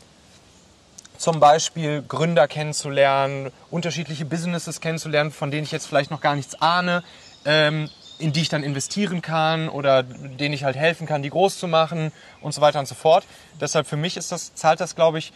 zum 1.16 1.38
Beispiel 1.40 2.02
Gründer 2.02 2.48
kennenzulernen, 2.48 3.52
unterschiedliche 3.70 4.24
Businesses 4.24 4.80
kennenzulernen, 4.80 5.30
von 5.30 5.50
denen 5.50 5.64
ich 5.64 5.72
jetzt 5.72 5.86
vielleicht 5.86 6.10
noch 6.10 6.20
gar 6.20 6.34
nichts 6.34 6.60
ahne, 6.60 7.04
ähm, 7.44 7.88
in 8.18 8.32
die 8.32 8.42
ich 8.42 8.48
dann 8.48 8.62
investieren 8.62 9.22
kann 9.22 9.68
oder 9.68 10.02
denen 10.02 10.54
ich 10.54 10.64
halt 10.64 10.76
helfen 10.76 11.06
kann, 11.06 11.22
die 11.22 11.30
groß 11.30 11.58
zu 11.58 11.68
machen 11.68 12.12
und 12.40 12.52
so 12.54 12.60
weiter 12.60 12.78
und 12.78 12.86
so 12.86 12.94
fort. 12.94 13.24
Deshalb 13.60 13.86
für 13.86 13.96
mich 13.96 14.16
ist 14.16 14.32
das, 14.32 14.54
zahlt 14.54 14.80
das, 14.80 14.94
glaube 14.94 15.18
ich, 15.18 15.32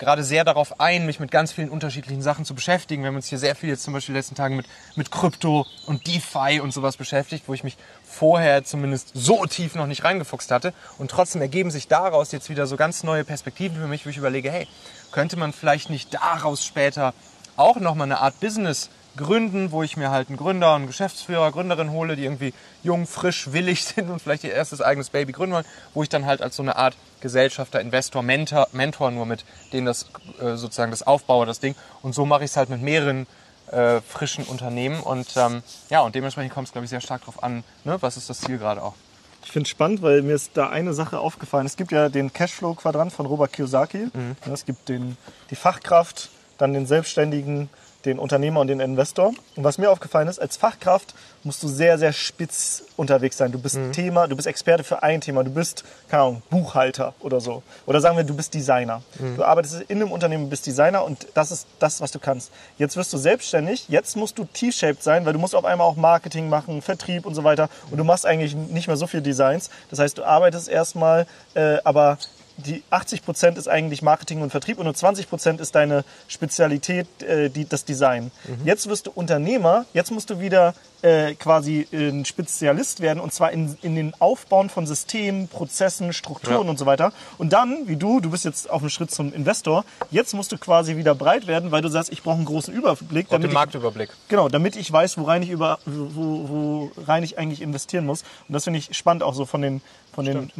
gerade 0.00 0.24
sehr 0.24 0.44
darauf 0.44 0.80
ein, 0.80 1.04
mich 1.06 1.20
mit 1.20 1.30
ganz 1.30 1.52
vielen 1.52 1.68
unterschiedlichen 1.68 2.22
Sachen 2.22 2.44
zu 2.44 2.54
beschäftigen. 2.54 3.02
Wir 3.02 3.08
haben 3.08 3.16
uns 3.16 3.28
hier 3.28 3.38
sehr 3.38 3.54
viel 3.54 3.68
jetzt 3.68 3.82
zum 3.82 3.92
Beispiel 3.92 4.12
in 4.12 4.14
den 4.14 4.20
letzten 4.20 4.34
Tagen 4.34 4.56
mit, 4.56 4.66
mit 4.96 5.10
Krypto 5.10 5.66
und 5.86 6.06
DeFi 6.06 6.60
und 6.60 6.72
sowas 6.72 6.96
beschäftigt, 6.96 7.44
wo 7.46 7.54
ich 7.54 7.62
mich 7.62 7.76
vorher 8.02 8.64
zumindest 8.64 9.10
so 9.14 9.44
tief 9.44 9.74
noch 9.74 9.86
nicht 9.86 10.02
reingefuchst 10.02 10.50
hatte. 10.50 10.72
Und 10.98 11.10
trotzdem 11.10 11.42
ergeben 11.42 11.70
sich 11.70 11.86
daraus 11.86 12.32
jetzt 12.32 12.48
wieder 12.48 12.66
so 12.66 12.76
ganz 12.76 13.04
neue 13.04 13.24
Perspektiven 13.24 13.76
für 13.76 13.86
mich, 13.86 14.06
wo 14.06 14.10
ich 14.10 14.16
überlege, 14.16 14.50
hey, 14.50 14.66
könnte 15.12 15.36
man 15.36 15.52
vielleicht 15.52 15.90
nicht 15.90 16.14
daraus 16.14 16.64
später 16.64 17.12
auch 17.56 17.76
nochmal 17.76 18.06
eine 18.06 18.20
Art 18.20 18.40
Business 18.40 18.88
gründen, 19.16 19.72
wo 19.72 19.82
ich 19.82 19.96
mir 19.96 20.10
halt 20.10 20.28
einen 20.28 20.36
Gründer, 20.36 20.74
einen 20.74 20.86
Geschäftsführer, 20.86 21.50
Gründerin 21.52 21.90
hole, 21.90 22.16
die 22.16 22.24
irgendwie 22.24 22.54
jung, 22.82 23.06
frisch, 23.06 23.52
willig 23.52 23.84
sind 23.84 24.10
und 24.10 24.20
vielleicht 24.20 24.44
ihr 24.44 24.52
erstes 24.52 24.80
eigenes 24.80 25.10
Baby 25.10 25.32
gründen 25.32 25.54
wollen, 25.54 25.66
wo 25.94 26.02
ich 26.02 26.08
dann 26.08 26.26
halt 26.26 26.42
als 26.42 26.56
so 26.56 26.62
eine 26.62 26.76
Art 26.76 26.96
Gesellschafter, 27.20 27.80
Investor, 27.80 28.22
Mentor, 28.22 28.68
Mentor 28.72 29.10
nur 29.10 29.26
mit 29.26 29.44
denen 29.72 29.86
das 29.86 30.10
äh, 30.40 30.56
sozusagen 30.56 30.90
das 30.90 31.02
aufbaue, 31.02 31.46
das 31.46 31.60
Ding. 31.60 31.74
Und 32.02 32.14
so 32.14 32.24
mache 32.24 32.44
ich 32.44 32.50
es 32.50 32.56
halt 32.56 32.70
mit 32.70 32.82
mehreren 32.82 33.26
äh, 33.70 34.00
frischen 34.00 34.44
Unternehmen. 34.44 35.00
Und 35.00 35.36
ähm, 35.36 35.62
ja, 35.90 36.00
und 36.00 36.14
dementsprechend 36.14 36.52
kommt 36.52 36.68
es, 36.68 36.72
glaube 36.72 36.84
ich, 36.84 36.90
sehr 36.90 37.00
stark 37.00 37.20
darauf 37.22 37.42
an, 37.42 37.64
ne? 37.84 37.98
was 38.00 38.16
ist 38.16 38.30
das 38.30 38.40
Ziel 38.40 38.58
gerade 38.58 38.82
auch. 38.82 38.94
Ich 39.44 39.52
finde 39.52 39.66
es 39.66 39.70
spannend, 39.70 40.02
weil 40.02 40.22
mir 40.22 40.34
ist 40.34 40.50
da 40.54 40.68
eine 40.68 40.92
Sache 40.92 41.18
aufgefallen. 41.18 41.66
Es 41.66 41.76
gibt 41.76 41.92
ja 41.92 42.08
den 42.08 42.32
Cashflow-Quadrant 42.32 43.12
von 43.12 43.26
Robert 43.26 43.52
Kiyosaki. 43.52 44.10
Mhm. 44.12 44.36
Es 44.52 44.66
gibt 44.66 44.88
den, 44.88 45.16
die 45.50 45.56
Fachkraft, 45.56 46.28
dann 46.58 46.74
den 46.74 46.86
Selbstständigen, 46.86 47.70
den 48.04 48.18
Unternehmer 48.18 48.60
und 48.60 48.68
den 48.68 48.80
Investor. 48.80 49.32
Und 49.56 49.64
was 49.64 49.78
mir 49.78 49.90
aufgefallen 49.90 50.28
ist, 50.28 50.38
als 50.40 50.56
Fachkraft 50.56 51.14
musst 51.42 51.62
du 51.62 51.68
sehr, 51.68 51.98
sehr 51.98 52.12
spitz 52.12 52.84
unterwegs 52.96 53.36
sein. 53.36 53.52
Du 53.52 53.58
bist 53.58 53.76
Mhm. 53.76 53.92
Thema, 53.92 54.26
du 54.26 54.36
bist 54.36 54.46
Experte 54.46 54.84
für 54.84 55.02
ein 55.02 55.20
Thema. 55.20 55.42
Du 55.44 55.50
bist, 55.50 55.84
keine 56.08 56.22
Ahnung, 56.22 56.42
Buchhalter 56.50 57.14
oder 57.20 57.40
so. 57.40 57.62
Oder 57.86 58.00
sagen 58.00 58.16
wir, 58.16 58.24
du 58.24 58.34
bist 58.34 58.52
Designer. 58.54 59.02
Mhm. 59.18 59.36
Du 59.36 59.44
arbeitest 59.44 59.82
in 59.88 60.00
einem 60.00 60.12
Unternehmen, 60.12 60.50
bist 60.50 60.66
Designer 60.66 61.04
und 61.04 61.26
das 61.34 61.50
ist 61.50 61.66
das, 61.78 62.00
was 62.00 62.10
du 62.10 62.18
kannst. 62.18 62.50
Jetzt 62.78 62.96
wirst 62.96 63.12
du 63.12 63.18
selbstständig. 63.18 63.88
Jetzt 63.88 64.16
musst 64.16 64.38
du 64.38 64.44
T-shaped 64.44 65.02
sein, 65.02 65.24
weil 65.24 65.32
du 65.32 65.38
musst 65.38 65.54
auf 65.54 65.64
einmal 65.64 65.86
auch 65.86 65.96
Marketing 65.96 66.48
machen, 66.48 66.82
Vertrieb 66.82 67.26
und 67.26 67.34
so 67.34 67.44
weiter. 67.44 67.68
Und 67.90 67.98
du 67.98 68.04
machst 68.04 68.26
eigentlich 68.26 68.54
nicht 68.54 68.86
mehr 68.86 68.96
so 68.96 69.06
viel 69.06 69.20
Designs. 69.22 69.70
Das 69.90 69.98
heißt, 69.98 70.18
du 70.18 70.24
arbeitest 70.24 70.68
erstmal, 70.68 71.26
äh, 71.54 71.78
aber 71.84 72.18
die 72.66 72.82
80 72.90 73.24
Prozent 73.24 73.58
ist 73.58 73.68
eigentlich 73.68 74.02
Marketing 74.02 74.42
und 74.42 74.50
Vertrieb 74.50 74.78
und 74.78 74.84
nur 74.84 74.94
20 74.94 75.28
Prozent 75.28 75.60
ist 75.60 75.74
deine 75.74 76.04
Spezialität, 76.28 77.06
äh, 77.22 77.50
die, 77.50 77.68
das 77.68 77.84
Design. 77.84 78.30
Jetzt 78.64 78.88
wirst 78.88 79.06
du 79.06 79.10
Unternehmer, 79.14 79.84
jetzt 79.92 80.10
musst 80.10 80.30
du 80.30 80.40
wieder 80.40 80.74
äh, 81.02 81.34
quasi 81.34 81.86
ein 81.92 82.24
Spezialist 82.24 83.00
werden 83.00 83.20
und 83.20 83.32
zwar 83.32 83.52
in, 83.52 83.76
in 83.82 83.94
den 83.94 84.12
Aufbauen 84.20 84.68
von 84.70 84.86
Systemen, 84.86 85.48
Prozessen, 85.48 86.12
Strukturen 86.12 86.64
Ja. 86.64 86.70
und 86.70 86.78
so 86.78 86.86
weiter. 86.86 87.12
Und 87.38 87.52
dann, 87.52 87.88
wie 87.88 87.96
du, 87.96 88.20
du 88.20 88.30
bist 88.30 88.44
jetzt 88.44 88.68
auf 88.68 88.80
dem 88.80 88.90
Schritt 88.90 89.10
zum 89.10 89.32
Investor, 89.32 89.84
jetzt 90.10 90.34
musst 90.34 90.52
du 90.52 90.58
quasi 90.58 90.96
wieder 90.96 91.14
breit 91.14 91.46
werden, 91.46 91.70
weil 91.72 91.82
du 91.82 91.88
sagst, 91.88 92.12
ich 92.12 92.22
brauche 92.22 92.36
einen 92.36 92.44
großen 92.44 92.74
Überblick, 92.74 93.30
Und 93.30 93.42
den 93.42 93.50
ich, 93.50 93.54
Marktüberblick. 93.54 94.10
Genau, 94.28 94.48
damit 94.48 94.76
ich 94.76 94.90
weiß, 94.92 95.16
worein 95.18 95.42
ich, 95.42 95.50
über, 95.50 95.78
wo, 95.86 96.48
wo 96.48 96.92
rein 97.06 97.22
ich 97.22 97.38
eigentlich 97.38 97.62
investieren 97.62 98.04
muss. 98.06 98.22
Und 98.48 98.52
das 98.54 98.64
finde 98.64 98.78
ich 98.78 98.94
spannend 98.96 99.22
auch 99.22 99.34
so 99.34 99.46
von 99.46 99.62
den, 99.62 99.80
von 100.14 100.24
den 100.26 100.50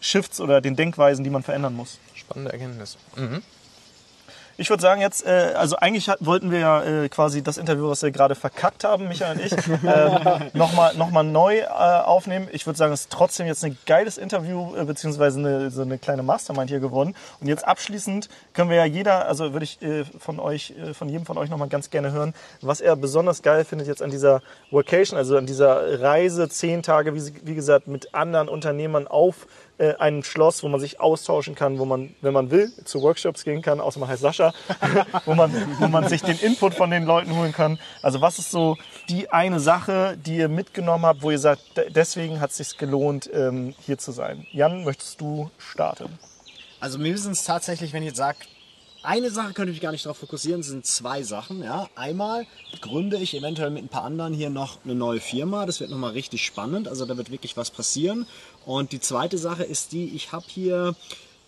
Mindset-Shifts 0.00 0.40
oder 0.40 0.60
den 0.60 0.76
Denkweisen, 0.76 1.24
die 1.24 1.30
man 1.30 1.42
verändern 1.42 1.74
muss. 1.74 1.98
Spannende 2.14 2.52
Erkenntnis. 2.52 2.96
Ich 4.56 4.68
würde 4.68 4.82
sagen 4.82 5.00
jetzt, 5.00 5.24
äh, 5.24 5.54
also 5.56 5.76
eigentlich 5.76 6.10
hat, 6.10 6.18
wollten 6.20 6.50
wir 6.50 6.58
ja 6.58 6.82
äh, 6.82 7.08
quasi 7.08 7.42
das 7.42 7.56
Interview, 7.56 7.88
was 7.88 8.02
wir 8.02 8.10
gerade 8.10 8.34
verkackt 8.34 8.84
haben, 8.84 9.08
Michael 9.08 9.38
und 9.38 9.46
ich, 9.46 9.52
ähm, 9.68 10.50
nochmal 10.52 10.94
noch 10.96 11.10
mal 11.10 11.22
neu 11.22 11.60
äh, 11.60 11.64
aufnehmen. 11.64 12.46
Ich 12.52 12.66
würde 12.66 12.76
sagen, 12.76 12.92
es 12.92 13.02
ist 13.02 13.10
trotzdem 13.10 13.46
jetzt 13.46 13.64
ein 13.64 13.78
geiles 13.86 14.18
Interview, 14.18 14.76
äh, 14.76 14.84
beziehungsweise 14.84 15.38
eine, 15.38 15.70
so 15.70 15.80
eine 15.80 15.96
kleine 15.96 16.22
Mastermind 16.22 16.68
hier 16.68 16.80
geworden. 16.80 17.14
Und 17.40 17.46
jetzt 17.46 17.66
abschließend 17.66 18.28
können 18.52 18.68
wir 18.68 18.76
ja 18.76 18.84
jeder, 18.84 19.26
also 19.26 19.54
würde 19.54 19.64
ich 19.64 19.80
äh, 19.80 20.04
von 20.04 20.38
euch, 20.38 20.74
äh, 20.78 20.92
von 20.92 21.08
jedem 21.08 21.24
von 21.24 21.38
euch 21.38 21.48
nochmal 21.48 21.68
ganz 21.68 21.88
gerne 21.88 22.12
hören, 22.12 22.34
was 22.60 22.82
er 22.82 22.96
besonders 22.96 23.40
geil 23.40 23.64
findet 23.64 23.88
jetzt 23.88 24.02
an 24.02 24.10
dieser 24.10 24.42
Workation, 24.70 25.16
also 25.16 25.38
an 25.38 25.46
dieser 25.46 26.02
Reise, 26.02 26.50
zehn 26.50 26.82
Tage, 26.82 27.14
wie, 27.14 27.32
wie 27.44 27.54
gesagt, 27.54 27.88
mit 27.88 28.14
anderen 28.14 28.50
Unternehmern 28.50 29.06
auf 29.06 29.46
äh, 29.80 29.94
einem 29.96 30.22
Schloss, 30.22 30.62
wo 30.62 30.68
man 30.68 30.78
sich 30.78 31.00
austauschen 31.00 31.54
kann, 31.54 31.78
wo 31.78 31.84
man, 31.86 32.14
wenn 32.20 32.32
man 32.34 32.50
will, 32.50 32.70
zu 32.84 33.00
Workshops 33.02 33.44
gehen 33.44 33.62
kann, 33.62 33.80
außer 33.80 33.98
man 33.98 34.08
heißt 34.08 34.20
Sascha, 34.22 34.52
wo, 35.24 35.34
man, 35.34 35.50
wo 35.78 35.88
man 35.88 36.06
sich 36.08 36.22
den 36.22 36.38
Input 36.38 36.74
von 36.74 36.90
den 36.90 37.04
Leuten 37.04 37.34
holen 37.34 37.52
kann. 37.52 37.78
Also 38.02 38.20
was 38.20 38.38
ist 38.38 38.50
so 38.50 38.76
die 39.08 39.30
eine 39.30 39.58
Sache, 39.58 40.16
die 40.24 40.36
ihr 40.36 40.48
mitgenommen 40.48 41.06
habt, 41.06 41.22
wo 41.22 41.30
ihr 41.30 41.38
sagt, 41.38 41.76
de- 41.76 41.90
deswegen 41.90 42.40
hat 42.40 42.50
es 42.50 42.58
sich 42.58 42.76
gelohnt, 42.76 43.30
ähm, 43.32 43.74
hier 43.84 43.96
zu 43.98 44.12
sein? 44.12 44.46
Jan, 44.52 44.84
möchtest 44.84 45.20
du 45.20 45.50
starten? 45.58 46.18
Also 46.78 46.98
mir 46.98 47.16
sind 47.18 47.32
es 47.32 47.44
tatsächlich, 47.44 47.92
wenn 47.92 48.02
ich 48.02 48.08
jetzt 48.08 48.18
sage, 48.18 48.38
eine 49.02 49.30
Sache 49.30 49.52
könnte 49.54 49.70
ich 49.70 49.76
mich 49.76 49.82
gar 49.82 49.92
nicht 49.92 50.04
darauf 50.04 50.18
fokussieren, 50.18 50.62
sind 50.62 50.84
zwei 50.84 51.22
Sachen. 51.22 51.62
Ja. 51.62 51.88
Einmal 51.94 52.46
gründe 52.80 53.16
ich 53.16 53.34
eventuell 53.34 53.70
mit 53.70 53.84
ein 53.84 53.88
paar 53.88 54.04
anderen 54.04 54.34
hier 54.34 54.50
noch 54.50 54.78
eine 54.84 54.94
neue 54.94 55.20
Firma. 55.20 55.64
Das 55.66 55.80
wird 55.80 55.90
nochmal 55.90 56.12
richtig 56.12 56.44
spannend. 56.44 56.86
Also 56.86 57.06
da 57.06 57.16
wird 57.16 57.30
wirklich 57.30 57.56
was 57.56 57.70
passieren. 57.70 58.26
Und 58.66 58.92
die 58.92 59.00
zweite 59.00 59.38
Sache 59.38 59.64
ist 59.64 59.92
die, 59.92 60.14
ich 60.14 60.32
habe 60.32 60.44
hier 60.48 60.94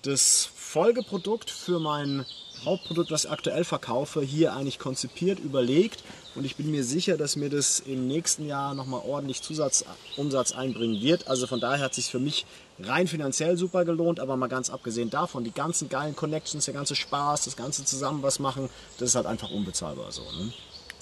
das 0.03 0.49
Folgeprodukt 0.55 1.51
für 1.51 1.79
mein 1.79 2.25
Hauptprodukt, 2.65 3.11
was 3.11 3.25
ich 3.25 3.31
aktuell 3.31 3.65
verkaufe, 3.65 4.23
hier 4.23 4.55
eigentlich 4.55 4.79
konzipiert, 4.79 5.39
überlegt. 5.39 6.03
Und 6.35 6.45
ich 6.45 6.57
bin 6.57 6.71
mir 6.71 6.85
sicher, 6.85 7.17
dass 7.17 7.37
mir 7.37 7.51
das 7.51 7.81
im 7.81 8.07
nächsten 8.07 8.47
Jahr 8.47 8.75
nochmal 8.75 9.03
ordentlich 9.07 9.43
Zusatzumsatz 9.43 10.53
einbringen 10.53 11.03
wird. 11.03 11.29
Also 11.29 11.47
von 11.47 11.61
daher 11.61 11.85
hat 11.85 11.93
es 11.93 11.97
sich 11.97 12.07
für 12.07 12.19
mich 12.19 12.47
rein 12.79 13.07
finanziell 13.07 13.57
super 13.57 13.85
gelohnt, 13.85 14.21
aber 14.21 14.37
mal 14.37 14.49
ganz 14.49 14.71
abgesehen 14.71 15.11
davon, 15.11 15.45
die 15.45 15.53
ganzen 15.53 15.89
geilen 15.89 16.17
Connections, 16.17 16.65
der 16.65 16.75
ganze 16.75 16.97
Spaß, 16.97 17.45
das 17.45 17.57
ganze 17.57 17.85
zusammen 17.85 18.23
was 18.23 18.39
machen, 18.39 18.69
das 18.99 19.11
ist 19.11 19.15
halt 19.15 19.27
einfach 19.27 19.51
unbezahlbar 19.51 20.11
so. 20.11 20.23
Ne? 20.23 20.53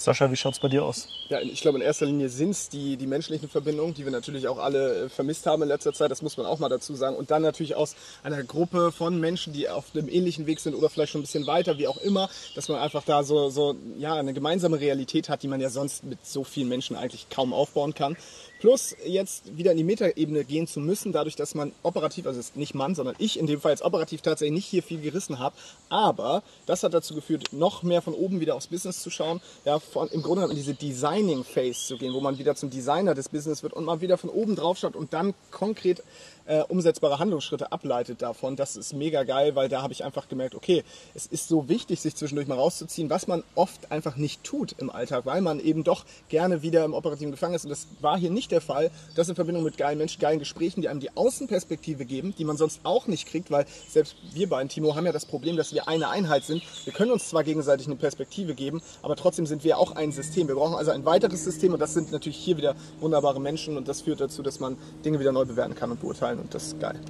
Sascha, 0.01 0.31
wie 0.31 0.37
schaut 0.37 0.55
es 0.55 0.61
bei 0.61 0.69
dir 0.69 0.83
aus? 0.83 1.09
Ja, 1.29 1.41
ich 1.41 1.61
glaube, 1.61 1.79
in 1.79 1.85
erster 1.85 2.07
Linie 2.07 2.31
sind 2.31 2.51
es 2.51 2.71
die, 2.71 2.97
die 2.97 3.07
menschlichen 3.07 3.51
Verbindungen, 3.51 3.93
die 3.93 4.05
wir 4.05 4.11
natürlich 4.11 4.49
auch 4.49 4.59
alle 4.59 5.05
äh, 5.05 5.09
vermisst 5.11 5.45
haben 5.45 5.63
in 5.63 5.69
letzter 5.69 5.93
Zeit. 5.93 6.11
Das 6.11 6.23
muss 6.23 6.39
man 6.39 6.47
auch 6.47 6.59
mal 6.59 6.71
dazu 6.71 6.95
sagen. 6.95 7.17
Und 7.17 7.31
dann 7.31 7.43
natürlich 7.43 7.75
aus 7.75 7.95
einer 8.23 8.43
Gruppe 8.43 8.93
von 8.93 9.21
Menschen, 9.21 9.53
die 9.53 9.69
auf 9.69 9.87
einem 9.95 10.09
ähnlichen 10.09 10.47
Weg 10.47 10.61
sind 10.61 10.75
oder 10.75 10.89
vielleicht 10.89 11.13
schon 11.13 11.21
ein 11.21 11.25
bisschen 11.25 11.47
weiter, 11.47 11.77
wie 11.77 11.87
auch 11.87 11.99
immer, 11.99 12.31
dass 12.55 12.69
man 12.69 12.79
einfach 12.79 13.05
da 13.05 13.23
so, 13.23 13.51
so 13.51 13.77
ja, 13.99 14.15
eine 14.15 14.33
gemeinsame 14.33 14.81
Realität 14.81 15.29
hat, 15.29 15.43
die 15.43 15.49
man 15.49 15.61
ja 15.61 15.69
sonst 15.69 16.03
mit 16.03 16.25
so 16.25 16.45
vielen 16.45 16.69
Menschen 16.69 16.97
eigentlich 16.97 17.29
kaum 17.29 17.53
aufbauen 17.53 17.93
kann. 17.93 18.17
Plus 18.61 18.95
jetzt 19.07 19.57
wieder 19.57 19.73
in 19.73 19.79
die 19.79 19.85
Metaebene 19.85 20.45
gehen 20.45 20.67
zu 20.67 20.81
müssen, 20.81 21.13
dadurch, 21.13 21.35
dass 21.35 21.55
man 21.55 21.73
operativ, 21.83 22.27
also 22.27 22.41
nicht 22.55 22.75
man, 22.75 22.95
sondern 22.95 23.17
ich 23.19 23.39
in 23.39 23.47
dem 23.47 23.59
Fall 23.59 23.73
jetzt 23.73 23.83
operativ 23.83 24.21
tatsächlich 24.21 24.55
nicht 24.55 24.67
hier 24.67 24.83
viel 24.83 25.01
gerissen 25.01 25.39
habe. 25.39 25.57
Aber 25.89 26.43
das 26.67 26.83
hat 26.83 26.93
dazu 26.93 27.15
geführt, 27.15 27.53
noch 27.53 27.83
mehr 27.83 28.03
von 28.03 28.13
oben 28.13 28.41
wieder 28.41 28.55
aufs 28.55 28.67
Business 28.67 29.01
zu 29.01 29.09
schauen. 29.09 29.41
Ja, 29.65 29.79
von, 29.79 30.09
im 30.09 30.23
Grunde 30.23 30.43
genommen 30.43 30.51
in 30.51 30.57
diese 30.59 30.75
Designing 30.75 31.43
Phase 31.43 31.87
zu 31.87 31.97
gehen, 31.97 32.13
wo 32.13 32.21
man 32.21 32.39
wieder 32.39 32.55
zum 32.55 32.69
Designer 32.69 33.15
des 33.15 33.31
Business 33.31 33.63
wird 33.63 33.73
und 33.73 33.87
mal 33.87 34.03
wieder 34.03 34.19
von 34.19 34.29
oben 34.29 34.57
drauf 34.57 34.77
schaut 34.77 34.95
und 34.95 35.15
dann 35.15 35.33
konkret 35.51 36.03
äh, 36.47 36.63
umsetzbare 36.63 37.19
Handlungsschritte 37.19 37.73
ableitet 37.73 38.23
davon. 38.23 38.57
Das 38.57 38.77
ist 38.77 38.93
mega 38.93 39.25
geil, 39.25 39.55
weil 39.55 39.69
da 39.69 39.83
habe 39.83 39.93
ich 39.93 40.05
einfach 40.05 40.29
gemerkt, 40.29 40.55
okay, 40.55 40.85
es 41.15 41.27
ist 41.27 41.49
so 41.49 41.69
wichtig, 41.69 42.01
sich 42.01 42.15
zwischendurch 42.15 42.49
mal 42.49 42.57
rauszuziehen, 42.57 43.11
was 43.11 43.27
man 43.27 43.45
oft 43.55 43.93
einfach 43.93 44.17
nicht 44.17 44.45
tut 44.45 44.75
im 44.79 44.91
Alltag, 44.91 45.27
weil 45.27 45.41
man 45.41 45.61
eben 45.61 45.85
doch 45.85 46.05
gerne 46.29 46.63
wieder 46.63 46.85
im 46.85 46.95
operativen 46.95 47.31
Gefangen 47.31 47.55
ist. 47.55 47.65
Und 47.65 47.71
das 47.71 47.87
war 48.01 48.19
hier 48.19 48.31
nicht 48.31 48.51
der 48.51 48.61
Fall. 48.61 48.91
Das 49.15 49.29
in 49.29 49.35
Verbindung 49.35 49.65
mit 49.65 49.79
geilen 49.79 49.99
Menschen, 49.99 50.21
geilen 50.21 50.39
Gesprächen, 50.39 50.83
die 50.83 50.89
einem 50.89 51.01
die 51.01 51.17
Außenperspektive 51.17 52.05
geben, 52.05 52.35
die 52.37 52.45
man 52.45 52.57
sonst 52.57 52.81
auch 52.85 53.07
nicht 53.07 53.27
kriegt, 53.27 53.51
weil 53.51 53.67
selbst 53.89 54.17
wir 54.33 54.49
beiden, 54.49 54.69
Timo, 54.69 54.95
haben 54.95 55.07
ja 55.07 55.13
das 55.13 55.27
Problem, 55.27 55.57
dass 55.57 55.73
wir 55.73 55.89
eine 55.89 56.09
Einheit 56.09 56.45
sind. 56.45 56.63
Wir 56.85 56.93
können 56.93 57.13
uns 57.13 57.29
zwar 57.29 57.45
gegenseitig 57.45 57.87
eine 57.87 57.97
Perspektive 57.97 58.55
geben, 58.55 58.83
aber 59.03 59.17
trotzdem 59.17 59.47
sind 59.47 59.65
wir 59.65 59.79
auch 59.79 59.97
ein 59.97 60.13
System. 60.13 60.49
Wir 60.49 60.55
brauchen 60.55 60.75
also 60.75 60.91
ein 60.91 61.05
weiteres 61.05 61.45
System 61.45 61.73
und 61.73 61.81
das 61.81 61.95
sind 61.95 62.13
natürlich 62.13 62.39
hier 62.39 62.57
wieder 62.57 62.75
wunderbare 63.01 63.41
Menschen 63.41 63.77
und 63.77 63.89
das 63.89 64.03
führt 64.03 64.21
dazu, 64.21 64.43
dass 64.43 64.61
man 64.61 64.77
Dinge 65.05 65.21
wieder 65.21 65.33
neu 65.33 65.45
bewerten 65.45 65.75
kann 65.75 65.91
und 65.91 66.01
beurteilen 66.01 66.30
und 66.39 66.55
das 66.55 66.69
ist 66.69 66.81
geil. 66.81 67.01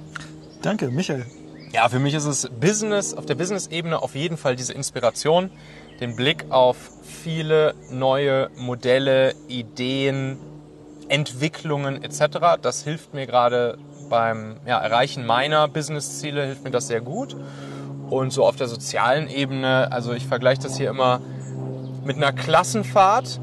Danke, 0.61 0.89
Michael. 0.89 1.25
Ja, 1.73 1.87
für 1.87 1.99
mich 1.99 2.13
ist 2.13 2.25
es 2.25 2.49
Business, 2.49 3.13
auf 3.13 3.25
der 3.25 3.35
Business-Ebene 3.35 4.01
auf 4.01 4.15
jeden 4.15 4.37
Fall 4.37 4.55
diese 4.55 4.73
Inspiration, 4.73 5.49
den 6.01 6.15
Blick 6.15 6.45
auf 6.49 6.77
viele 7.01 7.75
neue 7.89 8.49
Modelle, 8.57 9.33
Ideen, 9.47 10.37
Entwicklungen 11.07 12.03
etc. 12.03 12.59
Das 12.61 12.83
hilft 12.83 13.13
mir 13.13 13.25
gerade 13.25 13.77
beim 14.09 14.57
ja, 14.65 14.79
Erreichen 14.79 15.25
meiner 15.25 15.67
Business-Ziele, 15.67 16.45
hilft 16.45 16.63
mir 16.63 16.71
das 16.71 16.87
sehr 16.87 17.01
gut. 17.01 17.35
Und 18.09 18.33
so 18.33 18.45
auf 18.45 18.57
der 18.57 18.67
sozialen 18.67 19.29
Ebene, 19.29 19.91
also 19.91 20.11
ich 20.11 20.27
vergleiche 20.27 20.63
das 20.63 20.77
hier 20.77 20.89
immer 20.89 21.21
mit 22.03 22.17
einer 22.17 22.33
Klassenfahrt, 22.33 23.39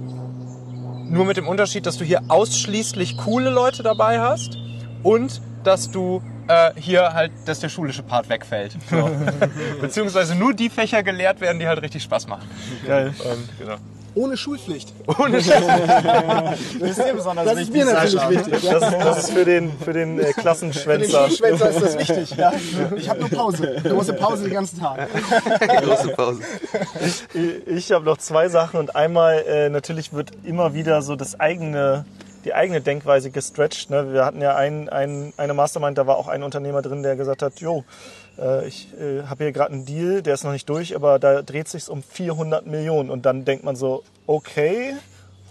nur 1.09 1.25
mit 1.25 1.39
dem 1.39 1.49
Unterschied, 1.49 1.87
dass 1.87 1.97
du 1.97 2.05
hier 2.05 2.23
ausschließlich 2.29 3.17
coole 3.17 3.49
Leute 3.49 3.83
dabei 3.83 4.21
hast 4.21 4.59
und 5.03 5.41
dass 5.69 5.91
du 5.91 6.23
äh, 6.49 6.71
hier 6.77 7.13
halt, 7.13 7.31
dass 7.45 7.61
der 7.61 7.69
schulische 7.69 8.03
Part 8.03 8.31
wegfällt. 8.31 8.73
So. 8.91 9.11
Beziehungsweise 9.83 10.35
nur 10.35 10.55
die 10.55 10.71
Fächer 10.71 11.03
gelehrt 11.03 11.43
werden, 11.43 11.59
die 11.59 11.69
halt 11.69 11.83
richtig 11.83 12.03
Spaß 12.03 12.27
machen. 12.27 12.49
Geil. 12.87 13.13
Und, 13.19 13.59
genau. 13.59 13.77
Ohne 14.15 14.37
Schulpflicht. 14.39 14.95
Ohne 15.07 15.37
Das 16.81 16.91
ist 16.91 16.99
dir 16.99 17.15
besonders 17.15 17.45
das 17.45 17.61
ist 17.61 17.73
mir 17.73 17.85
natürlich 17.85 18.31
wichtig. 18.31 18.63
Ja. 18.63 18.79
Das, 18.79 18.99
das 18.99 19.19
ist 19.19 19.31
für 19.33 19.45
den, 19.45 19.71
für 19.79 19.93
den 19.93 20.19
äh, 20.19 20.23
Für 20.23 20.33
den 20.33 20.35
Klassenschwänzer. 20.35 21.29
Schulschwänzer 21.29 21.71
ist 21.71 21.83
das 21.83 21.99
wichtig. 21.99 22.37
Ja. 22.37 22.53
Ich 22.97 23.09
habe 23.09 23.21
nur 23.21 23.29
Pause. 23.29 23.77
Große 23.85 24.15
Pause 24.15 24.45
den 24.45 24.55
ganzen 24.55 24.81
Tag. 24.81 25.07
Große 25.83 26.09
Pause. 26.09 26.41
Ich 27.67 27.93
habe 27.93 28.07
noch 28.07 28.17
zwei 28.17 28.49
Sachen 28.49 28.81
und 28.81 28.97
einmal 28.97 29.45
äh, 29.47 29.69
natürlich 29.69 30.13
wird 30.15 30.31
immer 30.45 30.73
wieder 30.73 31.03
so 31.03 31.15
das 31.15 31.39
eigene, 31.39 32.07
die 32.45 32.55
eigene 32.55 32.81
Denkweise 32.81 33.31
gestretched. 33.31 33.91
Ne? 33.91 34.13
Wir 34.13 34.25
hatten 34.25 34.41
ja 34.41 34.57
ein, 34.57 34.89
ein, 34.89 35.33
eine 35.37 35.55
Mastermind, 35.55 35.99
da 35.99 36.07
war 36.07 36.17
auch 36.17 36.29
ein 36.29 36.43
Unternehmer 36.43 36.83
drin, 36.83 37.03
der 37.03 37.17
gesagt 37.17 37.43
hat, 37.43 37.61
jo, 37.61 37.85
äh, 38.39 38.67
ich 38.67 38.89
äh, 38.99 39.23
habe 39.25 39.45
hier 39.45 39.53
gerade 39.53 39.73
einen 39.73 39.85
Deal, 39.85 40.23
der 40.23 40.35
ist 40.35 40.45
noch 40.45 40.53
nicht 40.53 40.69
durch, 40.69 40.95
aber 40.95 41.19
da 41.19 41.43
dreht 41.43 41.69
sich 41.69 41.89
um 41.89 42.03
400 42.03 42.67
Millionen 42.67 43.11
und 43.11 43.27
dann 43.27 43.45
denkt 43.45 43.65
man 43.65 43.77
so, 43.77 44.03
okay, 44.27 44.95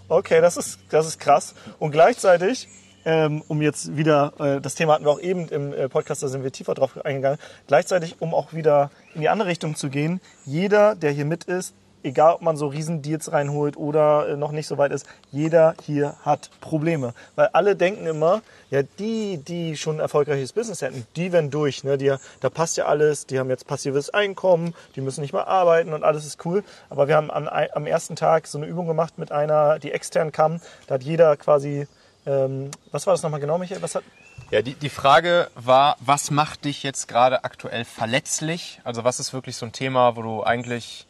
okay, 0.08 0.40
das 0.40 0.56
ist, 0.56 0.80
das 0.90 1.06
ist 1.06 1.20
krass. 1.20 1.54
Und 1.78 1.92
gleichzeitig 1.92 2.68
ähm, 3.04 3.42
um 3.48 3.62
jetzt 3.62 3.96
wieder, 3.96 4.34
äh, 4.38 4.60
das 4.60 4.74
Thema 4.74 4.92
hatten 4.92 5.04
wir 5.04 5.10
auch 5.10 5.20
eben 5.20 5.48
im 5.48 5.72
äh, 5.72 5.88
Podcast, 5.88 6.22
da 6.22 6.28
sind 6.28 6.44
wir 6.44 6.52
tiefer 6.52 6.74
drauf 6.74 7.04
eingegangen, 7.04 7.38
gleichzeitig, 7.66 8.16
um 8.20 8.34
auch 8.34 8.52
wieder 8.52 8.90
in 9.14 9.22
die 9.22 9.30
andere 9.30 9.48
Richtung 9.48 9.76
zu 9.76 9.88
gehen, 9.88 10.20
jeder, 10.44 10.94
der 10.94 11.12
hier 11.12 11.24
mit 11.24 11.44
ist, 11.44 11.74
egal 12.02 12.34
ob 12.34 12.42
man 12.42 12.56
so 12.56 12.68
Riesendeals 12.68 13.32
reinholt 13.32 13.76
oder 13.76 14.28
äh, 14.28 14.36
noch 14.36 14.52
nicht 14.52 14.66
so 14.66 14.78
weit 14.78 14.92
ist, 14.92 15.06
jeder 15.30 15.74
hier 15.84 16.14
hat 16.22 16.50
Probleme. 16.60 17.14
Weil 17.34 17.48
alle 17.52 17.76
denken 17.76 18.06
immer, 18.06 18.42
ja, 18.70 18.82
die, 18.82 19.38
die 19.38 19.76
schon 19.76 19.96
ein 19.96 20.00
erfolgreiches 20.00 20.52
Business 20.52 20.82
hätten, 20.82 21.06
die 21.16 21.32
werden 21.32 21.50
durch. 21.50 21.84
Ne? 21.84 21.98
Die, 21.98 22.14
da 22.40 22.50
passt 22.50 22.76
ja 22.76 22.86
alles, 22.86 23.26
die 23.26 23.38
haben 23.38 23.50
jetzt 23.50 23.66
passives 23.66 24.10
Einkommen, 24.10 24.74
die 24.96 25.00
müssen 25.00 25.20
nicht 25.20 25.32
mehr 25.32 25.48
arbeiten 25.48 25.92
und 25.92 26.04
alles 26.04 26.26
ist 26.26 26.44
cool. 26.44 26.64
Aber 26.90 27.08
wir 27.08 27.16
haben 27.16 27.30
am, 27.30 27.48
am 27.48 27.86
ersten 27.86 28.16
Tag 28.16 28.46
so 28.46 28.58
eine 28.58 28.66
Übung 28.66 28.86
gemacht 28.86 29.18
mit 29.18 29.32
einer, 29.32 29.78
die 29.78 29.92
extern 29.92 30.32
kam. 30.32 30.60
Da 30.86 30.94
hat 30.94 31.02
jeder 31.02 31.36
quasi, 31.36 31.86
ähm, 32.26 32.70
was 32.90 33.06
war 33.06 33.14
das 33.14 33.22
nochmal 33.22 33.40
genau, 33.40 33.58
Michael? 33.58 33.82
Was 33.82 33.94
hat, 33.94 34.04
Ja, 34.50 34.62
die, 34.62 34.74
die 34.74 34.88
Frage 34.88 35.50
war, 35.54 35.96
was 36.00 36.30
macht 36.30 36.64
dich 36.64 36.82
jetzt 36.82 37.08
gerade 37.08 37.44
aktuell 37.44 37.84
verletzlich? 37.84 38.80
Also 38.84 39.04
was 39.04 39.20
ist 39.20 39.32
wirklich 39.32 39.56
so 39.56 39.66
ein 39.66 39.72
Thema, 39.72 40.16
wo 40.16 40.22
du 40.22 40.42
eigentlich 40.44 41.06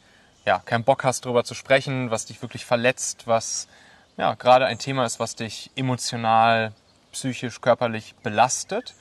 ja, 0.48 0.60
keinen 0.60 0.84
Bock 0.84 1.04
hast, 1.04 1.26
darüber 1.26 1.44
zu 1.44 1.54
sprechen, 1.54 2.10
was 2.10 2.24
dich 2.24 2.40
wirklich 2.40 2.64
verletzt, 2.64 3.26
was 3.26 3.68
ja, 4.16 4.34
gerade 4.34 4.64
ein 4.64 4.78
Thema 4.78 5.04
ist, 5.04 5.20
was 5.20 5.36
dich 5.36 5.70
emotional, 5.76 6.72
psychisch, 7.12 7.60
körperlich 7.60 8.14
belastet. 8.22 8.94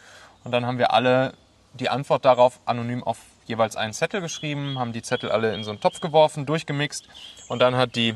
Und 0.44 0.52
dann 0.52 0.66
haben 0.66 0.78
wir 0.78 0.92
alle 0.92 1.34
die 1.74 1.90
Antwort 1.90 2.26
darauf 2.26 2.60
anonym 2.66 3.02
auf 3.02 3.18
jeweils 3.46 3.78
einen 3.78 3.94
Zettel 3.94 4.20
geschrieben, 4.20 4.78
haben 4.78 4.92
die 4.92 5.02
Zettel 5.02 5.32
alle 5.32 5.54
in 5.54 5.64
so 5.64 5.72
einen 5.72 5.80
Topf 5.80 6.02
geworfen, 6.02 6.46
durchgemixt 6.46 7.08
und 7.48 7.60
dann 7.60 7.78
hat 7.78 7.96
die 7.96 8.16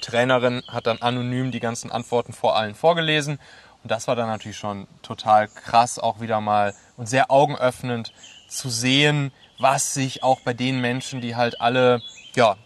Trainerin 0.00 0.62
hat 0.66 0.86
dann 0.86 1.02
anonym 1.02 1.50
die 1.50 1.60
ganzen 1.60 1.92
Antworten 1.92 2.32
vor 2.32 2.56
allen 2.56 2.74
vorgelesen. 2.74 3.38
Und 3.82 3.90
das 3.90 4.08
war 4.08 4.16
dann 4.16 4.28
natürlich 4.28 4.56
schon 4.56 4.86
total 5.02 5.48
krass, 5.48 5.98
auch 5.98 6.20
wieder 6.20 6.40
mal 6.40 6.74
und 6.96 7.06
sehr 7.06 7.30
augenöffnend 7.30 8.14
zu 8.48 8.70
sehen, 8.70 9.30
was 9.58 9.92
sich 9.92 10.22
auch 10.22 10.40
bei 10.40 10.54
den 10.54 10.80
Menschen, 10.80 11.20
die 11.20 11.36
halt 11.36 11.60
alle, 11.60 12.00
ja, 12.34 12.56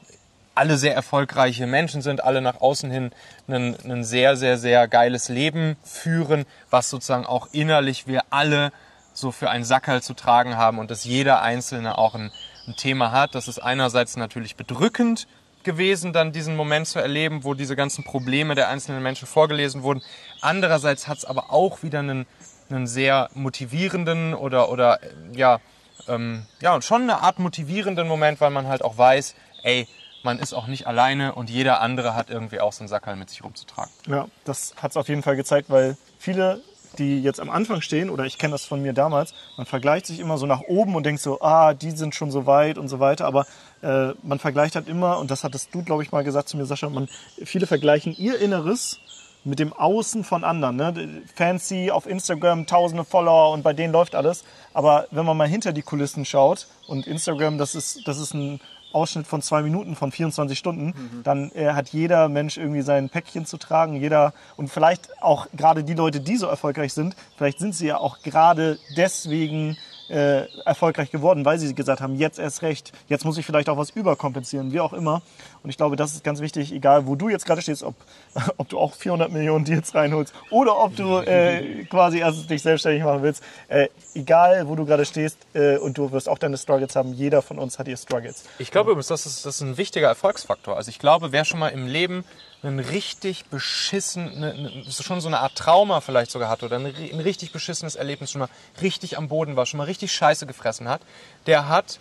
alle 0.54 0.76
sehr 0.78 0.94
erfolgreiche 0.94 1.66
Menschen 1.66 2.00
sind, 2.02 2.22
alle 2.22 2.40
nach 2.40 2.60
außen 2.60 2.90
hin 2.90 3.10
ein, 3.48 3.76
ein 3.84 4.04
sehr, 4.04 4.36
sehr, 4.36 4.56
sehr 4.56 4.86
geiles 4.88 5.28
Leben 5.28 5.76
führen, 5.82 6.46
was 6.70 6.90
sozusagen 6.90 7.26
auch 7.26 7.48
innerlich 7.52 8.06
wir 8.06 8.22
alle 8.30 8.72
so 9.12 9.30
für 9.32 9.50
einen 9.50 9.64
Sackerl 9.64 10.02
zu 10.02 10.14
tragen 10.14 10.56
haben 10.56 10.78
und 10.78 10.90
dass 10.90 11.04
jeder 11.04 11.42
Einzelne 11.42 11.98
auch 11.98 12.14
ein, 12.14 12.30
ein 12.66 12.76
Thema 12.76 13.12
hat. 13.12 13.34
Das 13.34 13.48
ist 13.48 13.58
einerseits 13.58 14.16
natürlich 14.16 14.56
bedrückend 14.56 15.26
gewesen, 15.62 16.12
dann 16.12 16.32
diesen 16.32 16.56
Moment 16.56 16.86
zu 16.86 16.98
erleben, 16.98 17.42
wo 17.42 17.54
diese 17.54 17.74
ganzen 17.74 18.04
Probleme 18.04 18.54
der 18.54 18.68
einzelnen 18.68 19.02
Menschen 19.02 19.26
vorgelesen 19.26 19.82
wurden. 19.82 20.02
Andererseits 20.40 21.08
hat 21.08 21.18
es 21.18 21.24
aber 21.24 21.52
auch 21.52 21.82
wieder 21.82 22.00
einen, 22.00 22.26
einen 22.68 22.86
sehr 22.86 23.30
motivierenden 23.34 24.34
oder, 24.34 24.70
oder 24.70 24.98
ja, 25.32 25.60
ähm, 26.08 26.44
ja, 26.60 26.74
und 26.74 26.84
schon 26.84 27.02
eine 27.02 27.22
Art 27.22 27.38
motivierenden 27.38 28.06
Moment, 28.06 28.40
weil 28.40 28.50
man 28.50 28.66
halt 28.66 28.82
auch 28.82 28.98
weiß, 28.98 29.34
ey, 29.64 29.88
man 30.22 30.38
ist 30.38 30.54
auch 30.54 30.66
nicht 30.66 30.86
alleine 30.86 31.34
und 31.34 31.50
jeder 31.50 31.80
andere 31.80 32.14
hat 32.14 32.30
irgendwie 32.30 32.60
auch 32.60 32.72
so 32.72 32.80
einen 32.80 32.88
Sackerl 32.88 33.16
mit 33.16 33.28
sich 33.28 33.44
rumzutragen. 33.44 33.92
Ja, 34.06 34.26
das 34.44 34.74
hat 34.80 34.92
es 34.92 34.96
auf 34.96 35.08
jeden 35.08 35.22
Fall 35.22 35.36
gezeigt, 35.36 35.68
weil 35.68 35.96
viele, 36.18 36.62
die 36.98 37.22
jetzt 37.22 37.40
am 37.40 37.50
Anfang 37.50 37.82
stehen, 37.82 38.08
oder 38.08 38.24
ich 38.24 38.38
kenne 38.38 38.52
das 38.52 38.64
von 38.64 38.80
mir 38.80 38.94
damals, 38.94 39.34
man 39.56 39.66
vergleicht 39.66 40.06
sich 40.06 40.20
immer 40.20 40.38
so 40.38 40.46
nach 40.46 40.62
oben 40.62 40.94
und 40.94 41.04
denkt 41.04 41.20
so, 41.20 41.40
ah, 41.42 41.74
die 41.74 41.90
sind 41.90 42.14
schon 42.14 42.30
so 42.30 42.46
weit 42.46 42.78
und 42.78 42.88
so 42.88 43.00
weiter, 43.00 43.26
aber 43.26 43.46
äh, 43.82 44.12
man 44.22 44.38
vergleicht 44.38 44.76
halt 44.76 44.88
immer, 44.88 45.18
und 45.18 45.30
das 45.30 45.44
hattest 45.44 45.74
du, 45.74 45.82
glaube 45.82 46.02
ich, 46.02 46.12
mal 46.12 46.24
gesagt 46.24 46.48
zu 46.48 46.56
mir, 46.56 46.64
Sascha, 46.64 46.88
man, 46.88 47.08
viele 47.44 47.66
vergleichen 47.66 48.16
ihr 48.16 48.38
Inneres 48.40 49.00
mit 49.44 49.58
dem 49.58 49.72
Außen 49.72 50.24
von 50.24 50.42
anderen. 50.42 50.76
Ne? 50.76 51.22
Fancy 51.34 51.90
auf 51.90 52.06
Instagram, 52.06 52.66
tausende 52.66 53.04
Follower 53.04 53.52
und 53.52 53.62
bei 53.62 53.74
denen 53.74 53.92
läuft 53.92 54.14
alles. 54.14 54.42
Aber 54.72 55.06
wenn 55.10 55.26
man 55.26 55.36
mal 55.36 55.48
hinter 55.48 55.72
die 55.72 55.82
Kulissen 55.82 56.24
schaut 56.24 56.66
und 56.86 57.06
Instagram, 57.06 57.58
das 57.58 57.74
ist, 57.74 58.08
das 58.08 58.18
ist 58.18 58.34
ein 58.34 58.60
Ausschnitt 58.94 59.26
von 59.26 59.42
zwei 59.42 59.62
Minuten 59.62 59.96
von 59.96 60.12
24 60.12 60.58
Stunden, 60.58 60.94
dann 61.24 61.50
äh, 61.54 61.72
hat 61.72 61.88
jeder 61.88 62.28
Mensch 62.28 62.56
irgendwie 62.56 62.82
sein 62.82 63.08
Päckchen 63.08 63.46
zu 63.46 63.58
tragen. 63.58 63.96
Jeder 63.96 64.32
und 64.56 64.68
vielleicht 64.68 65.22
auch 65.22 65.46
gerade 65.56 65.84
die 65.84 65.94
Leute, 65.94 66.20
die 66.20 66.36
so 66.36 66.46
erfolgreich 66.46 66.92
sind, 66.92 67.16
vielleicht 67.36 67.58
sind 67.58 67.74
sie 67.74 67.86
ja 67.86 67.98
auch 67.98 68.20
gerade 68.20 68.78
deswegen 68.96 69.76
äh, 70.08 70.46
erfolgreich 70.64 71.10
geworden, 71.10 71.44
weil 71.44 71.58
sie 71.58 71.74
gesagt 71.74 72.00
haben, 72.00 72.16
jetzt 72.16 72.38
erst 72.38 72.62
recht, 72.62 72.92
jetzt 73.08 73.24
muss 73.24 73.38
ich 73.38 73.46
vielleicht 73.46 73.68
auch 73.68 73.76
was 73.76 73.90
überkompensieren, 73.90 74.72
wie 74.72 74.80
auch 74.80 74.92
immer. 74.92 75.22
Und 75.62 75.70
ich 75.70 75.76
glaube, 75.76 75.96
das 75.96 76.12
ist 76.12 76.24
ganz 76.24 76.40
wichtig, 76.40 76.72
egal 76.72 77.06
wo 77.06 77.16
du 77.16 77.28
jetzt 77.28 77.46
gerade 77.46 77.62
stehst, 77.62 77.82
ob, 77.82 77.94
ob 78.56 78.68
du 78.68 78.78
auch 78.78 78.94
400 78.94 79.32
Millionen 79.32 79.64
Deals 79.64 79.94
reinholst 79.94 80.34
oder 80.50 80.78
ob 80.78 80.96
du 80.96 81.18
äh, 81.18 81.84
quasi 81.84 82.18
erst 82.18 82.50
dich 82.50 82.62
selbstständig 82.62 83.02
machen 83.02 83.22
willst. 83.22 83.42
Äh, 83.68 83.88
egal 84.14 84.68
wo 84.68 84.74
du 84.74 84.84
gerade 84.84 85.04
stehst 85.04 85.38
äh, 85.54 85.78
und 85.78 85.98
du 85.98 86.12
wirst 86.12 86.28
auch 86.28 86.38
deine 86.38 86.58
Struggles 86.58 86.96
haben, 86.96 87.14
jeder 87.14 87.42
von 87.42 87.58
uns 87.58 87.78
hat 87.78 87.86
hier 87.86 87.96
Struggles. 87.96 88.44
Ich 88.58 88.70
glaube 88.70 88.90
übrigens, 88.90 89.08
das 89.08 89.26
ist, 89.26 89.46
das 89.46 89.56
ist 89.56 89.60
ein 89.62 89.76
wichtiger 89.76 90.08
Erfolgsfaktor. 90.08 90.76
Also 90.76 90.88
ich 90.90 90.98
glaube, 90.98 91.32
wer 91.32 91.44
schon 91.44 91.60
mal 91.60 91.68
im 91.68 91.86
Leben 91.86 92.24
einen 92.68 92.80
richtig 92.80 93.44
beschissen, 93.46 94.40
ne, 94.40 94.54
ne, 94.54 94.84
schon 94.90 95.20
so 95.20 95.28
eine 95.28 95.40
Art 95.40 95.54
Trauma 95.56 96.00
vielleicht 96.00 96.30
sogar 96.30 96.48
hatte 96.48 96.66
oder 96.66 96.76
ein, 96.76 96.86
ri- 96.86 97.12
ein 97.12 97.20
richtig 97.20 97.52
beschissenes 97.52 97.96
Erlebnis, 97.96 98.30
schon 98.30 98.40
mal 98.40 98.48
richtig 98.80 99.18
am 99.18 99.28
Boden 99.28 99.56
war, 99.56 99.66
schon 99.66 99.78
mal 99.78 99.84
richtig 99.84 100.12
Scheiße 100.12 100.46
gefressen 100.46 100.88
hat, 100.88 101.00
der 101.46 101.68
hat, 101.68 101.98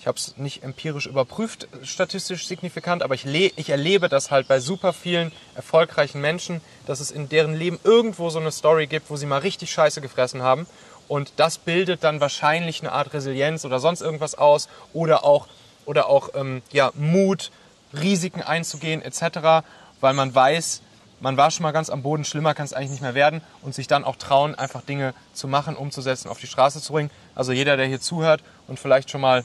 ich 0.00 0.06
habe 0.06 0.16
es 0.16 0.36
nicht 0.36 0.62
empirisch 0.62 1.06
überprüft, 1.06 1.66
statistisch 1.82 2.46
signifikant, 2.46 3.02
aber 3.02 3.14
ich, 3.14 3.24
ich 3.26 3.70
erlebe 3.70 4.08
das 4.08 4.30
halt 4.30 4.46
bei 4.46 4.60
super 4.60 4.92
vielen 4.92 5.32
erfolgreichen 5.56 6.20
Menschen, 6.20 6.60
dass 6.86 7.00
es 7.00 7.10
in 7.10 7.28
deren 7.28 7.54
Leben 7.56 7.80
irgendwo 7.82 8.30
so 8.30 8.38
eine 8.38 8.52
Story 8.52 8.86
gibt, 8.86 9.10
wo 9.10 9.16
sie 9.16 9.26
mal 9.26 9.38
richtig 9.38 9.72
Scheiße 9.72 10.00
gefressen 10.00 10.42
haben. 10.42 10.66
Und 11.08 11.32
das 11.36 11.58
bildet 11.58 12.04
dann 12.04 12.20
wahrscheinlich 12.20 12.80
eine 12.80 12.92
Art 12.92 13.12
Resilienz 13.14 13.64
oder 13.64 13.80
sonst 13.80 14.02
irgendwas 14.02 14.36
aus 14.36 14.68
oder 14.92 15.24
auch, 15.24 15.48
oder 15.86 16.08
auch 16.08 16.28
ähm, 16.34 16.62
ja, 16.70 16.92
Mut, 16.94 17.50
Risiken 17.94 18.42
einzugehen 18.42 19.00
etc., 19.02 19.64
weil 20.00 20.14
man 20.14 20.34
weiß, 20.34 20.82
man 21.20 21.36
war 21.36 21.50
schon 21.50 21.64
mal 21.64 21.72
ganz 21.72 21.90
am 21.90 22.02
Boden, 22.02 22.24
schlimmer 22.24 22.54
kann 22.54 22.64
es 22.64 22.72
eigentlich 22.72 22.90
nicht 22.90 23.02
mehr 23.02 23.14
werden 23.14 23.40
und 23.62 23.74
sich 23.74 23.86
dann 23.86 24.04
auch 24.04 24.16
trauen, 24.16 24.54
einfach 24.54 24.82
Dinge 24.82 25.14
zu 25.32 25.48
machen, 25.48 25.76
umzusetzen, 25.76 26.28
auf 26.28 26.38
die 26.38 26.46
Straße 26.46 26.80
zu 26.80 26.92
bringen. 26.92 27.10
Also 27.34 27.52
jeder, 27.52 27.76
der 27.76 27.86
hier 27.86 28.00
zuhört 28.00 28.42
und 28.68 28.78
vielleicht 28.78 29.10
schon 29.10 29.20
mal, 29.20 29.44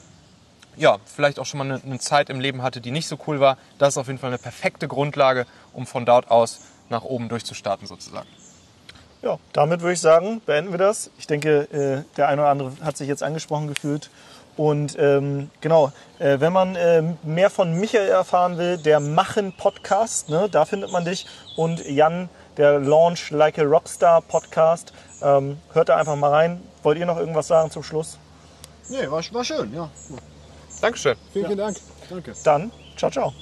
ja, 0.76 0.98
vielleicht 1.04 1.38
auch 1.38 1.46
schon 1.46 1.58
mal 1.58 1.64
eine, 1.64 1.82
eine 1.84 1.98
Zeit 1.98 2.30
im 2.30 2.40
Leben 2.40 2.62
hatte, 2.62 2.80
die 2.80 2.90
nicht 2.90 3.08
so 3.08 3.18
cool 3.26 3.40
war, 3.40 3.58
das 3.78 3.94
ist 3.94 3.98
auf 3.98 4.06
jeden 4.06 4.18
Fall 4.18 4.30
eine 4.30 4.38
perfekte 4.38 4.88
Grundlage, 4.88 5.46
um 5.72 5.86
von 5.86 6.06
dort 6.06 6.30
aus 6.30 6.60
nach 6.90 7.02
oben 7.02 7.28
durchzustarten 7.28 7.86
sozusagen. 7.86 8.28
Ja, 9.22 9.38
damit 9.54 9.80
würde 9.80 9.94
ich 9.94 10.00
sagen, 10.00 10.42
beenden 10.44 10.70
wir 10.70 10.78
das. 10.78 11.10
Ich 11.18 11.26
denke, 11.26 11.62
äh, 11.72 12.16
der 12.16 12.28
eine 12.28 12.42
oder 12.42 12.50
andere 12.50 12.72
hat 12.82 12.98
sich 12.98 13.08
jetzt 13.08 13.22
angesprochen 13.22 13.68
gefühlt. 13.68 14.10
Und 14.56 14.96
ähm, 14.98 15.50
genau, 15.60 15.92
äh, 16.18 16.38
wenn 16.40 16.52
man 16.52 16.76
äh, 16.76 17.02
mehr 17.22 17.50
von 17.50 17.72
Michael 17.72 18.08
erfahren 18.08 18.56
will, 18.56 18.78
der 18.78 19.00
Machen 19.00 19.52
Podcast, 19.56 20.28
ne, 20.28 20.48
da 20.50 20.64
findet 20.64 20.92
man 20.92 21.04
dich. 21.04 21.26
Und 21.56 21.84
Jan, 21.86 22.28
der 22.56 22.78
Launch 22.78 23.30
Like 23.30 23.58
a 23.58 23.62
Rockstar 23.62 24.20
Podcast. 24.22 24.92
Ähm, 25.22 25.58
hört 25.72 25.88
da 25.88 25.96
einfach 25.96 26.16
mal 26.16 26.30
rein. 26.30 26.62
Wollt 26.82 26.98
ihr 26.98 27.06
noch 27.06 27.18
irgendwas 27.18 27.48
sagen 27.48 27.70
zum 27.70 27.82
Schluss? 27.82 28.18
Nee, 28.88 29.10
war, 29.10 29.22
war 29.32 29.44
schön, 29.44 29.74
ja. 29.74 29.90
Dankeschön. 30.80 31.16
Vielen, 31.32 31.46
vielen 31.46 31.58
Dank. 31.58 31.76
Danke. 32.10 32.34
Dann, 32.44 32.70
ciao, 32.96 33.10
ciao. 33.10 33.32